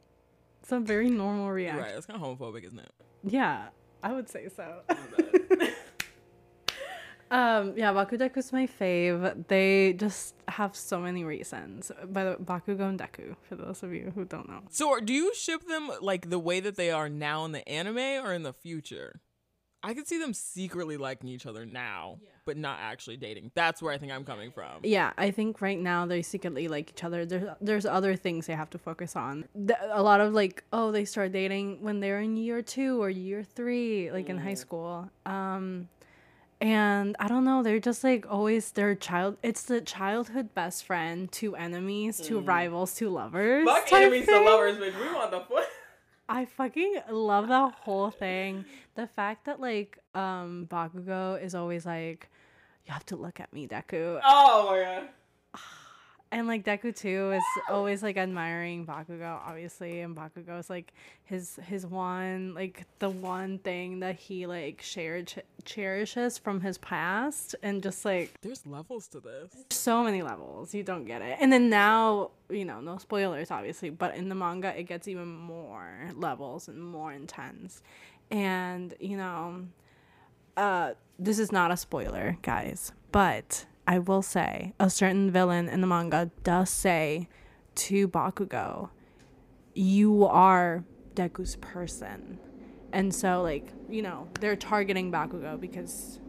It's 0.62 0.72
a 0.72 0.80
very 0.80 1.10
normal 1.10 1.52
reaction. 1.52 1.82
Right, 1.84 1.94
that's 1.94 2.06
kind 2.06 2.22
of 2.22 2.38
homophobic, 2.38 2.66
isn't 2.66 2.80
it? 2.80 2.92
Yeah, 3.24 3.70
I 4.04 4.14
would 4.14 4.28
say 4.30 4.50
so. 4.56 4.82
Um, 7.32 7.74
yeah, 7.78 7.94
Bakudeku 7.94 8.38
is 8.38 8.52
my 8.52 8.68
fave. 8.68 9.48
They 9.48 9.94
just 9.94 10.36
have 10.48 10.76
so 10.76 11.00
many 11.00 11.24
reasons. 11.24 11.92
By 12.08 12.24
the 12.26 12.36
Bakugo 12.36 12.90
and 12.90 13.00
Deku, 13.00 13.36
for 13.48 13.56
those 13.56 13.84
of 13.84 13.94
you 13.94 14.12
who 14.16 14.26
don't 14.26 14.50
know. 14.50 14.62
So, 14.70 15.00
do 15.00 15.14
you 15.14 15.34
ship 15.36 15.68
them 15.68 15.90
like 16.02 16.30
the 16.30 16.40
way 16.40 16.60
that 16.60 16.76
they 16.76 16.92
are 16.92 17.10
now 17.10 17.46
in 17.46 17.52
the 17.52 17.68
anime 17.68 17.98
or 18.26 18.34
in 18.34 18.44
the 18.44 18.54
future? 18.54 19.22
I 19.82 19.94
could 19.94 20.10
see 20.10 20.20
them 20.20 20.34
secretly 20.34 20.98
liking 20.98 21.30
each 21.30 21.46
other 21.46 21.66
now, 21.66 22.20
but 22.46 22.58
not 22.58 22.80
actually 22.82 23.16
dating. 23.16 23.52
That's 23.56 23.82
where 23.82 23.94
I 23.94 23.98
think 23.98 24.12
I'm 24.12 24.26
coming 24.26 24.52
from. 24.52 24.82
Yeah, 24.84 25.14
I 25.18 25.32
think 25.32 25.62
right 25.62 25.80
now 25.80 26.06
they 26.06 26.22
secretly 26.22 26.68
like 26.68 26.90
each 26.90 27.04
other. 27.06 27.26
There's 27.26 27.48
there's 27.62 27.86
other 27.86 28.18
things 28.18 28.48
they 28.48 28.56
have 28.56 28.70
to 28.72 28.78
focus 28.78 29.16
on. 29.16 29.46
Th- 29.56 29.80
A 29.92 30.04
lot 30.04 30.20
of 30.20 30.34
like, 30.34 30.66
oh, 30.74 30.92
they 30.92 31.06
start 31.06 31.32
dating 31.32 31.82
when 31.82 32.02
they're 32.02 32.20
in 32.20 32.36
year 32.36 32.62
two 32.62 33.02
or 33.02 33.10
year 33.10 33.42
three, 33.42 34.12
like 34.12 34.28
in 34.28 34.38
high 34.38 34.54
school. 34.56 35.10
Um, 35.26 35.88
and 36.62 37.16
I 37.20 37.28
don't 37.28 37.46
know, 37.46 37.64
they're 37.64 37.80
just 37.80 38.04
like 38.04 38.26
always 38.30 38.72
their 38.72 38.96
child. 38.96 39.38
It's 39.42 39.64
the 39.64 39.82
childhood 39.82 40.54
best 40.54 40.84
friend, 40.84 41.32
two 41.32 41.56
enemies, 41.56 42.18
two 42.20 42.40
rivals, 42.40 42.96
two 42.96 43.10
lovers. 43.10 43.66
Fuck 43.66 43.92
enemies 43.94 44.26
to 44.28 44.42
lovers, 44.42 44.78
bitch. 44.78 45.00
We 45.00 45.14
want 45.14 45.32
the 45.32 45.42
foot. 45.42 45.66
I 46.28 46.46
fucking 46.46 47.02
love 47.10 47.48
that 47.48 47.74
whole 47.74 48.12
thing. 48.12 48.66
The 48.96 49.08
fact 49.08 49.46
that 49.46 49.60
like 49.60 50.00
um 50.14 50.68
Bakugo 50.70 51.42
is 51.42 51.56
always 51.56 51.86
like, 51.86 52.30
you 52.86 52.94
have 52.94 53.06
to 53.08 53.16
look 53.16 53.40
at 53.40 53.54
me, 53.54 53.68
Deku. 53.68 54.20
Oh 54.24 54.72
my 54.72 54.84
god. 54.84 55.10
And 56.32 56.48
like 56.48 56.64
Deku 56.64 56.96
too 56.96 57.32
is 57.32 57.44
always 57.70 58.04
like 58.04 58.16
admiring 58.16 58.86
Bakugo, 58.86 59.40
obviously, 59.48 60.02
and 60.02 60.16
Bakugo 60.16 60.60
is 60.60 60.70
like 60.70 60.94
his 61.24 61.56
his 61.66 61.88
one 61.88 62.54
like 62.54 62.86
the 63.00 63.10
one 63.10 63.58
thing 63.58 64.02
that 64.02 64.16
he 64.16 64.46
like 64.46 64.80
shared 64.84 65.34
cherishes 65.66 66.38
from 66.38 66.62
his 66.62 66.78
past, 66.78 67.56
and 67.64 67.82
just 67.82 68.06
like 68.06 68.34
There's 68.42 68.64
levels 68.68 69.08
to 69.08 69.20
this. 69.20 69.50
so 69.72 70.04
many 70.04 70.22
levels, 70.22 70.76
you 70.76 70.84
don't 70.84 71.06
get 71.06 71.24
it. 71.24 71.38
And 71.42 71.52
then 71.52 71.68
now, 71.68 72.30
you 72.48 72.64
know, 72.64 72.80
no 72.80 73.00
spoilers, 73.00 73.50
obviously, 73.50 73.90
but 73.90 74.16
in 74.16 74.30
the 74.30 74.36
manga, 74.36 74.80
it 74.80 74.84
gets 74.84 75.08
even 75.08 75.28
more 75.28 76.12
levels 76.14 76.68
and 76.68 76.80
more 76.80 77.12
intense. 77.12 77.82
And 78.30 78.94
you 79.00 79.18
know, 79.18 79.66
uh, 80.58 80.94
this 81.18 81.40
is 81.40 81.52
not 81.52 81.72
a 81.72 81.78
spoiler, 81.78 82.38
guys, 82.44 82.92
but 83.12 83.66
I 83.90 83.98
will 83.98 84.22
say 84.22 84.74
a 84.80 84.88
certain 84.88 85.32
villain 85.32 85.68
in 85.68 85.82
the 85.82 85.88
manga 85.88 86.30
does 86.44 86.70
say 86.70 87.28
to 87.74 88.08
Bakugo, 88.08 88.92
"You 89.74 90.26
are 90.26 90.84
Deku's 91.16 91.56
person," 91.56 92.38
and 92.94 93.14
so 93.14 93.42
like 93.42 93.74
you 93.90 94.04
know 94.04 94.28
they're 94.40 94.56
targeting 94.56 95.12
Bakugo 95.12 95.60
because 95.60 96.20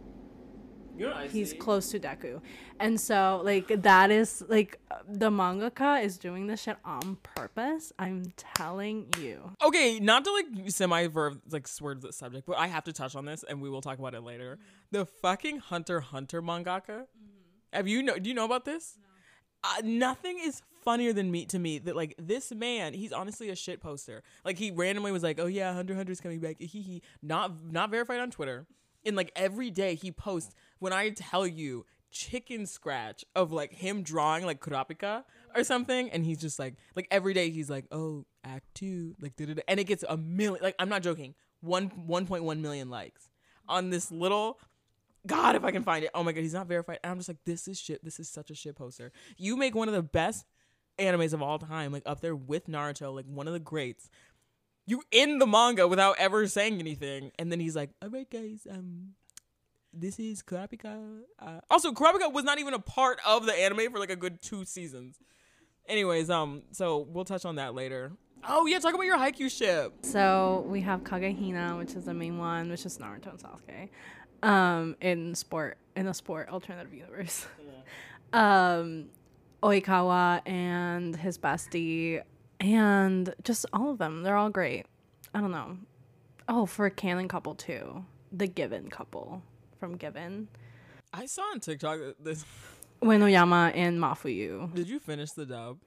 he's 1.30 1.50
see? 1.50 1.56
close 1.58 1.90
to 1.90 2.00
Deku. 2.00 2.40
And 2.78 2.98
so 2.98 3.42
like 3.44 3.82
that 3.82 4.10
is 4.10 4.42
like 4.48 4.80
the 5.06 5.28
mangaka 5.28 6.02
is 6.02 6.16
doing 6.16 6.46
this 6.46 6.62
shit 6.62 6.78
on 6.82 7.16
purpose. 7.22 7.92
I'm 7.98 8.32
telling 8.38 9.08
you. 9.18 9.54
Okay, 9.62 10.00
not 10.00 10.24
to 10.24 10.32
like 10.32 10.70
semi 10.70 11.08
verb 11.08 11.42
like 11.50 11.68
swerve 11.68 12.00
the 12.00 12.14
subject, 12.14 12.46
but 12.46 12.56
I 12.56 12.68
have 12.68 12.84
to 12.84 12.94
touch 12.94 13.14
on 13.14 13.26
this, 13.26 13.44
and 13.46 13.60
we 13.60 13.68
will 13.68 13.82
talk 13.82 13.98
about 13.98 14.14
it 14.14 14.22
later. 14.22 14.56
Mm-hmm. 14.56 14.96
The 14.98 15.04
fucking 15.04 15.58
Hunter 15.58 16.00
Hunter 16.00 16.40
mangaka. 16.40 17.04
Mm-hmm. 17.04 17.39
Have 17.72 17.88
you 17.88 18.02
know? 18.02 18.18
Do 18.18 18.28
you 18.28 18.34
know 18.34 18.44
about 18.44 18.64
this? 18.64 18.98
Uh, 19.62 19.82
nothing 19.84 20.38
is 20.42 20.62
funnier 20.82 21.12
than 21.12 21.30
me 21.30 21.44
to 21.46 21.58
me 21.58 21.78
that 21.78 21.94
like 21.94 22.14
this 22.18 22.52
man. 22.52 22.94
He's 22.94 23.12
honestly 23.12 23.50
a 23.50 23.56
shit 23.56 23.80
poster. 23.80 24.22
Like 24.44 24.58
he 24.58 24.70
randomly 24.70 25.12
was 25.12 25.22
like, 25.22 25.38
"Oh 25.38 25.46
yeah, 25.46 25.72
Hunter 25.74 25.94
Hunter's 25.94 26.20
coming 26.20 26.40
back." 26.40 26.56
He 26.58 26.80
he 26.80 27.02
not 27.22 27.52
not 27.70 27.90
verified 27.90 28.20
on 28.20 28.30
Twitter. 28.30 28.66
And 29.04 29.16
like 29.16 29.32
every 29.36 29.70
day 29.70 29.94
he 29.94 30.12
posts. 30.12 30.54
When 30.78 30.92
I 30.92 31.10
tell 31.10 31.46
you 31.46 31.86
chicken 32.10 32.66
scratch 32.66 33.24
of 33.36 33.52
like 33.52 33.72
him 33.72 34.02
drawing 34.02 34.44
like 34.44 34.60
Kurapika 34.60 35.24
or 35.54 35.64
something, 35.64 36.10
and 36.10 36.24
he's 36.24 36.38
just 36.38 36.58
like 36.58 36.74
like 36.96 37.06
every 37.10 37.34
day 37.34 37.50
he's 37.50 37.70
like, 37.70 37.86
"Oh, 37.90 38.26
Act 38.44 38.66
Two, 38.74 39.14
like 39.20 39.36
da 39.36 39.46
da," 39.46 39.62
and 39.68 39.78
it 39.78 39.84
gets 39.84 40.04
a 40.08 40.16
million. 40.16 40.62
Like 40.62 40.74
I'm 40.78 40.88
not 40.88 41.02
joking. 41.02 41.34
One 41.60 41.86
one 42.06 42.26
point 42.26 42.44
one 42.44 42.62
million 42.62 42.88
likes 42.90 43.30
on 43.68 43.90
this 43.90 44.10
little 44.10 44.58
God, 45.26 45.56
if 45.56 45.64
I 45.64 45.70
can 45.70 45.82
find 45.82 46.04
it. 46.04 46.10
Oh 46.14 46.22
my 46.24 46.32
god, 46.32 46.40
he's 46.40 46.54
not 46.54 46.66
verified. 46.66 46.98
And 47.04 47.10
I'm 47.10 47.18
just 47.18 47.28
like, 47.28 47.44
this 47.44 47.68
is 47.68 47.78
shit. 47.78 48.04
This 48.04 48.18
is 48.18 48.28
such 48.28 48.50
a 48.50 48.54
shit 48.54 48.76
poster. 48.76 49.12
You 49.36 49.56
make 49.56 49.74
one 49.74 49.88
of 49.88 49.94
the 49.94 50.02
best 50.02 50.46
animes 50.98 51.32
of 51.32 51.42
all 51.42 51.58
time, 51.58 51.92
like 51.92 52.02
up 52.06 52.20
there 52.20 52.36
with 52.36 52.68
Naruto, 52.68 53.14
like 53.14 53.26
one 53.26 53.46
of 53.46 53.52
the 53.52 53.60
greats. 53.60 54.08
You 54.86 55.02
in 55.10 55.38
the 55.38 55.46
manga 55.46 55.86
without 55.86 56.16
ever 56.18 56.46
saying 56.46 56.78
anything, 56.78 57.32
and 57.38 57.52
then 57.52 57.60
he's 57.60 57.76
like, 57.76 57.90
"All 58.02 58.08
right, 58.08 58.28
guys, 58.28 58.66
um, 58.68 59.10
this 59.92 60.18
is 60.18 60.42
Kurapika." 60.42 61.20
Uh, 61.38 61.60
also, 61.70 61.92
Kurapika 61.92 62.32
was 62.32 62.44
not 62.44 62.58
even 62.58 62.74
a 62.74 62.78
part 62.78 63.18
of 63.26 63.46
the 63.46 63.52
anime 63.52 63.92
for 63.92 63.98
like 63.98 64.10
a 64.10 64.16
good 64.16 64.42
two 64.42 64.64
seasons. 64.64 65.18
Anyways, 65.86 66.30
um, 66.30 66.62
so 66.72 66.98
we'll 66.98 67.24
touch 67.24 67.44
on 67.44 67.56
that 67.56 67.74
later. 67.74 68.12
Oh 68.48 68.66
yeah, 68.66 68.78
talk 68.78 68.94
about 68.94 69.04
your 69.04 69.18
Haikyuu 69.18 69.50
ship. 69.50 69.92
So 70.02 70.64
we 70.68 70.80
have 70.82 71.04
KageHina, 71.04 71.78
which 71.78 71.94
is 71.94 72.04
the 72.04 72.14
main 72.14 72.38
one, 72.38 72.70
which 72.70 72.86
is 72.86 72.98
Naruto 72.98 73.30
and 73.30 73.38
Sasuke. 73.38 73.88
Um, 74.42 74.96
in 75.00 75.34
sport 75.34 75.76
in 75.96 76.06
a 76.06 76.14
sport 76.14 76.48
alternative 76.48 76.94
universe. 76.94 77.46
um 78.32 79.06
Oikawa 79.62 80.40
and 80.46 81.14
his 81.16 81.36
bestie 81.36 82.22
and 82.58 83.34
just 83.44 83.66
all 83.72 83.90
of 83.90 83.98
them. 83.98 84.22
They're 84.22 84.36
all 84.36 84.50
great. 84.50 84.86
I 85.34 85.40
don't 85.40 85.50
know. 85.50 85.76
Oh, 86.48 86.66
for 86.66 86.86
a 86.86 86.90
canon 86.90 87.28
couple 87.28 87.54
too. 87.54 88.04
The 88.32 88.46
Given 88.46 88.88
couple 88.88 89.42
from 89.78 89.96
Given. 89.96 90.48
I 91.12 91.26
saw 91.26 91.42
on 91.42 91.60
TikTok 91.60 91.98
this. 92.18 92.44
Uenoyama 93.02 93.72
and 93.74 93.98
Mafuyu. 93.98 94.72
Did 94.74 94.88
you 94.88 95.00
finish 95.00 95.32
the 95.32 95.46
dub? 95.46 95.78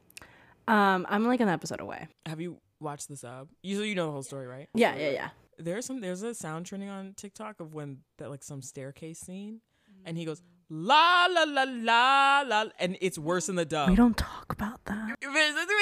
Um, 0.68 1.06
I'm 1.10 1.26
like 1.28 1.40
an 1.42 1.50
episode 1.50 1.80
away. 1.82 2.08
Have 2.26 2.40
you 2.42 2.58
watched 2.80 3.10
the 3.10 3.18
sub? 3.18 3.50
You 3.62 3.78
so 3.78 3.84
you 3.84 3.96
know 3.96 4.06
the 4.08 4.12
whole 4.12 4.24
story, 4.24 4.48
right? 4.48 4.70
Yeah, 4.74 4.96
yeah, 4.96 5.10
yeah. 5.10 5.30
There's 5.58 5.86
some 5.86 6.02
there's 6.02 6.22
a 6.24 6.34
sound 6.34 6.66
trending 6.66 6.90
on 6.90 7.14
TikTok 7.16 7.60
of 7.60 7.74
when 7.74 8.00
that 8.18 8.30
like 8.30 8.44
some 8.44 8.62
staircase 8.62 9.20
scene, 9.20 9.62
and 10.06 10.18
he 10.18 10.26
goes 10.26 10.42
la 10.70 11.28
la 11.30 11.44
la 11.44 11.64
la 11.68 12.44
la, 12.48 12.66
and 12.80 12.98
it's 13.02 13.18
worse 13.20 13.48
than 13.48 13.56
the 13.56 13.66
dub. 13.66 13.90
We 13.90 13.96
don't 13.96 14.18
talk 14.18 14.52
about 14.52 14.84
that. 14.86 15.16
don't 15.22 15.32
you 15.32 15.78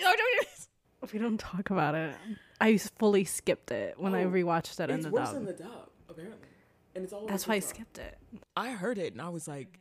don't 0.00 0.18
you? 0.18 0.42
We 1.12 1.18
don't 1.18 1.38
talk 1.38 1.70
about 1.70 1.94
it. 1.94 2.14
I 2.60 2.76
fully 2.76 3.24
skipped 3.24 3.70
it 3.70 3.98
when 3.98 4.14
I 4.14 4.24
Oh, 4.24 4.30
rewatched 4.30 4.80
it 4.80 4.90
in 4.90 4.96
It's 4.96 5.04
the 5.06 5.10
worse 5.12 5.26
dub. 5.28 5.34
than 5.34 5.44
the 5.46 5.52
dub, 5.52 5.90
apparently, 6.08 6.48
and 6.94 7.04
it's 7.04 7.12
all. 7.12 7.20
over 7.20 7.28
That's 7.30 7.46
why 7.46 7.54
I 7.54 7.58
TikTok. 7.60 7.74
skipped 7.76 7.98
it. 7.98 8.18
I 8.56 8.70
heard 8.70 8.98
it 8.98 9.12
and 9.12 9.22
I 9.22 9.28
was 9.28 9.46
like, 9.46 9.78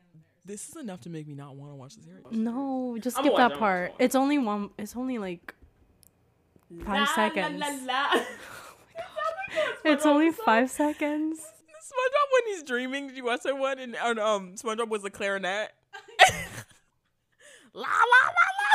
this 0.47 0.69
is 0.69 0.75
enough 0.77 1.01
to 1.01 1.09
make 1.09 1.27
me 1.27 1.35
not 1.35 1.55
want 1.55 1.71
to 1.71 1.75
watch 1.75 1.95
the 1.95 2.03
series. 2.03 2.23
No, 2.31 2.97
just 3.01 3.17
I'm 3.17 3.23
skip 3.25 3.35
that 3.35 3.41
it, 3.41 3.43
I'm 3.43 3.49
gonna 3.49 3.59
part. 3.59 3.91
watch. 3.91 3.97
It's 3.99 4.15
only 4.15 4.37
one. 4.37 4.69
It's 4.77 4.95
only 4.95 5.17
like 5.17 5.53
five 6.85 7.07
seconds. 7.09 7.59
La, 7.59 7.67
la, 7.85 8.07
oh 8.13 8.25
It's 9.85 10.05
only 10.05 10.31
five 10.31 10.69
seconds. 10.69 11.39
SpongeBob 11.39 12.33
when 12.33 12.53
he's 12.53 12.63
dreaming. 12.63 13.07
Did 13.07 13.17
you 13.17 13.25
watch 13.25 13.43
that 13.43 13.57
one? 13.57 13.79
And, 13.79 13.95
and 13.95 14.19
um, 14.19 14.55
SpongeBob 14.55 14.89
was 14.89 15.03
the 15.03 15.09
clarinet. 15.09 15.71
la 17.73 17.83
la 17.83 17.83
la 17.83 18.61
la. 18.61 18.67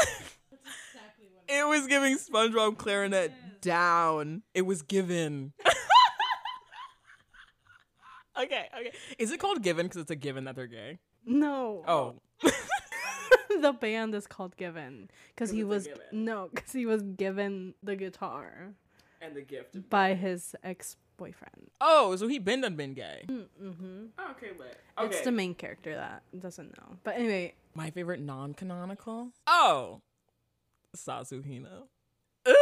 It 1.49 1.69
was 1.69 1.87
giving 1.87 2.17
SpongeBob 2.17 2.79
clarinet 2.79 3.33
down. 3.61 4.43
It 4.55 4.63
was 4.63 4.83
given. 4.83 5.53
okay, 8.41 8.69
okay. 8.79 8.93
Is 9.19 9.31
it 9.31 9.41
called 9.41 9.63
given 9.63 9.87
because 9.87 10.03
it's 10.03 10.11
a 10.11 10.17
given 10.17 10.45
that 10.45 10.57
they're 10.57 10.67
gay? 10.67 10.99
No. 11.27 11.85
Oh, 11.87 12.15
the 13.61 13.73
band 13.73 14.15
is 14.15 14.27
called 14.27 14.57
Given 14.57 15.11
because 15.35 15.51
he 15.51 15.65
was 15.65 15.87
given. 15.87 16.03
no 16.13 16.49
because 16.53 16.73
he 16.73 16.87
was 16.87 17.03
given 17.03 17.75
the 17.83 17.97
guitar. 17.97 18.75
And 19.21 19.37
the 19.37 19.43
gift. 19.43 19.89
by 19.89 20.15
his 20.15 20.57
ex 20.65 20.97
boyfriend. 21.17 21.71
Oh, 21.81 22.17
so 22.17 22.27
he 22.27 22.41
been 22.41 22.63
done 22.63 22.75
been 22.75 22.95
gay. 22.95 23.25
Mm-hmm. 23.29 24.07
okay, 24.33 24.51
but 24.59 24.79
Okay. 24.99 25.15
It's 25.17 25.25
the 25.25 25.31
main 25.33 25.55
character 25.55 25.95
that 25.95 26.23
doesn't 26.39 26.77
know. 26.77 26.97
But 27.05 27.15
anyway, 27.17 27.55
My 27.75 27.91
favorite 27.91 28.21
non-canonical. 28.21 29.29
Oh, 29.47 30.01
Sasuhina. 30.97 31.85
Uh, 32.45 32.53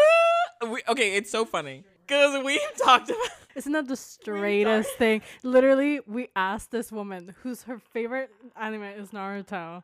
we, 0.68 0.82
okay, 0.88 1.16
it's 1.16 1.30
so 1.30 1.44
funny 1.44 1.84
because 2.11 2.44
we've 2.44 2.61
talked 2.82 3.08
about. 3.08 3.28
isn't 3.54 3.72
that 3.72 3.86
the 3.86 3.96
straightest 3.96 4.90
thing? 4.96 5.22
Literally, 5.42 6.00
we 6.06 6.28
asked 6.34 6.72
this 6.72 6.90
woman 6.90 7.34
who's 7.42 7.62
her 7.64 7.78
favorite 7.78 8.30
anime 8.56 8.82
is 8.82 9.11
Naruto, 9.11 9.82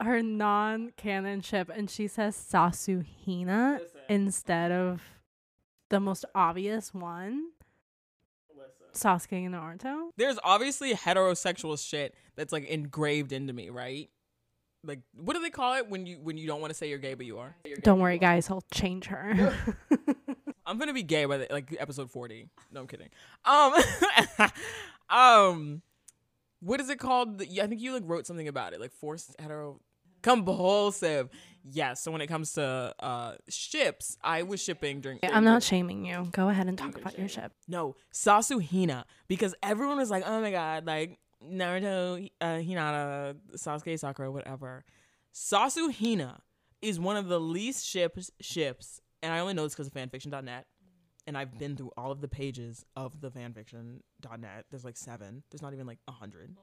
her 0.00 0.22
non-canon 0.22 1.40
ship, 1.40 1.70
and 1.74 1.88
she 1.88 2.08
says 2.08 2.36
Sasuhina 2.36 3.78
Listen. 3.80 4.00
instead 4.08 4.72
of 4.72 5.02
the 5.88 6.00
most 6.00 6.24
obvious 6.34 6.92
one, 6.92 7.50
Sasuke 8.92 9.46
and 9.46 9.54
Naruto. 9.54 10.10
There's 10.16 10.38
obviously 10.42 10.92
heterosexual 10.94 11.78
shit 11.78 12.14
that's 12.36 12.52
like 12.52 12.66
engraved 12.66 13.32
into 13.32 13.52
me, 13.52 13.70
right? 13.70 14.10
Like, 14.84 15.00
what 15.14 15.34
do 15.34 15.40
they 15.40 15.50
call 15.50 15.74
it 15.76 15.88
when 15.88 16.06
you 16.06 16.18
when 16.20 16.36
you 16.36 16.48
don't 16.48 16.60
want 16.60 16.72
to 16.72 16.74
say 16.74 16.88
you're 16.88 16.98
gay 16.98 17.14
but 17.14 17.24
you 17.24 17.38
are? 17.38 17.54
Don't 17.82 18.00
worry, 18.00 18.18
guys, 18.18 18.50
I'll 18.50 18.64
change 18.74 19.06
her. 19.06 19.54
I'm 20.66 20.78
gonna 20.78 20.94
be 20.94 21.02
gay 21.02 21.24
by 21.24 21.38
the, 21.38 21.46
like 21.50 21.74
episode 21.78 22.10
40. 22.10 22.48
No, 22.70 22.80
I'm 22.80 22.86
kidding. 22.86 23.08
Um, 23.44 23.74
um, 25.10 25.82
what 26.60 26.80
is 26.80 26.88
it 26.90 26.98
called? 26.98 27.42
I 27.42 27.66
think 27.66 27.80
you 27.80 27.92
like 27.92 28.04
wrote 28.06 28.26
something 28.26 28.48
about 28.48 28.72
it, 28.72 28.80
like 28.80 28.92
forced 28.92 29.34
hetero 29.38 29.80
compulsive. 30.22 31.28
Yes. 31.64 32.02
So 32.02 32.10
when 32.10 32.20
it 32.20 32.28
comes 32.28 32.52
to 32.54 32.94
uh 32.98 33.34
ships, 33.48 34.16
I 34.22 34.42
was 34.42 34.62
shipping 34.62 35.00
during. 35.00 35.18
I'm 35.22 35.44
not 35.44 35.62
shaming 35.62 36.04
you. 36.06 36.28
Go 36.32 36.48
ahead 36.48 36.68
and 36.68 36.78
talk 36.78 36.96
about 36.96 37.18
your 37.18 37.28
ship. 37.28 37.52
No, 37.68 37.96
Sasuhina, 38.12 39.04
because 39.28 39.54
everyone 39.62 39.98
was 39.98 40.10
like, 40.10 40.24
"Oh 40.26 40.40
my 40.40 40.50
god, 40.50 40.86
like 40.86 41.18
Naruto, 41.44 42.30
uh, 42.40 42.46
Hinata, 42.46 43.36
Sasuke, 43.56 43.98
Sakura, 43.98 44.30
whatever." 44.30 44.84
Sasuhina 45.34 46.38
is 46.80 46.98
one 46.98 47.16
of 47.16 47.28
the 47.28 47.40
least 47.40 47.86
ships 47.86 48.30
ships, 48.40 49.00
and 49.22 49.32
I 49.32 49.38
only 49.38 49.54
know 49.54 49.64
this 49.64 49.74
because 49.74 49.86
of 49.86 49.94
fanfiction.net, 49.94 50.66
and 51.26 51.38
I've 51.38 51.58
been 51.58 51.76
through 51.76 51.92
all 51.96 52.10
of 52.10 52.20
the 52.20 52.28
pages 52.28 52.84
of 52.96 53.20
the 53.20 53.30
fanfiction.net. 53.30 54.64
There's 54.70 54.84
like 54.84 54.96
seven. 54.96 55.42
There's 55.50 55.62
not 55.62 55.72
even 55.72 55.86
like 55.86 55.98
a 56.08 56.12
hundred. 56.12 56.56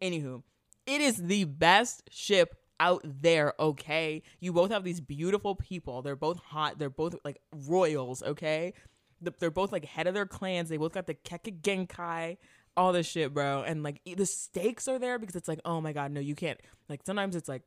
Anywho, 0.00 0.42
it 0.86 1.00
is 1.00 1.16
the 1.16 1.44
best 1.44 2.02
ship 2.10 2.56
out 2.78 3.02
there, 3.04 3.52
okay? 3.60 4.22
You 4.40 4.52
both 4.52 4.70
have 4.70 4.84
these 4.84 5.00
beautiful 5.00 5.54
people. 5.54 6.02
They're 6.02 6.16
both 6.16 6.38
hot. 6.38 6.78
They're 6.78 6.88
both 6.88 7.14
like 7.24 7.40
royals, 7.68 8.22
okay? 8.22 8.72
They're 9.20 9.50
both 9.50 9.70
like 9.70 9.84
head 9.84 10.06
of 10.06 10.14
their 10.14 10.26
clans. 10.26 10.70
They 10.70 10.78
both 10.78 10.94
got 10.94 11.06
the 11.06 11.14
Kekkei 11.14 11.60
Genkai, 11.60 12.38
all 12.76 12.92
this 12.92 13.06
shit, 13.06 13.34
bro. 13.34 13.62
And 13.62 13.82
like 13.82 14.00
the 14.04 14.24
stakes 14.24 14.88
are 14.88 14.98
there 14.98 15.18
because 15.18 15.36
it's 15.36 15.48
like, 15.48 15.60
oh 15.64 15.80
my 15.80 15.92
god, 15.92 16.10
no, 16.10 16.20
you 16.20 16.34
can't. 16.34 16.58
Like 16.88 17.02
sometimes 17.04 17.36
it's 17.36 17.48
like 17.48 17.62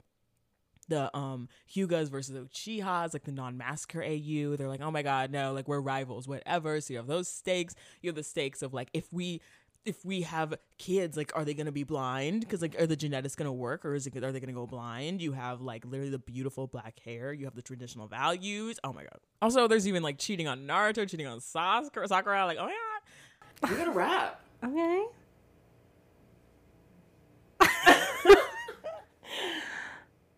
the 0.86 1.16
um 1.16 1.50
Hyugas 1.74 2.10
versus 2.10 2.34
the 2.34 2.42
Uchihas, 2.42 3.14
like 3.14 3.24
the 3.24 3.32
non-massacre 3.32 4.04
AU. 4.04 4.56
They're 4.56 4.68
like, 4.68 4.82
oh 4.82 4.92
my 4.92 5.02
god, 5.02 5.32
no, 5.32 5.54
like 5.54 5.68
we're 5.68 5.82
rivals, 5.82 6.28
whatever. 6.28 6.80
So 6.82 6.94
you 6.94 6.98
have 6.98 7.08
those 7.08 7.28
stakes. 7.28 7.76
You 8.02 8.10
have 8.10 8.16
the 8.16 8.24
stakes 8.24 8.62
of 8.62 8.74
like 8.74 8.90
if 8.94 9.12
we 9.12 9.42
if 9.86 10.06
we 10.06 10.22
have 10.22 10.54
kids, 10.78 11.18
like 11.18 11.32
are 11.36 11.44
they 11.44 11.54
gonna 11.54 11.72
be 11.72 11.84
blind? 11.84 12.42
Because 12.42 12.62
like 12.62 12.80
are 12.80 12.88
the 12.88 12.96
genetics 12.96 13.36
gonna 13.36 13.54
work 13.54 13.86
or 13.86 13.96
is 13.96 14.08
it 14.08 14.24
are 14.24 14.32
they 14.32 14.40
gonna 14.40 14.54
go 14.54 14.66
blind? 14.66 15.22
You 15.22 15.34
have 15.34 15.62
like 15.62 15.86
literally 15.86 16.12
the 16.12 16.20
beautiful 16.20 16.68
black 16.68 17.00
hair. 17.04 17.34
You 17.34 17.46
have 17.46 17.56
the 17.56 17.62
traditional 17.62 18.08
values. 18.08 18.80
Oh 18.84 18.94
my 18.94 19.04
god. 19.04 19.20
Also, 19.42 19.68
there's 19.68 19.88
even 19.88 20.04
like 20.04 20.18
cheating 20.18 20.48
on 20.48 20.66
Naruto, 20.66 21.10
cheating 21.10 21.28
on 21.28 21.42
Sakura. 21.42 22.08
Sakura. 22.08 22.46
Like 22.46 22.58
oh 22.60 22.66
my 22.66 22.74
god. 23.62 23.72
We 23.72 23.78
gotta 23.78 23.92
rap. 23.92 24.42
Okay. 24.64 25.06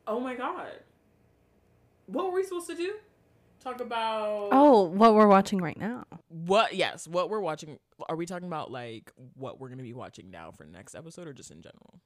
Oh 0.08 0.20
my 0.20 0.36
god. 0.36 0.68
What 2.08 2.26
were 2.26 2.32
we 2.34 2.44
supposed 2.44 2.68
to 2.68 2.76
do? 2.76 2.94
Talk 3.64 3.82
about 3.82 4.50
Oh, 4.52 4.84
what 4.84 5.16
we're 5.16 5.28
watching 5.28 5.60
right 5.60 5.78
now. 5.80 6.06
what 6.30 6.76
yes 6.76 7.08
what 7.08 7.30
we're 7.30 7.40
watching 7.40 7.80
are 8.10 8.16
we 8.16 8.26
talking 8.28 8.48
about 8.48 8.70
like 8.72 9.12
what 9.36 9.60
we're 9.60 9.70
gonna 9.70 9.82
be 9.82 9.94
watching 9.94 10.30
now 10.30 10.52
for 10.52 10.66
next 10.66 10.94
episode 10.94 11.28
or 11.28 11.34
just 11.34 11.50
in 11.50 11.62
general 11.62 12.00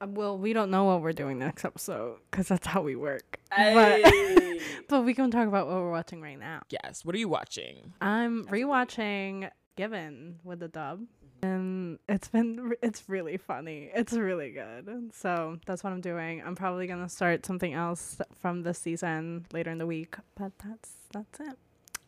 Uh, 0.00 0.06
Well, 0.08 0.38
we 0.38 0.52
don't 0.54 0.70
know 0.70 0.84
what 0.84 1.02
we're 1.02 1.12
doing 1.12 1.38
next 1.38 1.64
episode 1.64 2.20
because 2.30 2.48
that's 2.48 2.66
how 2.66 2.80
we 2.80 2.96
work. 2.96 3.38
But, 3.54 4.00
but 4.88 5.02
we 5.04 5.12
can 5.12 5.30
talk 5.30 5.46
about 5.46 5.66
what 5.66 5.76
we're 5.76 5.90
watching 5.90 6.22
right 6.22 6.38
now. 6.38 6.62
yes 6.70 7.04
what 7.04 7.14
are 7.14 7.18
you 7.18 7.28
watching 7.28 7.92
I'm 8.00 8.46
rewatching 8.46 9.50
Given 9.76 10.38
with 10.44 10.60
the 10.60 10.68
dub, 10.68 11.02
and 11.44 11.98
it's 12.08 12.28
been 12.28 12.72
it's 12.82 13.08
really 13.08 13.36
funny. 13.36 13.90
It's 13.94 14.12
really 14.12 14.50
good. 14.50 15.10
So 15.14 15.58
that's 15.66 15.84
what 15.84 15.92
I'm 15.92 16.00
doing. 16.00 16.42
I'm 16.44 16.54
probably 16.56 16.86
gonna 16.86 17.08
start 17.08 17.44
something 17.46 17.72
else 17.74 18.18
from 18.40 18.62
this 18.62 18.78
season 18.78 19.46
later 19.52 19.70
in 19.70 19.78
the 19.78 19.86
week, 19.86 20.16
but 20.34 20.52
that's 20.64 20.90
that's 21.12 21.40
it. 21.40 21.56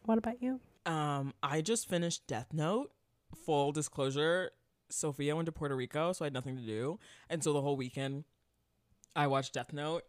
What 0.04 0.18
about 0.18 0.42
you? 0.42 0.60
um 0.86 1.34
i 1.42 1.60
just 1.60 1.88
finished 1.88 2.24
death 2.28 2.46
note 2.52 2.92
full 3.44 3.72
disclosure 3.72 4.52
Sofía 4.88 5.34
went 5.34 5.46
to 5.46 5.50
puerto 5.52 5.74
rico 5.74 6.12
so 6.12 6.24
i 6.24 6.26
had 6.26 6.32
nothing 6.32 6.54
to 6.56 6.62
do 6.62 7.00
and 7.28 7.42
so 7.42 7.52
the 7.52 7.60
whole 7.60 7.76
weekend 7.76 8.22
i 9.16 9.26
watched 9.26 9.52
death 9.52 9.72
note 9.72 10.04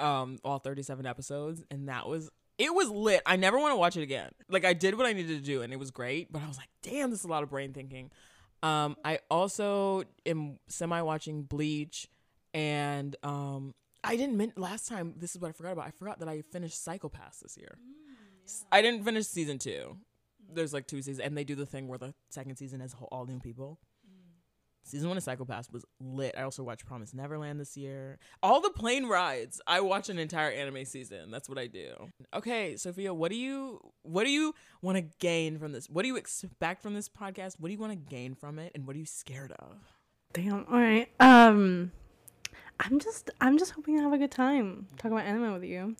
um 0.00 0.38
all 0.44 0.58
37 0.58 1.06
episodes 1.06 1.62
and 1.70 1.88
that 1.88 2.08
was 2.08 2.28
it 2.58 2.74
was 2.74 2.90
lit 2.90 3.22
i 3.24 3.36
never 3.36 3.56
want 3.56 3.70
to 3.70 3.76
watch 3.76 3.96
it 3.96 4.02
again 4.02 4.30
like 4.48 4.64
i 4.64 4.72
did 4.72 4.96
what 4.96 5.06
i 5.06 5.12
needed 5.12 5.38
to 5.38 5.44
do 5.44 5.62
and 5.62 5.72
it 5.72 5.78
was 5.78 5.92
great 5.92 6.32
but 6.32 6.42
i 6.42 6.48
was 6.48 6.56
like 6.56 6.70
damn 6.82 7.10
this 7.10 7.20
is 7.20 7.24
a 7.24 7.28
lot 7.28 7.44
of 7.44 7.48
brain 7.48 7.72
thinking 7.72 8.10
um 8.62 8.96
i 9.04 9.18
also 9.30 10.02
am 10.24 10.58
semi 10.68 11.00
watching 11.02 11.42
bleach 11.42 12.08
and 12.54 13.16
um 13.22 13.74
i 14.04 14.16
didn't 14.16 14.36
min- 14.36 14.52
last 14.56 14.88
time 14.88 15.14
this 15.18 15.34
is 15.34 15.40
what 15.40 15.48
i 15.48 15.52
forgot 15.52 15.72
about 15.72 15.86
i 15.86 15.90
forgot 15.90 16.18
that 16.20 16.28
i 16.28 16.42
finished 16.52 16.82
Psycho-Pass 16.82 17.40
this 17.40 17.56
year 17.56 17.76
I 18.70 18.80
didn't 18.80 19.04
finish 19.04 19.26
season 19.26 19.58
two. 19.58 19.96
There's 20.52 20.72
like 20.72 20.86
two 20.86 20.98
seasons, 20.98 21.18
and 21.18 21.36
they 21.36 21.42
do 21.42 21.56
the 21.56 21.66
thing 21.66 21.88
where 21.88 21.98
the 21.98 22.14
second 22.30 22.56
season 22.56 22.80
is 22.80 22.94
all 23.10 23.26
new 23.26 23.40
people. 23.40 23.80
Season 24.86 25.08
one 25.08 25.16
of 25.16 25.22
Psycho-Pass 25.24 25.70
was 25.72 25.84
lit. 26.00 26.34
I 26.38 26.42
also 26.42 26.62
watched 26.62 26.86
Promise 26.86 27.12
Neverland 27.12 27.58
this 27.58 27.76
year. 27.76 28.18
All 28.42 28.60
the 28.60 28.70
plane 28.70 29.06
rides. 29.06 29.60
I 29.66 29.80
watch 29.80 30.08
an 30.08 30.18
entire 30.18 30.50
anime 30.50 30.84
season. 30.84 31.30
That's 31.30 31.48
what 31.48 31.58
I 31.58 31.66
do. 31.66 31.92
Okay, 32.32 32.74
Sofía, 32.74 33.14
what 33.14 33.30
do 33.30 33.36
you 33.36 33.80
what 34.02 34.24
do 34.24 34.30
you 34.30 34.54
want 34.82 34.96
to 34.96 35.04
gain 35.18 35.58
from 35.58 35.72
this? 35.72 35.90
What 35.90 36.02
do 36.02 36.08
you 36.08 36.16
expect 36.16 36.82
from 36.82 36.94
this 36.94 37.08
podcast? 37.08 37.56
What 37.58 37.68
do 37.68 37.72
you 37.72 37.80
want 37.80 37.92
to 37.92 38.14
gain 38.14 38.34
from 38.34 38.58
it, 38.60 38.72
and 38.74 38.86
what 38.86 38.94
are 38.94 38.98
you 39.00 39.06
scared 39.06 39.52
of? 39.58 39.76
Damn. 40.32 40.66
All 40.70 40.78
right. 40.78 41.08
Um, 41.18 41.90
I'm 42.78 43.00
just 43.00 43.30
I'm 43.40 43.58
just 43.58 43.72
hoping 43.72 43.96
to 43.96 44.02
have 44.02 44.12
a 44.12 44.18
good 44.18 44.30
time 44.30 44.86
talking 44.98 45.12
about 45.12 45.26
anime 45.26 45.52
with 45.52 45.64
you. 45.64 45.96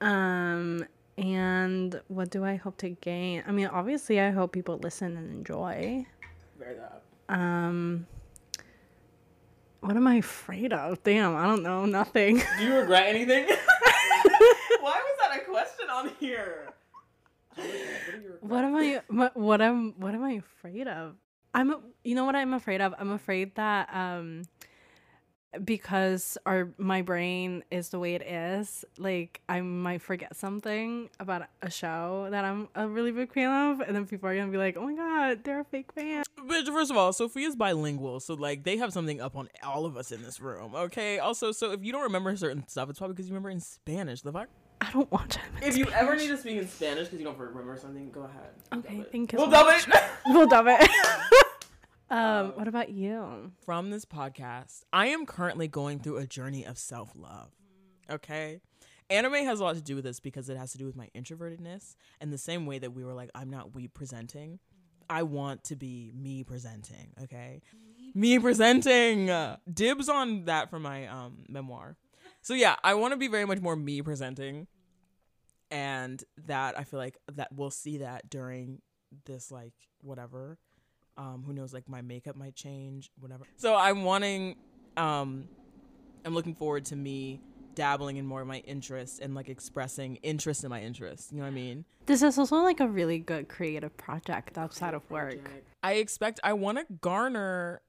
Um, 0.00 0.84
and 1.16 2.00
what 2.08 2.30
do 2.30 2.44
I 2.44 2.56
hope 2.56 2.76
to 2.78 2.90
gain? 2.90 3.44
I 3.46 3.52
mean, 3.52 3.66
obviously, 3.66 4.20
I 4.20 4.30
hope 4.30 4.52
people 4.52 4.78
listen 4.78 5.16
and 5.16 5.30
enjoy. 5.32 6.06
Very 6.58 6.74
that. 6.76 7.02
Um, 7.30 8.06
what 9.80 9.96
am 9.96 10.06
I 10.06 10.16
afraid 10.16 10.72
of? 10.72 11.02
Damn, 11.04 11.36
I 11.36 11.46
don't 11.46 11.62
know. 11.62 11.86
Nothing. 11.86 12.42
Do 12.58 12.64
you 12.64 12.74
regret 12.74 13.06
anything? 13.06 13.46
Why 14.80 15.00
was 15.00 15.16
that 15.20 15.40
a 15.40 15.44
question 15.44 15.88
on 15.90 16.10
here? 16.18 16.68
what 18.40 18.64
am 18.64 18.74
I? 18.76 19.00
What, 19.08 19.36
what 19.36 19.60
am? 19.62 19.94
What 19.98 20.14
am 20.14 20.24
I 20.24 20.32
afraid 20.32 20.88
of? 20.88 21.14
I'm. 21.54 21.76
You 22.02 22.14
know 22.16 22.24
what 22.24 22.34
I'm 22.34 22.52
afraid 22.52 22.80
of? 22.80 22.94
I'm 22.98 23.12
afraid 23.12 23.54
that 23.54 23.88
um, 23.94 24.42
because 25.64 26.38
our 26.46 26.68
my 26.78 27.02
brain 27.02 27.64
is 27.70 27.88
the 27.88 27.98
way 27.98 28.14
it 28.14 28.22
is, 28.22 28.84
like 28.98 29.40
I 29.48 29.60
might 29.60 30.02
forget 30.02 30.36
something 30.36 31.10
about 31.18 31.42
a 31.62 31.70
show 31.70 32.28
that 32.30 32.44
I'm 32.44 32.68
a 32.74 32.86
really 32.88 33.10
big 33.12 33.32
fan 33.32 33.50
of, 33.72 33.80
and 33.80 33.94
then 33.96 34.06
people 34.06 34.28
are 34.28 34.36
gonna 34.36 34.50
be 34.52 34.58
like, 34.58 34.76
"Oh 34.76 34.86
my 34.86 34.94
god, 34.94 35.44
they're 35.44 35.60
a 35.60 35.64
fake 35.64 35.92
fan." 35.92 36.22
Bitch, 36.46 36.66
first 36.66 36.90
of 36.90 36.96
all, 36.96 37.12
Sofía's 37.12 37.56
bilingual, 37.56 38.20
so 38.20 38.34
like 38.34 38.64
they 38.64 38.76
have 38.76 38.92
something 38.92 39.20
up 39.20 39.36
on 39.36 39.48
all 39.62 39.86
of 39.86 39.96
us 39.96 40.12
in 40.12 40.22
this 40.22 40.40
room. 40.40 40.74
Okay. 40.74 41.18
Also, 41.18 41.52
so 41.52 41.72
if 41.72 41.84
you 41.84 41.92
don't 41.92 42.02
remember 42.02 42.34
certain 42.36 42.66
stuff, 42.68 42.88
it's 42.90 42.98
probably 42.98 43.14
because 43.14 43.28
you 43.28 43.34
remember 43.34 43.50
in 43.50 43.60
Spanish. 43.60 44.22
The 44.22 44.32
fuck. 44.32 44.48
I 44.82 44.90
don't 44.92 45.10
watch 45.12 45.36
anime. 45.36 45.62
If 45.68 45.76
you 45.76 45.86
ever 45.92 46.16
need 46.16 46.28
to 46.28 46.38
speak 46.38 46.56
in 46.56 46.66
Spanish 46.66 47.08
because 47.08 47.18
you 47.18 47.24
don't 47.26 47.38
remember 47.38 47.76
something, 47.76 48.10
go 48.10 48.22
ahead. 48.22 48.50
Okay, 48.72 49.04
thank 49.12 49.32
you 49.32 49.38
We'll 49.38 49.50
so 49.50 49.52
dub 49.52 49.66
it. 49.68 50.02
we'll 50.26 50.46
dub 50.46 50.66
it. 50.68 50.88
um, 52.10 52.52
what 52.56 52.68
about 52.68 52.90
you? 52.90 53.52
From 53.64 53.90
this 53.90 54.04
podcast, 54.04 54.82
I 54.92 55.06
am 55.06 55.26
currently 55.26 55.68
going 55.68 56.00
through 56.00 56.18
a 56.18 56.26
journey 56.26 56.64
of 56.66 56.78
self 56.78 57.12
love. 57.16 57.50
Okay. 58.10 58.60
Anime 59.08 59.44
has 59.44 59.58
a 59.60 59.64
lot 59.64 59.74
to 59.76 59.82
do 59.82 59.96
with 59.96 60.04
this 60.04 60.20
because 60.20 60.48
it 60.48 60.56
has 60.56 60.72
to 60.72 60.78
do 60.78 60.86
with 60.86 60.96
my 60.96 61.08
introvertedness. 61.16 61.96
And 62.20 62.32
the 62.32 62.38
same 62.38 62.64
way 62.66 62.78
that 62.78 62.92
we 62.92 63.04
were 63.04 63.14
like, 63.14 63.30
I'm 63.34 63.50
not 63.50 63.74
we 63.74 63.88
presenting, 63.88 64.60
I 65.08 65.24
want 65.24 65.64
to 65.64 65.76
be 65.76 66.12
me 66.14 66.44
presenting. 66.44 67.12
Okay. 67.24 67.60
Me 68.14 68.38
presenting. 68.38 69.30
Dibs 69.72 70.08
on 70.08 70.44
that 70.44 70.70
for 70.70 70.78
my 70.78 71.06
um, 71.08 71.44
memoir. 71.48 71.96
So 72.42 72.54
yeah, 72.54 72.76
I 72.84 72.94
want 72.94 73.12
to 73.12 73.16
be 73.16 73.28
very 73.28 73.44
much 73.46 73.60
more 73.60 73.74
me 73.76 74.00
presenting. 74.02 74.68
and 75.70 76.22
that 76.46 76.78
I 76.78 76.84
feel 76.84 76.98
like 76.98 77.18
that 77.34 77.48
we'll 77.52 77.70
see 77.70 77.98
that 77.98 78.28
during 78.28 78.80
this 79.26 79.50
like 79.50 79.74
whatever. 80.02 80.58
Um, 81.20 81.44
who 81.46 81.52
knows? 81.52 81.74
Like 81.74 81.86
my 81.86 82.00
makeup 82.00 82.34
might 82.34 82.56
change, 82.56 83.10
whatever. 83.20 83.44
So 83.56 83.76
I'm 83.76 84.04
wanting, 84.04 84.56
um, 84.96 85.44
I'm 86.24 86.34
looking 86.34 86.54
forward 86.54 86.86
to 86.86 86.96
me 86.96 87.40
dabbling 87.74 88.16
in 88.16 88.24
more 88.24 88.40
of 88.40 88.46
my 88.46 88.58
interests 88.58 89.18
and 89.18 89.34
like 89.34 89.50
expressing 89.50 90.16
interest 90.16 90.64
in 90.64 90.70
my 90.70 90.80
interests. 90.80 91.30
You 91.30 91.38
know 91.38 91.44
what 91.44 91.50
I 91.50 91.54
mean? 91.54 91.84
This 92.06 92.22
is 92.22 92.38
also 92.38 92.56
like 92.56 92.80
a 92.80 92.88
really 92.88 93.18
good 93.18 93.48
creative 93.48 93.94
project 93.98 94.56
outside 94.56 94.94
of 94.94 95.08
work. 95.10 95.38
I 95.82 95.94
expect 95.94 96.40
I 96.42 96.54
want 96.54 96.78
to 96.78 96.86
garner 97.02 97.82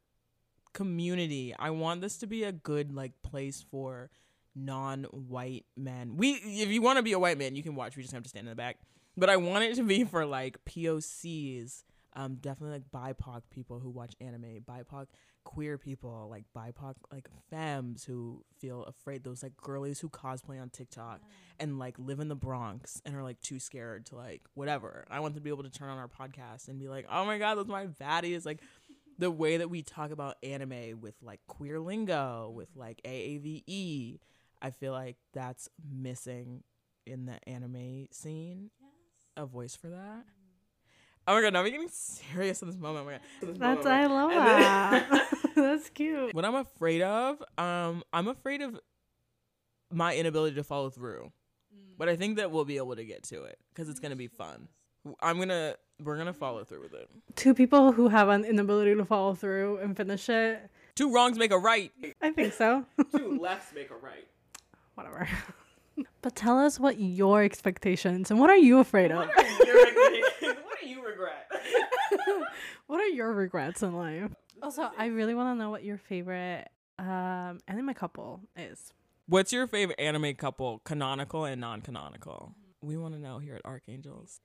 community. 0.73 1.55
I 1.57 1.69
want 1.69 2.01
this 2.01 2.17
to 2.17 2.27
be 2.27 2.43
a 2.43 2.51
good 2.51 2.93
like 2.93 3.13
place 3.23 3.65
for 3.71 4.09
non-white 4.55 5.65
men. 5.77 6.17
We 6.17 6.33
if 6.33 6.69
you 6.69 6.81
want 6.81 6.97
to 6.97 7.03
be 7.03 7.13
a 7.13 7.19
white 7.19 7.37
man, 7.37 7.55
you 7.55 7.63
can 7.63 7.75
watch. 7.75 7.95
We 7.95 8.03
just 8.03 8.13
have 8.13 8.23
to 8.23 8.29
stand 8.29 8.47
in 8.47 8.51
the 8.51 8.55
back. 8.55 8.77
But 9.17 9.29
I 9.29 9.37
want 9.37 9.63
it 9.63 9.75
to 9.75 9.83
be 9.83 10.03
for 10.03 10.25
like 10.25 10.63
POCs, 10.65 11.83
um 12.15 12.35
definitely 12.35 12.79
like 12.79 12.91
BIPOC 13.17 13.41
people 13.49 13.79
who 13.79 13.89
watch 13.89 14.13
anime, 14.19 14.63
BIPOC 14.67 15.07
queer 15.43 15.77
people, 15.77 16.27
like 16.29 16.43
BIPOC 16.55 16.95
like 17.11 17.27
femmes 17.49 18.03
who 18.03 18.43
feel 18.59 18.83
afraid 18.83 19.23
those 19.23 19.43
like 19.43 19.57
girlies 19.57 19.99
who 19.99 20.09
cosplay 20.09 20.61
on 20.61 20.69
TikTok 20.69 21.21
and 21.59 21.79
like 21.79 21.95
live 21.97 22.19
in 22.19 22.27
the 22.27 22.35
Bronx 22.35 23.01
and 23.05 23.15
are 23.15 23.23
like 23.23 23.41
too 23.41 23.59
scared 23.59 24.05
to 24.07 24.15
like 24.15 24.41
whatever. 24.53 25.05
I 25.09 25.19
want 25.19 25.35
to 25.35 25.41
be 25.41 25.49
able 25.49 25.63
to 25.63 25.69
turn 25.69 25.89
on 25.89 25.97
our 25.97 26.07
podcast 26.07 26.67
and 26.67 26.79
be 26.79 26.87
like, 26.89 27.05
"Oh 27.09 27.25
my 27.25 27.37
god, 27.37 27.55
those 27.55 27.67
my 27.67 27.87
baddies." 27.87 28.45
Like 28.45 28.59
the 29.17 29.31
way 29.31 29.57
that 29.57 29.69
we 29.69 29.81
talk 29.83 30.11
about 30.11 30.37
anime 30.43 30.99
with 30.99 31.15
like 31.21 31.39
queer 31.47 31.79
lingo, 31.79 32.51
with 32.53 32.69
like 32.75 33.01
AAVE, 33.05 34.19
I 34.61 34.69
feel 34.71 34.91
like 34.91 35.17
that's 35.33 35.69
missing 35.91 36.63
in 37.05 37.25
the 37.25 37.37
anime 37.47 38.07
scene. 38.11 38.69
A 39.37 39.45
voice 39.45 39.75
for 39.75 39.89
that. 39.89 40.25
Oh 41.27 41.35
my 41.35 41.41
god, 41.41 41.53
now 41.53 41.61
we're 41.63 41.69
getting 41.69 41.87
serious 41.89 42.61
in 42.61 42.67
this 42.67 42.77
moment. 42.77 43.03
Oh 43.43 43.45
my 43.45 43.51
god. 43.51 43.59
That's 43.59 43.85
I 43.85 44.05
love 44.07 44.29
then- 44.31 44.39
that. 45.09 45.27
That's 45.55 45.89
cute. 45.89 46.33
what 46.33 46.45
I'm 46.45 46.55
afraid 46.55 47.01
of, 47.01 47.43
um, 47.57 48.03
I'm 48.13 48.27
afraid 48.27 48.61
of 48.61 48.79
my 49.91 50.15
inability 50.15 50.55
to 50.55 50.63
follow 50.63 50.89
through. 50.89 51.31
But 51.97 52.09
I 52.09 52.15
think 52.15 52.37
that 52.37 52.49
we'll 52.51 52.65
be 52.65 52.77
able 52.77 52.95
to 52.95 53.03
get 53.05 53.23
to 53.25 53.43
it 53.43 53.59
because 53.73 53.87
it's 53.87 53.99
gonna 53.99 54.15
be 54.15 54.27
fun. 54.27 54.67
I'm 55.21 55.37
gonna 55.37 55.75
we're 56.03 56.17
gonna 56.17 56.33
follow 56.33 56.63
through 56.63 56.81
with 56.81 56.93
it. 56.95 57.07
Two 57.35 57.53
people 57.53 57.91
who 57.91 58.07
have 58.07 58.29
an 58.29 58.43
inability 58.43 58.95
to 58.95 59.05
follow 59.05 59.35
through 59.35 59.77
and 59.77 59.95
finish 59.95 60.27
it. 60.29 60.67
Two 60.95 61.13
wrongs 61.13 61.37
make 61.37 61.51
a 61.51 61.57
right. 61.59 61.91
I 62.21 62.31
think 62.31 62.53
so. 62.53 62.85
Two 63.15 63.37
lefts 63.39 63.73
make 63.75 63.91
a 63.91 63.95
right. 63.95 64.27
Whatever. 64.95 65.29
but 66.21 66.35
tell 66.35 66.57
us 66.59 66.79
what 66.79 66.99
your 66.99 67.43
expectations 67.43 68.31
and 68.31 68.39
what 68.39 68.49
are 68.49 68.57
you 68.57 68.79
afraid 68.79 69.11
of? 69.11 69.27
what 69.27 69.35
do 69.37 70.15
you 70.15 70.20
regret? 71.21 71.51
What 72.87 72.99
are 72.99 73.07
your 73.07 73.31
regrets 73.31 73.83
in 73.83 73.95
life? 73.95 74.31
Also, 74.63 74.91
I 74.95 75.07
really 75.07 75.33
want 75.33 75.55
to 75.55 75.59
know 75.59 75.71
what 75.71 75.83
your 75.83 75.97
favorite 75.97 76.67
um 76.99 77.57
anime 77.67 77.95
couple 77.95 78.41
is. 78.55 78.93
What's 79.25 79.51
your 79.51 79.65
favorite 79.65 79.99
anime 79.99 80.35
couple, 80.35 80.83
canonical 80.85 81.45
and 81.45 81.59
non-canonical? 81.59 82.53
We 82.83 82.95
want 82.95 83.15
to 83.15 83.19
know 83.19 83.39
here 83.39 83.55
at 83.55 83.61
Arc 83.65 83.81
Angels. 83.87 84.39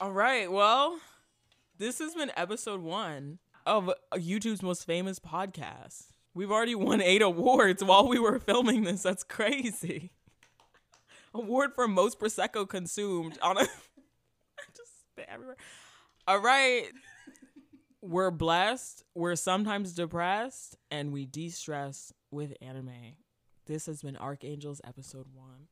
All 0.00 0.10
right, 0.10 0.50
well, 0.50 0.98
this 1.78 2.00
has 2.00 2.16
been 2.16 2.32
episode 2.36 2.80
one 2.80 3.38
of 3.64 3.88
YouTube's 4.14 4.64
most 4.64 4.84
famous 4.84 5.20
podcast. 5.20 6.06
We've 6.34 6.50
already 6.50 6.74
won 6.74 7.00
eight 7.00 7.22
awards 7.22 7.84
while 7.84 8.08
we 8.08 8.18
were 8.18 8.40
filming 8.40 8.82
this. 8.82 9.04
That's 9.04 9.22
crazy. 9.22 10.10
Award 11.34 11.70
for 11.76 11.86
most 11.86 12.18
prosecco 12.18 12.68
consumed 12.68 13.38
on 13.42 13.58
a. 13.58 13.60
I 13.60 13.66
just 14.76 14.90
spit 15.12 15.26
everywhere. 15.28 15.56
All 16.28 16.40
right. 16.40 16.86
We're 18.02 18.32
blessed. 18.32 19.04
We're 19.14 19.36
sometimes 19.36 19.92
depressed, 19.92 20.76
and 20.90 21.12
we 21.12 21.24
de-stress 21.24 22.12
with 22.32 22.52
anime. 22.60 23.14
This 23.66 23.86
has 23.86 24.02
been 24.02 24.16
Arc 24.16 24.42
Angels 24.42 24.80
episode 24.84 25.26
one. 25.32 25.68